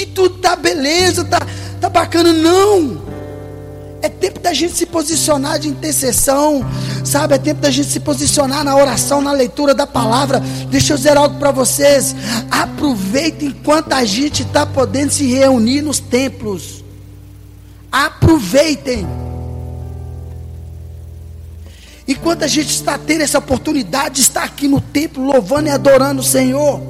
Que 0.00 0.06
tudo 0.06 0.36
está 0.36 0.56
beleza, 0.56 1.20
está 1.20 1.46
tá 1.78 1.90
bacana. 1.90 2.32
Não. 2.32 3.02
É 4.00 4.08
tempo 4.08 4.40
da 4.40 4.54
gente 4.54 4.72
se 4.72 4.86
posicionar 4.86 5.58
de 5.58 5.68
intercessão, 5.68 6.64
sabe? 7.04 7.34
É 7.34 7.38
tempo 7.38 7.60
da 7.60 7.70
gente 7.70 7.90
se 7.90 8.00
posicionar 8.00 8.64
na 8.64 8.74
oração, 8.74 9.20
na 9.20 9.30
leitura 9.30 9.74
da 9.74 9.86
palavra. 9.86 10.40
Deixa 10.70 10.94
eu 10.94 10.96
dizer 10.96 11.18
algo 11.18 11.38
para 11.38 11.50
vocês. 11.50 12.16
Aproveitem 12.50 13.48
enquanto 13.48 13.92
a 13.92 14.02
gente 14.06 14.42
está 14.42 14.64
podendo 14.64 15.12
se 15.12 15.26
reunir 15.26 15.82
nos 15.82 16.00
templos. 16.00 16.82
Aproveitem. 17.92 19.06
Enquanto 22.08 22.42
a 22.42 22.48
gente 22.48 22.70
está 22.70 22.96
tendo 22.96 23.20
essa 23.20 23.38
oportunidade 23.38 24.14
de 24.14 24.20
estar 24.22 24.44
aqui 24.44 24.66
no 24.66 24.80
templo, 24.80 25.22
louvando 25.22 25.68
e 25.68 25.70
adorando 25.70 26.22
o 26.22 26.24
Senhor. 26.24 26.80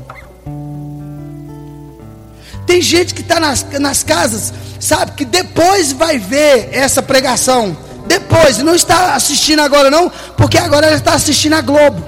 Tem 2.70 2.80
gente 2.80 3.14
que 3.14 3.20
está 3.20 3.40
nas, 3.40 3.66
nas 3.80 4.04
casas, 4.04 4.52
sabe, 4.78 5.10
que 5.16 5.24
depois 5.24 5.90
vai 5.90 6.20
ver 6.20 6.68
essa 6.70 7.02
pregação. 7.02 7.76
Depois, 8.06 8.58
não 8.58 8.76
está 8.76 9.16
assistindo 9.16 9.58
agora 9.58 9.90
não, 9.90 10.08
porque 10.36 10.56
agora 10.56 10.86
ela 10.86 10.94
está 10.94 11.14
assistindo 11.14 11.54
a 11.54 11.62
Globo. 11.62 12.00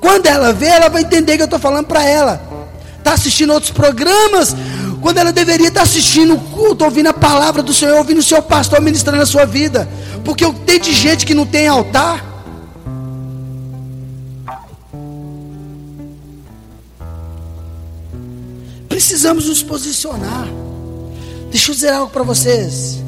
Quando 0.00 0.24
ela 0.24 0.50
vê, 0.54 0.64
ela 0.64 0.88
vai 0.88 1.02
entender 1.02 1.36
que 1.36 1.42
eu 1.42 1.44
estou 1.44 1.58
falando 1.58 1.88
para 1.88 2.02
ela. 2.02 2.40
Está 2.96 3.12
assistindo 3.12 3.52
outros 3.52 3.70
programas, 3.70 4.56
quando 5.02 5.18
ela 5.18 5.30
deveria 5.30 5.68
estar 5.68 5.82
assistindo 5.82 6.32
o 6.32 6.40
culto, 6.40 6.86
ouvindo 6.86 7.08
a 7.08 7.12
palavra 7.12 7.62
do 7.62 7.74
Senhor, 7.74 7.98
ouvindo 7.98 8.20
o 8.20 8.22
seu 8.22 8.40
pastor 8.40 8.80
ministrando 8.80 9.22
a 9.22 9.26
sua 9.26 9.44
vida. 9.44 9.86
Porque 10.24 10.50
tenho 10.64 10.80
de 10.80 10.94
gente 10.94 11.26
que 11.26 11.34
não 11.34 11.44
tem 11.44 11.68
altar. 11.68 12.24
Precisamos 18.98 19.46
nos 19.46 19.62
posicionar. 19.62 20.48
Deixa 21.52 21.70
eu 21.70 21.74
dizer 21.76 21.90
algo 21.90 22.10
para 22.10 22.24
vocês. 22.24 22.98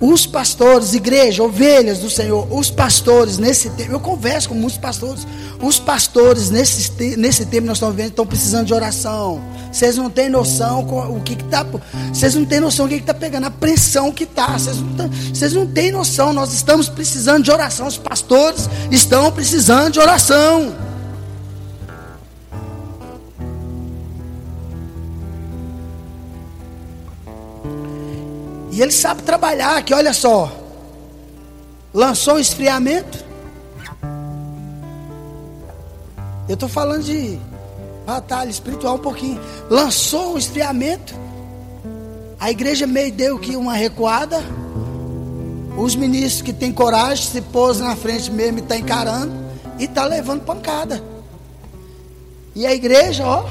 Os 0.00 0.24
pastores, 0.24 0.94
igreja, 0.94 1.42
ovelhas 1.42 1.98
do 1.98 2.08
Senhor, 2.08 2.46
os 2.48 2.70
pastores 2.70 3.38
nesse 3.38 3.70
tempo, 3.70 3.90
eu 3.90 3.98
converso 3.98 4.50
com 4.50 4.54
muitos 4.54 4.78
pastores. 4.78 5.26
Os 5.60 5.80
pastores 5.80 6.48
nesse, 6.50 6.92
nesse 7.16 7.46
tempo 7.46 7.66
nós 7.66 7.78
estamos 7.78 7.96
vendo 7.96 8.10
estão 8.10 8.24
precisando 8.24 8.66
de 8.66 8.72
oração. 8.72 9.42
Vocês 9.72 9.96
não 9.96 10.08
têm 10.08 10.30
noção 10.30 10.86
o 11.10 11.20
que 11.22 11.32
está. 11.32 11.66
Vocês 12.12 12.36
não 12.36 12.44
têm 12.44 12.60
noção 12.60 12.86
o 12.86 12.88
que 12.88 12.94
está 12.94 13.12
pegando, 13.12 13.46
a 13.48 13.50
pressão 13.50 14.12
que 14.12 14.22
está. 14.22 14.46
Vocês 14.46 14.76
não, 14.76 15.10
vocês 15.34 15.52
não 15.54 15.66
têm 15.66 15.90
noção. 15.90 16.32
Nós 16.32 16.52
estamos 16.52 16.88
precisando 16.88 17.42
de 17.42 17.50
oração. 17.50 17.88
Os 17.88 17.98
pastores 17.98 18.70
estão 18.92 19.32
precisando 19.32 19.94
de 19.94 19.98
oração. 19.98 20.91
E 28.72 28.80
ele 28.80 28.90
sabe 28.90 29.22
trabalhar, 29.22 29.82
que 29.84 29.92
olha 29.92 30.14
só. 30.14 30.50
Lançou 31.92 32.36
um 32.36 32.38
esfriamento. 32.38 33.22
Eu 36.48 36.54
estou 36.54 36.70
falando 36.70 37.02
de 37.02 37.38
batalha 38.06 38.48
espiritual 38.48 38.94
um 38.94 38.98
pouquinho. 38.98 39.38
Lançou 39.68 40.32
um 40.32 40.38
esfriamento. 40.38 41.14
A 42.40 42.50
igreja 42.50 42.86
meio 42.86 43.12
deu 43.12 43.38
que 43.38 43.56
uma 43.56 43.74
recuada. 43.74 44.42
Os 45.76 45.94
ministros 45.94 46.40
que 46.40 46.52
têm 46.54 46.72
coragem 46.72 47.26
se 47.26 47.42
pôs 47.42 47.78
na 47.78 47.94
frente 47.94 48.30
mesmo 48.30 48.60
e 48.60 48.62
está 48.62 48.78
encarando. 48.78 49.34
E 49.78 49.84
está 49.84 50.06
levando 50.06 50.46
pancada. 50.46 51.04
E 52.54 52.64
a 52.64 52.72
igreja, 52.72 53.26
ó, 53.26 53.44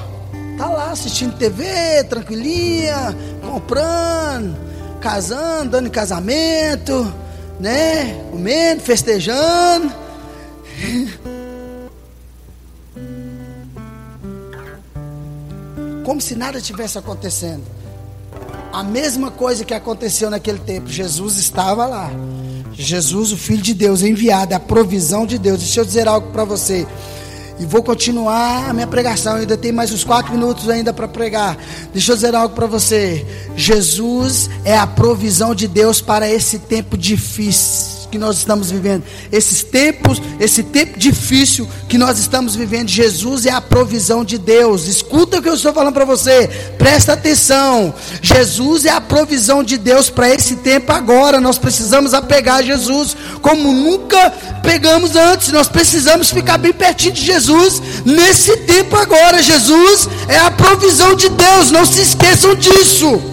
tá 0.58 0.68
lá 0.68 0.90
assistindo 0.90 1.38
TV, 1.38 2.04
tranquilinha, 2.06 3.16
comprando 3.48 4.71
casando, 5.02 5.72
dando 5.72 5.88
em 5.88 5.92
casamento, 5.92 7.14
né? 7.60 8.24
Comendo, 8.32 8.82
festejando. 8.82 9.92
Como 16.06 16.22
se 16.22 16.36
nada 16.36 16.62
tivesse 16.62 16.98
acontecendo. 16.98 17.64
A 18.72 18.84
mesma 18.84 19.30
coisa 19.32 19.66
que 19.66 19.74
aconteceu 19.74 20.30
naquele 20.30 20.60
tempo. 20.60 20.88
Jesus 20.88 21.38
estava 21.38 21.86
lá. 21.86 22.10
Jesus, 22.74 23.34
o 23.34 23.38
Filho 23.38 23.62
de 23.62 23.74
Deus, 23.74 24.02
enviado, 24.02 24.56
a 24.56 24.60
provisão 24.60 25.26
de 25.26 25.38
Deus. 25.38 25.60
Deixa 25.60 25.82
eu 25.82 25.86
dizer 25.86 26.08
algo 26.08 26.32
para 26.32 26.46
você. 26.46 26.88
E 27.62 27.66
vou 27.66 27.84
continuar 27.84 28.72
a 28.72 28.74
minha 28.74 28.88
pregação. 28.88 29.34
Eu 29.34 29.42
ainda 29.42 29.56
tem 29.56 29.72
mais 29.72 29.92
uns 29.92 30.04
quatro 30.04 30.34
minutos 30.34 30.68
ainda 30.68 30.92
para 30.92 31.08
pregar. 31.08 31.56
Deixa 31.94 32.12
eu 32.12 32.16
dizer 32.16 32.34
algo 32.34 32.56
para 32.56 32.66
você. 32.66 33.24
Jesus 33.56 34.50
é 34.66 34.76
a 34.76 34.88
provisão 34.88 35.54
de 35.54 35.68
Deus 35.68 36.02
para 36.02 36.28
esse 36.28 36.58
tempo 36.58 36.98
difícil 36.98 38.01
que 38.12 38.18
nós 38.18 38.38
estamos 38.38 38.70
vivendo, 38.70 39.04
esses 39.32 39.64
tempos, 39.64 40.22
esse 40.40 40.64
tempo 40.64 41.00
difícil 41.00 41.68
que 41.88 41.98
nós 41.98 42.20
estamos 42.20 42.56
vivendo, 42.56 42.90
Jesus 42.90 43.46
é 43.46 43.52
a 43.52 43.62
provisão 43.62 44.26
de 44.26 44.38
Deus. 44.38 44.86
Escuta 44.88 45.40
o 45.40 45.42
que 45.42 45.48
eu 45.48 45.54
estou 45.54 45.74
falando 45.74 45.94
para 45.94 46.04
você, 46.04 46.50
presta 46.78 47.14
atenção. 47.14 47.94
Jesus 48.22 48.86
é 48.86 48.90
a 48.90 49.00
provisão 49.00 49.64
de 49.64 49.78
Deus 49.78 50.10
para 50.10 50.30
esse 50.30 50.58
tempo 50.58 50.92
agora. 50.92 51.40
Nós 51.40 51.58
precisamos 51.58 52.14
apegar 52.14 52.64
Jesus 52.64 53.16
como 53.42 53.72
nunca 53.72 54.30
pegamos 54.62 55.16
antes. 55.16 55.52
Nós 55.54 55.70
precisamos 55.70 56.30
ficar 56.30 56.58
bem 56.58 56.74
pertinho 56.74 57.14
de 57.14 57.26
Jesus 57.26 57.82
nesse 58.06 58.58
tempo 58.58 58.96
agora. 58.98 59.42
Jesus 59.42 60.10
é 60.28 60.38
a 60.38 60.52
provisão 60.52 61.16
de 61.16 61.30
Deus. 61.30 61.72
Não 61.72 61.86
se 61.86 62.02
esqueçam 62.02 62.56
disso. 62.56 63.31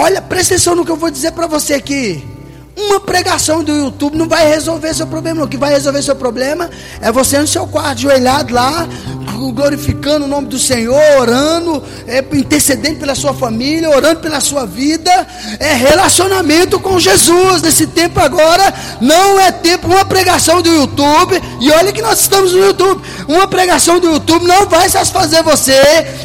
Olha, 0.00 0.22
presta 0.22 0.54
atenção 0.54 0.76
no 0.76 0.84
que 0.84 0.92
eu 0.92 0.96
vou 0.96 1.10
dizer 1.10 1.32
para 1.32 1.48
você 1.48 1.74
aqui. 1.74 2.24
Uma 2.76 3.00
pregação 3.00 3.64
do 3.64 3.72
YouTube 3.72 4.16
não 4.16 4.28
vai 4.28 4.46
resolver 4.46 4.94
seu 4.94 5.08
problema. 5.08 5.42
O 5.42 5.48
que 5.48 5.56
vai 5.56 5.70
resolver 5.70 6.00
seu 6.02 6.14
problema 6.14 6.70
é 7.00 7.10
você 7.10 7.36
no 7.36 7.48
seu 7.48 7.66
quarto, 7.66 8.02
joelhado 8.02 8.54
lá, 8.54 8.86
glorificando 9.52 10.24
o 10.26 10.28
nome 10.28 10.46
do 10.46 10.58
Senhor, 10.58 11.00
orando, 11.18 11.82
é, 12.06 12.24
intercedendo 12.32 13.00
pela 13.00 13.14
sua 13.14 13.34
família, 13.34 13.90
orando 13.90 14.20
pela 14.20 14.40
sua 14.40 14.66
vida. 14.66 15.10
É 15.58 15.74
relacionamento 15.74 16.78
com 16.78 16.98
Jesus. 16.98 17.62
Nesse 17.62 17.86
tempo 17.88 18.20
agora, 18.20 18.72
não 19.00 19.40
é 19.40 19.50
tempo. 19.50 19.88
Uma 19.88 20.04
pregação 20.04 20.62
do 20.62 20.68
YouTube, 20.68 21.40
e 21.60 21.70
olha 21.70 21.92
que 21.92 22.02
nós 22.02 22.20
estamos 22.20 22.52
no 22.52 22.58
YouTube. 22.58 23.02
Uma 23.26 23.48
pregação 23.48 23.98
do 23.98 24.06
YouTube 24.06 24.46
não 24.46 24.66
vai 24.66 24.88
satisfazer 24.88 25.42
você. 25.42 25.74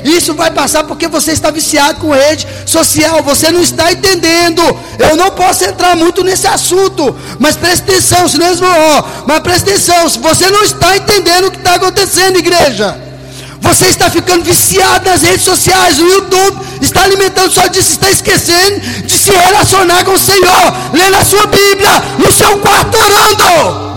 Isso 0.03 0.33
vai 0.33 0.51
passar 0.51 0.83
porque 0.83 1.07
você 1.07 1.31
está 1.31 1.49
viciado 1.49 1.99
com 1.99 2.11
rede 2.11 2.47
social. 2.65 3.23
Você 3.23 3.51
não 3.51 3.61
está 3.61 3.91
entendendo. 3.91 4.61
Eu 4.99 5.15
não 5.15 5.31
posso 5.31 5.63
entrar 5.63 5.95
muito 5.95 6.23
nesse 6.23 6.43
esse 6.43 6.47
assunto. 6.47 7.15
Mas 7.39 7.55
preste 7.55 7.83
atenção, 7.83 8.27
senão 8.27 8.47
ó, 8.61 9.03
mas 9.25 9.39
preste 9.39 9.69
atenção, 9.69 10.09
se 10.09 10.19
você 10.19 10.49
não 10.49 10.63
está 10.63 10.95
entendendo 10.97 11.47
o 11.47 11.51
que 11.51 11.57
está 11.57 11.75
acontecendo, 11.75 12.37
igreja. 12.37 12.92
Você 13.63 13.85
está 13.85 14.09
ficando 14.09 14.43
viciado 14.43 15.09
nas 15.09 15.21
redes 15.21 15.43
sociais, 15.43 15.97
o 15.97 16.05
YouTube 16.05 16.65
está 16.81 17.03
alimentando 17.03 17.49
só 17.49 17.65
disso, 17.67 17.91
está 17.91 18.11
esquecendo 18.11 18.81
de 18.81 19.17
se 19.17 19.31
relacionar 19.31 20.03
com 20.03 20.11
o 20.11 20.19
Senhor, 20.19 20.73
lendo 20.91 21.15
a 21.15 21.23
sua 21.23 21.45
Bíblia, 21.45 21.89
no 22.19 22.29
seu 22.29 22.57
quarto 22.59 22.97
orando. 22.97 23.93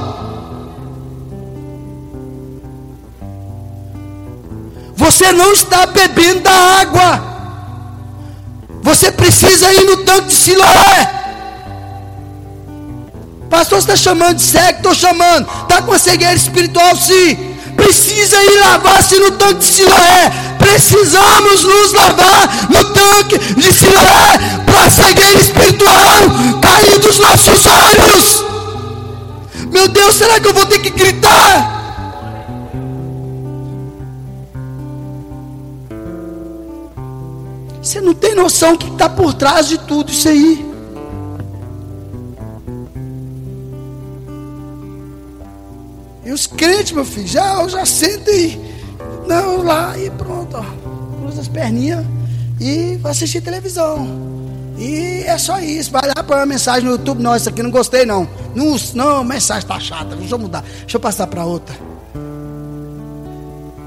Você 4.95 5.33
não 5.33 5.53
está 5.53 5.85
bebendo 5.87 6.41
da 6.43 6.53
água. 6.53 7.37
Você 8.83 9.11
precisa 9.11 9.73
ir 9.73 9.85
no 9.85 9.97
tanque 10.05 10.29
de 10.29 10.35
Siloé. 10.35 11.11
Pastor, 13.51 13.79
está 13.79 13.97
chamando 13.97 14.37
de? 14.37 14.57
Estou 14.77 14.95
chamando. 14.95 15.49
Está 15.63 15.83
com 15.83 15.93
a 15.93 15.99
cegueira 15.99 16.35
espiritual? 16.35 16.95
Sim. 16.97 17.56
Precisa 17.87 18.43
ir 18.43 18.59
lavar-se 18.59 19.17
no 19.21 19.31
tanque 19.31 19.61
de 19.61 19.65
Siloé. 19.65 20.33
Precisamos 20.59 21.63
nos 21.63 21.93
lavar 21.93 22.69
no 22.69 22.85
tanque 22.93 23.39
de 23.39 23.73
Siloé 23.73 24.65
para 24.67 24.87
a 24.87 24.91
cegueira 24.91 25.41
espiritual 25.41 26.61
cair 26.61 26.99
dos 26.99 27.17
nossos 27.21 27.65
olhos. 27.65 28.45
Meu 29.71 29.87
Deus, 29.87 30.17
será 30.17 30.41
que 30.41 30.49
eu 30.49 30.53
vou 30.53 30.67
ter 30.67 30.81
que 30.81 30.91
gritar? 30.91 31.77
Você 37.81 38.01
não 38.01 38.15
tem 38.15 38.35
noção 38.35 38.73
o 38.73 38.79
que 38.79 38.89
está 38.89 39.09
por 39.09 39.33
trás 39.33 39.69
de 39.69 39.79
tudo 39.79 40.11
isso 40.11 40.29
aí. 40.29 40.76
Os 46.37 46.47
crentes, 46.47 46.93
meu 46.93 47.05
filho, 47.05 47.27
já, 47.27 47.67
já 47.67 47.87
sentem 47.87 48.61
não, 49.27 49.63
lá 49.63 49.99
e 49.99 50.11
pronto, 50.11 50.57
ó, 50.57 51.19
cruza 51.19 51.41
as 51.41 51.49
perninhas 51.49 52.05
e 52.61 52.97
vai 52.97 53.11
assistir 53.11 53.41
televisão. 53.41 54.07
E 54.79 55.25
é 55.27 55.39
só 55.39 55.59
isso. 55.59 55.91
Vai 55.91 56.07
lá 56.07 56.23
para 56.23 56.37
uma 56.37 56.47
mensagem 56.47 56.85
no 56.85 56.93
YouTube. 56.93 57.23
Não, 57.23 57.35
isso 57.35 57.49
aqui 57.49 57.63
não 57.63 57.71
gostei, 57.71 58.05
não. 58.05 58.29
Não, 58.55 58.77
não 58.95 59.25
mensagem 59.25 59.63
está 59.63 59.81
chata. 59.81 60.15
Deixa 60.15 60.35
eu 60.35 60.39
mudar. 60.39 60.63
Deixa 60.81 60.97
eu 60.97 61.01
passar 61.01 61.27
para 61.27 61.47
outra. 61.47 61.75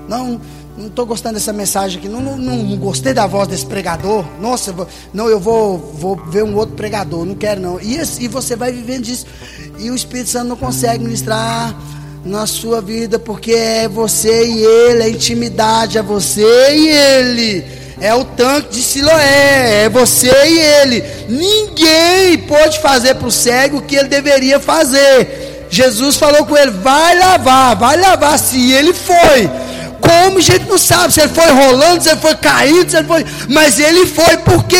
Não, 0.08 0.42
não 0.76 0.88
estou 0.88 1.06
gostando 1.06 1.36
dessa 1.36 1.54
mensagem 1.54 2.00
aqui. 2.00 2.10
Não, 2.10 2.22
não, 2.22 2.38
não, 2.38 2.58
não, 2.58 2.78
gostei 2.78 3.14
da 3.14 3.28
voz 3.28 3.48
desse 3.48 3.68
pregador. 3.68 4.26
Nossa, 4.42 4.74
não, 5.14 5.30
eu 5.30 5.40
vou, 5.40 5.78
vou 5.78 6.16
ver 6.16 6.44
um 6.44 6.56
outro 6.56 6.76
pregador. 6.76 7.24
Não 7.24 7.36
quero, 7.36 7.62
não. 7.62 7.80
E, 7.80 8.00
e 8.20 8.28
você 8.28 8.56
vai 8.56 8.72
vivendo 8.72 9.04
disso. 9.04 9.28
E 9.78 9.92
o 9.92 9.96
Espírito 9.96 10.32
Santo 10.32 10.48
não 10.48 10.58
consegue 10.58 11.04
ministrar 11.04 11.76
na 12.24 12.46
sua 12.46 12.82
vida, 12.82 13.18
porque 13.18 13.54
é 13.54 13.88
você 13.88 14.46
e 14.46 14.64
ele, 14.64 15.04
é 15.04 15.10
intimidade, 15.10 15.98
é 15.98 16.02
você 16.02 16.76
e 16.76 16.90
ele. 16.90 17.66
É 18.02 18.16
o 18.16 18.24
tanque 18.24 18.76
de 18.76 18.82
Siloé, 18.82 19.84
é 19.84 19.90
você 19.90 20.32
e 20.32 20.60
ele. 20.60 21.04
Ninguém 21.28 22.38
pode 22.48 22.80
fazer 22.80 23.16
para 23.16 23.28
o 23.28 23.32
cego 23.32 23.78
o 23.78 23.82
que 23.82 23.96
ele 23.96 24.08
deveria 24.08 24.60
fazer. 24.60 25.68
Jesus 25.70 26.16
falou 26.16 26.46
com 26.46 26.58
ele: 26.58 26.72
vai 26.72 27.18
lavar, 27.18 27.76
vai 27.76 27.98
lavar. 27.98 28.40
Se 28.40 28.72
ele 28.72 28.94
foi, 28.94 29.50
como 30.02 30.38
a 30.38 30.42
gente 30.42 30.66
não 30.66 30.78
sabe 30.78 31.14
se 31.14 31.22
ele 31.22 31.34
foi 31.34 31.52
rolando, 31.52 32.04
se 32.04 32.10
ele 32.10 32.20
foi 32.20 32.36
caindo, 32.36 32.90
se 32.90 32.98
ele 32.98 33.08
foi. 33.08 33.26
Mas 33.50 33.80
ele 33.80 34.06
foi 34.06 34.38
porque 34.38 34.76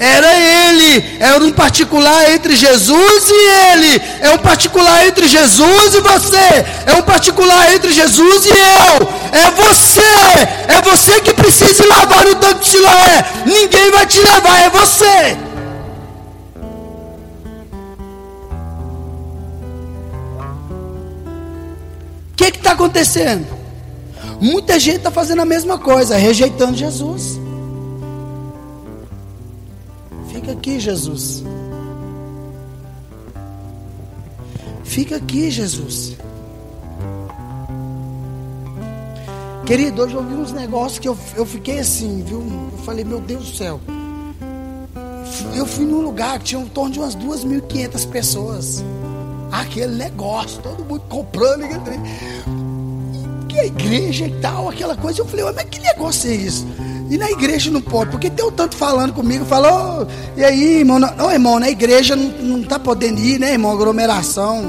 era 0.00 0.34
ele. 0.68 1.16
Era 1.20 1.44
um 1.44 1.52
particular 1.52 2.30
entre 2.30 2.56
Jesus 2.56 3.24
e 3.28 3.72
ele. 3.72 4.02
É 4.20 4.30
um 4.30 4.38
particular 4.38 5.06
entre 5.06 5.28
Jesus 5.28 5.94
e 5.94 6.00
você. 6.00 6.64
É 6.86 6.94
um 6.94 7.02
particular 7.02 7.72
entre 7.72 7.92
Jesus 7.92 8.46
e 8.46 8.50
eu. 8.50 9.08
É 9.32 9.50
você. 9.50 10.00
É 10.68 10.82
você 10.82 11.20
que 11.20 11.34
precisa 11.34 11.86
lavar 11.86 12.24
no 12.24 12.34
tanque 12.36 12.60
de 12.60 12.68
Siloé. 12.68 13.24
Ninguém 13.46 13.90
vai 13.90 14.06
te 14.06 14.20
levar, 14.20 14.58
é 14.60 14.70
você. 14.70 15.36
O 22.32 22.34
que 22.36 22.44
está 22.44 22.72
acontecendo? 22.72 23.61
Muita 24.42 24.76
gente 24.76 24.96
está 24.96 25.10
fazendo 25.12 25.40
a 25.40 25.44
mesma 25.44 25.78
coisa, 25.78 26.16
rejeitando 26.16 26.76
Jesus. 26.76 27.38
Fica 30.32 30.50
aqui, 30.50 30.80
Jesus. 30.80 31.44
Fica 34.82 35.14
aqui, 35.14 35.48
Jesus. 35.48 36.16
Querido, 39.64 40.02
hoje 40.02 40.14
eu 40.14 40.24
vi 40.24 40.34
uns 40.34 40.50
negócios 40.50 40.98
que 40.98 41.06
eu, 41.06 41.16
eu 41.36 41.46
fiquei 41.46 41.78
assim, 41.78 42.24
viu? 42.24 42.40
Eu 42.72 42.78
falei, 42.78 43.04
meu 43.04 43.20
Deus 43.20 43.48
do 43.48 43.56
céu. 43.56 43.80
Eu 45.54 45.66
fui 45.66 45.84
num 45.84 46.00
lugar 46.00 46.40
que 46.40 46.46
tinha 46.46 46.60
em 46.60 46.66
torno 46.66 46.90
de 46.90 46.98
umas 46.98 47.14
2.500 47.14 48.08
pessoas. 48.08 48.84
Aquele 49.52 49.94
negócio, 49.94 50.60
todo 50.60 50.84
mundo 50.84 51.04
comprando. 51.08 51.62
A 53.58 53.66
igreja 53.66 54.26
e 54.26 54.40
tal, 54.40 54.68
aquela 54.68 54.96
coisa. 54.96 55.20
Eu 55.20 55.26
falei, 55.26 55.44
mas 55.44 55.64
que 55.64 55.80
negócio 55.80 56.30
é 56.30 56.34
isso? 56.34 56.66
E 57.10 57.18
na 57.18 57.30
igreja 57.30 57.70
não 57.70 57.82
pode, 57.82 58.10
porque 58.10 58.30
tem 58.30 58.44
o 58.44 58.50
tanto 58.50 58.74
falando 58.74 59.12
comigo, 59.12 59.44
falou, 59.44 60.06
oh, 60.06 60.40
e 60.40 60.42
aí, 60.42 60.78
irmão, 60.78 60.98
não, 60.98 61.30
irmão, 61.30 61.60
na 61.60 61.68
igreja 61.68 62.16
não, 62.16 62.30
não 62.42 62.62
tá 62.62 62.78
podendo 62.78 63.20
ir, 63.20 63.38
né, 63.38 63.52
irmão? 63.52 63.70
Aglomeração. 63.70 64.64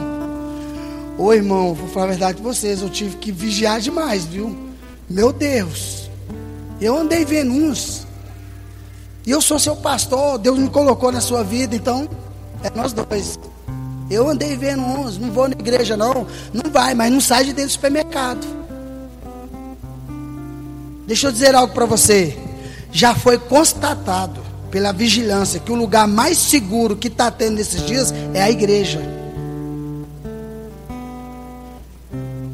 Ô 1.17 1.31
irmão, 1.31 1.73
vou 1.73 1.87
falar 1.87 2.07
a 2.07 2.09
verdade 2.09 2.41
para 2.41 2.53
vocês, 2.53 2.81
eu 2.81 2.89
tive 2.89 3.15
que 3.15 3.31
vigiar 3.31 3.79
demais, 3.79 4.25
viu? 4.25 4.55
Meu 5.09 5.31
Deus, 5.31 6.09
eu 6.81 6.97
andei 6.97 7.23
vendo 7.23 7.53
uns. 7.53 8.05
E 9.25 9.31
eu 9.31 9.39
sou 9.39 9.57
seu 9.57 9.77
pastor, 9.77 10.37
Deus 10.37 10.59
me 10.59 10.69
colocou 10.69 11.11
na 11.11 11.21
sua 11.21 11.43
vida, 11.43 11.75
então 11.75 12.09
é 12.61 12.69
nós 12.75 12.91
dois. 12.91 13.39
Eu 14.09 14.29
andei 14.29 14.57
vendo 14.57 14.81
uns, 14.81 15.17
não 15.17 15.31
vou 15.31 15.47
na 15.47 15.53
igreja 15.53 15.95
não, 15.95 16.27
não 16.53 16.69
vai, 16.69 16.93
mas 16.93 17.11
não 17.11 17.21
sai 17.21 17.45
de 17.45 17.53
dentro 17.53 17.69
do 17.69 17.73
supermercado. 17.73 18.62
Deixa 21.05 21.27
eu 21.27 21.31
dizer 21.31 21.53
algo 21.55 21.73
para 21.73 21.85
você. 21.85 22.37
Já 22.91 23.13
foi 23.15 23.37
constatado 23.37 24.41
pela 24.71 24.91
vigilância 24.91 25.59
que 25.59 25.71
o 25.71 25.75
lugar 25.75 26.07
mais 26.07 26.37
seguro 26.37 26.95
que 26.95 27.07
está 27.07 27.29
tendo 27.29 27.55
nesses 27.55 27.85
dias 27.85 28.13
é 28.33 28.41
a 28.41 28.49
igreja. 28.49 29.01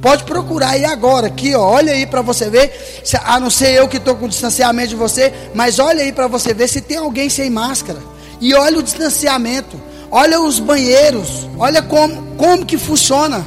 Pode 0.02 0.24
procurar 0.24 0.70
aí 0.70 0.86
agora, 0.86 1.28
aqui, 1.28 1.54
ó, 1.54 1.62
olha 1.62 1.92
aí 1.92 2.06
para 2.06 2.22
você 2.22 2.50
ver. 2.50 3.04
A 3.24 3.40
não 3.40 3.50
ser 3.50 3.72
eu 3.72 3.88
que 3.88 3.98
estou 3.98 4.16
com 4.16 4.30
distanciamento 4.30 4.90
de 4.90 4.96
você, 4.96 5.34
mas 5.54 5.78
olha 5.78 6.04
aí 6.04 6.12
para 6.12 6.28
você 6.28 6.54
ver 6.54 6.70
se 6.70 6.80
tem 6.80 6.98
alguém 6.98 7.30
sem 7.30 7.50
máscara. 7.50 8.00
E 8.40 8.54
olha 8.54 8.80
o 8.80 8.84
distanciamento, 8.84 9.80
olha 10.10 10.40
os 10.40 10.60
banheiros, 10.60 11.48
olha 11.58 11.82
como, 11.82 12.36
como 12.38 12.66
que 12.66 12.78
funciona. 12.78 13.46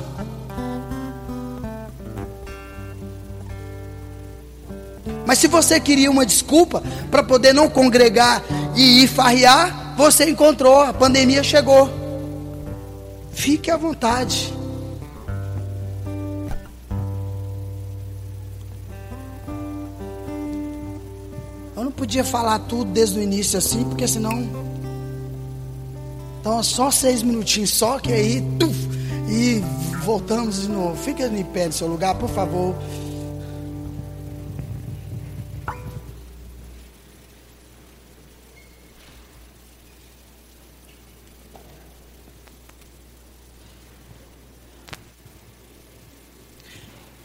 Mas 5.26 5.38
se 5.38 5.46
você 5.46 5.78
queria 5.78 6.10
uma 6.10 6.26
desculpa 6.26 6.82
para 7.10 7.22
poder 7.22 7.52
não 7.52 7.68
congregar 7.68 8.42
e 8.74 9.02
ir 9.02 9.06
farrear, 9.08 9.94
você 9.96 10.28
encontrou, 10.28 10.80
a 10.80 10.92
pandemia 10.92 11.42
chegou. 11.42 11.90
Fique 13.32 13.70
à 13.70 13.76
vontade. 13.76 14.52
Eu 21.76 21.84
não 21.84 21.92
podia 21.92 22.22
falar 22.22 22.58
tudo 22.60 22.92
desde 22.92 23.18
o 23.18 23.22
início 23.22 23.58
assim, 23.58 23.84
porque 23.84 24.06
senão. 24.06 24.46
Então, 26.40 26.62
só 26.62 26.90
seis 26.90 27.22
minutinhos 27.22 27.70
só, 27.70 27.98
que 27.98 28.12
aí. 28.12 28.40
Tuf, 28.58 28.76
e 29.28 29.62
voltamos 30.04 30.62
de 30.62 30.68
novo. 30.68 30.96
Fica 30.96 31.26
em 31.26 31.44
pé 31.44 31.66
no 31.66 31.72
seu 31.72 31.86
lugar, 31.86 32.14
por 32.16 32.28
favor. 32.28 32.74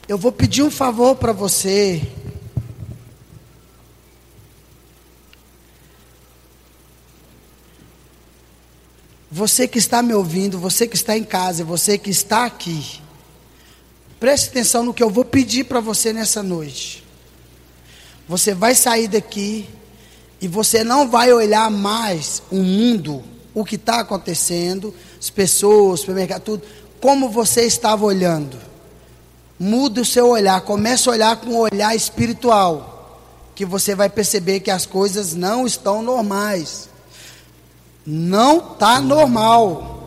Eu 0.07 0.17
vou 0.17 0.31
pedir 0.31 0.63
um 0.63 0.71
favor 0.71 1.17
para 1.17 1.33
você. 1.33 2.01
Você 9.29 9.67
que 9.67 9.77
está 9.77 10.01
me 10.01 10.13
ouvindo, 10.13 10.57
você 10.57 10.87
que 10.87 10.95
está 10.95 11.17
em 11.17 11.25
casa, 11.25 11.65
você 11.65 11.97
que 11.97 12.09
está 12.09 12.45
aqui. 12.45 13.01
Preste 14.17 14.47
atenção 14.47 14.85
no 14.85 14.93
que 14.93 15.03
eu 15.03 15.09
vou 15.09 15.25
pedir 15.25 15.65
para 15.65 15.81
você 15.81 16.13
nessa 16.13 16.41
noite. 16.41 17.03
Você 18.29 18.53
vai 18.53 18.75
sair 18.75 19.09
daqui 19.09 19.67
e 20.39 20.47
você 20.47 20.85
não 20.85 21.09
vai 21.09 21.33
olhar 21.33 21.69
mais 21.69 22.41
o 22.49 22.63
mundo, 22.63 23.23
o 23.53 23.65
que 23.65 23.75
está 23.75 23.99
acontecendo, 23.99 24.95
as 25.19 25.29
pessoas, 25.29 25.99
o 25.99 26.01
supermercado, 26.03 26.43
tudo, 26.43 26.63
como 27.01 27.29
você 27.29 27.63
estava 27.65 28.05
olhando. 28.05 28.57
Muda 29.59 30.01
o 30.01 30.05
seu 30.05 30.29
olhar, 30.29 30.61
comece 30.61 31.09
a 31.09 31.11
olhar 31.11 31.35
com 31.37 31.49
um 31.49 31.57
olhar 31.57 31.95
espiritual, 31.95 33.19
que 33.55 33.65
você 33.65 33.95
vai 33.95 34.07
perceber 34.07 34.59
que 34.59 34.69
as 34.69 34.85
coisas 34.85 35.33
não 35.33 35.65
estão 35.65 36.03
normais. 36.03 36.89
Não 38.05 38.57
está 38.59 39.01
normal. 39.01 39.97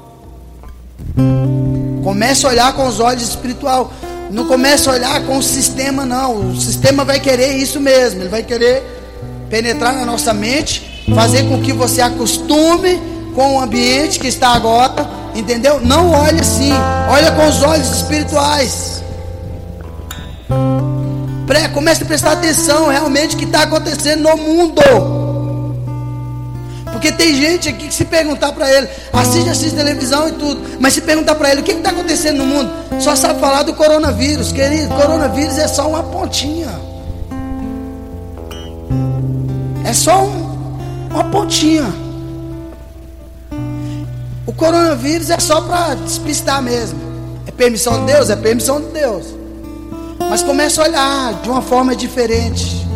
Comece 2.02 2.46
a 2.46 2.48
olhar 2.48 2.72
com 2.74 2.86
os 2.86 3.00
olhos 3.00 3.24
espiritual. 3.24 3.92
Não 4.30 4.46
comece 4.46 4.88
a 4.88 4.92
olhar 4.92 5.26
com 5.26 5.36
o 5.36 5.42
sistema, 5.42 6.06
não. 6.06 6.52
O 6.52 6.60
sistema 6.60 7.04
vai 7.04 7.18
querer 7.18 7.56
isso 7.56 7.80
mesmo. 7.80 8.20
Ele 8.20 8.28
vai 8.28 8.44
querer 8.44 8.82
penetrar 9.50 9.92
na 9.94 10.06
nossa 10.06 10.32
mente, 10.32 11.04
fazer 11.14 11.42
com 11.48 11.60
que 11.60 11.72
você 11.72 12.00
acostume 12.00 12.98
com 13.34 13.56
o 13.56 13.60
ambiente 13.60 14.20
que 14.20 14.28
está 14.28 14.50
agora. 14.50 15.10
Entendeu? 15.34 15.80
Não 15.80 16.10
olhe 16.10 16.40
assim. 16.40 16.72
Olha 17.10 17.32
com 17.32 17.48
os 17.48 17.62
olhos 17.62 17.90
espirituais. 17.90 18.99
Pré, 21.50 21.66
comece 21.66 22.04
a 22.04 22.06
prestar 22.06 22.30
atenção 22.30 22.86
realmente 22.86 23.34
o 23.34 23.38
que 23.40 23.44
está 23.44 23.64
acontecendo 23.64 24.22
no 24.22 24.36
mundo. 24.36 24.80
Porque 26.92 27.10
tem 27.10 27.34
gente 27.34 27.68
aqui 27.68 27.88
que 27.88 27.92
se 27.94 28.04
perguntar 28.04 28.52
para 28.52 28.70
ele, 28.70 28.88
assiste, 29.12 29.50
assiste 29.50 29.74
televisão 29.74 30.28
e 30.28 30.32
tudo, 30.32 30.62
mas 30.78 30.94
se 30.94 31.00
perguntar 31.00 31.34
para 31.34 31.50
ele 31.50 31.62
o 31.62 31.64
que 31.64 31.72
está 31.72 31.90
acontecendo 31.90 32.36
no 32.36 32.46
mundo, 32.46 32.70
só 33.00 33.16
sabe 33.16 33.40
falar 33.40 33.64
do 33.64 33.74
coronavírus, 33.74 34.52
querido. 34.52 34.94
Coronavírus 34.94 35.58
é 35.58 35.66
só 35.66 35.88
uma 35.88 36.04
pontinha. 36.04 36.70
É 39.84 39.92
só 39.92 40.22
um, 40.22 40.78
uma 41.10 41.24
pontinha. 41.32 41.92
O 44.46 44.52
coronavírus 44.52 45.30
é 45.30 45.40
só 45.40 45.62
para 45.62 45.96
despistar 45.96 46.62
mesmo. 46.62 47.00
É 47.44 47.50
permissão 47.50 48.06
de 48.06 48.12
Deus? 48.12 48.30
É 48.30 48.36
permissão 48.36 48.80
de 48.80 48.86
Deus. 48.90 49.39
Mas 50.30 50.44
comece 50.44 50.78
a 50.78 50.84
olhar 50.84 51.42
de 51.42 51.50
uma 51.50 51.60
forma 51.60 51.96
diferente. 51.96 52.86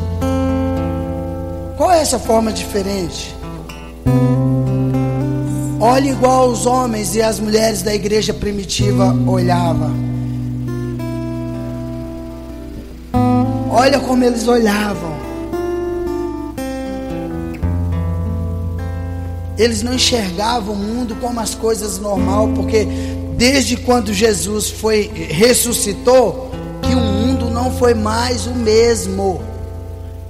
Qual 1.77 1.91
é 1.91 2.01
essa 2.01 2.17
forma 2.17 2.53
diferente? 2.53 3.35
Olhe 5.81 6.11
igual 6.11 6.49
os 6.49 6.65
homens 6.65 7.17
e 7.17 7.21
as 7.21 7.41
mulheres 7.41 7.83
da 7.83 7.93
igreja 7.93 8.33
primitiva 8.33 9.13
olhavam. 9.27 9.93
Olha 13.69 13.99
como 13.99 14.23
eles 14.23 14.47
olhavam. 14.47 15.13
Eles 19.59 19.83
não 19.83 19.95
enxergavam 19.95 20.75
o 20.75 20.79
mundo 20.79 21.17
como 21.21 21.41
as 21.41 21.57
coisas 21.57 21.99
normal, 21.99 22.49
porque 22.55 22.87
desde 23.37 23.77
quando 23.77 24.15
Jesus 24.15 24.71
foi 24.71 25.11
ressuscitou, 25.13 26.53
que 26.81 26.95
o 26.95 27.01
mundo 27.01 27.24
não 27.65 27.71
foi 27.73 27.95
mais 27.95 28.47
o 28.47 28.55
mesmo. 28.55 29.43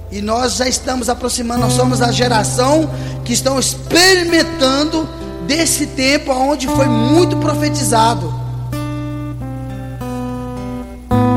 E 0.09 0.21
nós 0.21 0.55
já 0.55 0.67
estamos 0.67 1.09
aproximando, 1.09 1.61
nós 1.61 1.73
somos 1.73 2.01
a 2.01 2.09
geração 2.11 2.89
que 3.25 3.33
estão 3.33 3.59
experimentando 3.59 5.07
desse 5.45 5.87
tempo 5.87 6.31
onde 6.31 6.67
foi 6.67 6.87
muito 6.87 7.35
profetizado. 7.37 8.33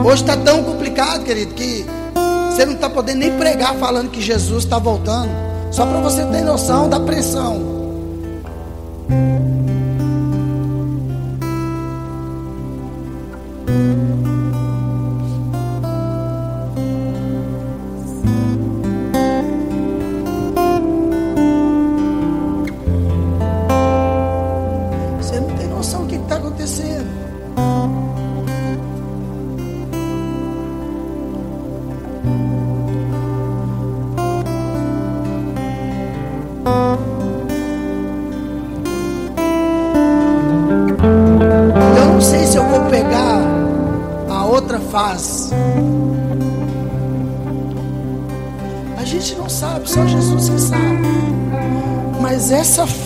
Hoje 0.05 0.23
está 0.23 0.37
tão 0.37 0.63
complicado, 0.63 1.25
querido, 1.25 1.53
que 1.55 1.85
você 2.51 2.65
não 2.65 2.75
está 2.75 2.89
podendo 2.89 3.19
nem 3.19 3.33
pregar 3.37 3.75
falando 3.75 4.11
que 4.11 4.23
Jesus 4.23 4.65
está 4.65 4.79
voltando. 4.79 5.31
Só 5.73 5.85
para 5.85 6.01
você 6.01 6.25
ter 6.27 6.43
noção 6.43 6.89
da 6.89 7.01
pressão. 7.01 7.78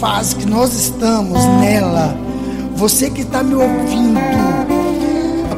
Fase 0.02 0.34
que 0.34 0.46
nós 0.46 0.74
estamos 0.74 1.44
nela, 1.60 2.16
você 2.74 3.08
que 3.08 3.20
está 3.20 3.40
me 3.40 3.54
ouvindo, 3.54 4.18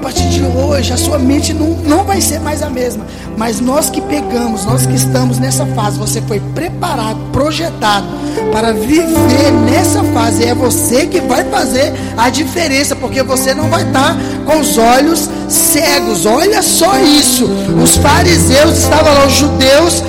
partir 0.04 0.28
de 0.28 0.42
hoje 0.42 0.92
a 0.92 0.98
sua 0.98 1.18
mente 1.18 1.54
não, 1.54 1.68
não 1.86 2.04
vai 2.04 2.20
ser 2.20 2.38
mais 2.38 2.62
a 2.62 2.68
mesma. 2.68 3.06
Mas 3.38 3.58
nós 3.58 3.88
que 3.88 4.02
pegamos, 4.02 4.66
nós 4.66 4.84
que 4.84 4.94
estamos 4.94 5.38
nessa 5.38 5.64
fase, 5.64 5.98
você 5.98 6.20
foi 6.20 6.40
preparado, 6.54 7.18
projetado 7.32 8.06
para 8.52 8.74
viver 8.74 9.50
nessa 9.64 10.04
fase. 10.12 10.44
É 10.44 10.54
você 10.54 11.06
que 11.06 11.22
vai 11.22 11.42
fazer 11.44 11.94
a 12.18 12.28
diferença, 12.28 12.94
porque 12.94 13.22
você 13.22 13.54
não 13.54 13.70
vai 13.70 13.82
estar 13.82 14.14
com 14.44 14.60
os 14.60 14.76
olhos 14.76 15.30
cegos. 15.48 16.26
Olha 16.26 16.62
só 16.62 16.98
isso. 16.98 17.48
Os 17.82 17.96
fariseus 17.96 18.76
estavam 18.76 19.14
lá, 19.14 19.26
os 19.26 19.32
judeus 19.32 20.02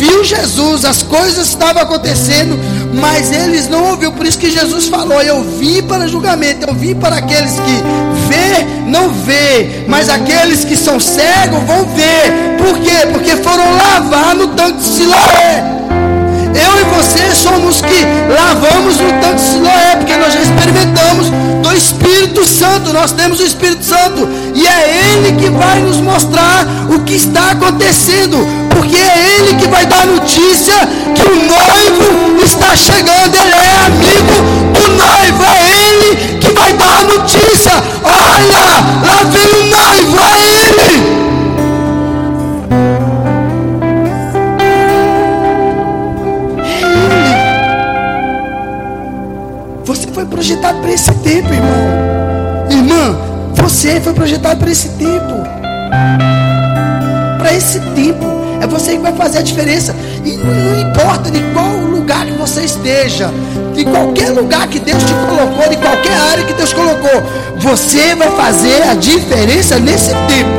viu 0.00 0.24
Jesus, 0.24 0.84
as 0.84 1.02
coisas 1.02 1.48
estavam 1.48 1.82
acontecendo, 1.82 2.58
mas 2.92 3.30
eles 3.30 3.68
não 3.68 3.90
ouviram. 3.90 4.12
Por 4.12 4.26
isso 4.26 4.38
que 4.38 4.50
Jesus 4.50 4.86
falou: 4.88 5.20
Eu 5.22 5.42
vim 5.42 5.82
para 5.82 6.08
julgamento, 6.08 6.66
eu 6.68 6.74
vim 6.74 6.94
para 6.94 7.16
aqueles 7.16 7.52
que 7.52 7.82
vê, 8.28 8.64
não 8.86 9.10
vê, 9.10 9.84
mas 9.86 10.08
aqueles 10.08 10.64
que 10.64 10.76
são 10.76 10.98
cegos 10.98 11.62
vão 11.66 11.84
ver. 11.86 12.56
Por 12.58 12.78
quê? 12.78 13.06
Porque 13.12 13.36
foram 13.36 13.64
lavar 13.76 14.34
no 14.34 14.48
tanque 14.48 14.78
de 14.78 14.84
Siloé. 14.84 15.80
Eu 16.52 16.80
e 16.80 16.84
você 16.96 17.34
somos 17.34 17.80
que 17.80 18.04
lavamos 18.28 18.98
no 18.98 19.12
tanque 19.20 19.36
de 19.36 19.40
Siloé, 19.40 19.96
porque 19.96 20.16
nós 20.16 20.32
já 20.32 20.40
experimentamos 20.40 21.30
do 21.62 21.72
Espírito 21.76 22.44
Santo. 22.44 22.92
Nós 22.92 23.12
temos 23.12 23.40
o 23.40 23.44
Espírito 23.44 23.79
Santo 23.90 24.28
e 24.54 24.64
é 24.68 25.14
Ele 25.14 25.32
que 25.32 25.50
vai 25.50 25.80
nos 25.80 25.96
mostrar 25.96 26.64
o 26.88 27.00
que 27.00 27.14
está 27.14 27.50
acontecendo 27.50 28.36
porque 28.70 28.96
é 28.96 29.36
Ele 29.36 29.54
que 29.56 29.66
vai 29.66 29.84
dar 29.84 30.06
notícia 30.06 30.74
que 31.12 31.22
o 31.22 31.34
noivo 31.34 32.40
está 32.44 32.76
chegando, 32.76 33.34
Ele 33.34 33.52
é 33.52 33.86
amigo 33.86 34.36
do 34.72 34.80
noivo, 34.92 35.42
é 35.42 35.58
Ele 35.88 36.38
que 36.38 36.52
vai 36.52 36.72
dar 36.74 37.02
notícia. 37.02 37.72
Olha, 38.04 38.64
lá 39.04 39.24
vem 39.24 39.50
o 39.60 39.66
noivo, 39.76 40.16
é 40.18 40.38
Ele. 40.68 41.20
Foi 50.14 50.26
projetado 50.26 50.78
para 50.80 50.92
esse 50.92 51.12
tempo, 51.14 51.52
irmão. 51.52 52.10
Irmã, 52.68 53.29
você 53.62 54.00
foi 54.00 54.12
projetado 54.12 54.60
para 54.60 54.70
esse 54.70 54.88
tempo. 54.90 55.34
Para 57.38 57.54
esse 57.54 57.80
tempo. 57.94 58.26
É 58.60 58.66
você 58.66 58.92
que 58.92 58.98
vai 58.98 59.12
fazer 59.14 59.38
a 59.38 59.42
diferença. 59.42 59.94
E 60.24 60.36
não 60.36 60.80
importa 60.80 61.30
de 61.30 61.40
qual 61.54 61.76
lugar 61.86 62.26
que 62.26 62.32
você 62.32 62.62
esteja, 62.62 63.30
de 63.74 63.84
qualquer 63.84 64.30
lugar 64.30 64.66
que 64.68 64.78
Deus 64.78 65.02
te 65.02 65.12
colocou, 65.12 65.68
de 65.68 65.76
qualquer 65.76 66.12
área 66.30 66.44
que 66.44 66.52
Deus 66.52 66.72
colocou, 66.72 67.22
você 67.58 68.14
vai 68.14 68.30
fazer 68.32 68.82
a 68.82 68.94
diferença 68.94 69.78
nesse 69.78 70.10
tempo. 70.10 70.50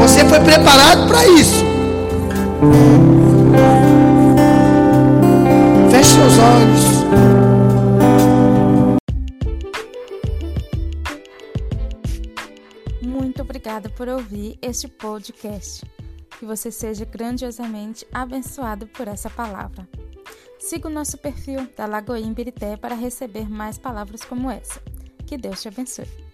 Você 0.00 0.24
foi 0.24 0.40
preparado 0.40 1.06
para 1.08 1.26
isso. 1.26 1.64
Feche 5.90 6.10
seus 6.10 6.38
olhos. 6.38 7.37
Obrigada 13.68 13.90
por 13.90 14.08
ouvir 14.08 14.58
este 14.62 14.88
podcast. 14.88 15.84
Que 16.38 16.46
você 16.46 16.70
seja 16.70 17.04
grandiosamente 17.04 18.06
abençoado 18.12 18.86
por 18.86 19.06
essa 19.06 19.28
palavra. 19.28 19.86
Siga 20.58 20.88
o 20.88 20.90
nosso 20.90 21.18
perfil 21.18 21.68
da 21.76 21.84
Lagoinha 21.84 22.32
Birité 22.32 22.78
para 22.78 22.94
receber 22.94 23.48
mais 23.48 23.76
palavras 23.76 24.24
como 24.24 24.50
essa. 24.50 24.80
Que 25.26 25.36
Deus 25.36 25.60
te 25.60 25.68
abençoe. 25.68 26.27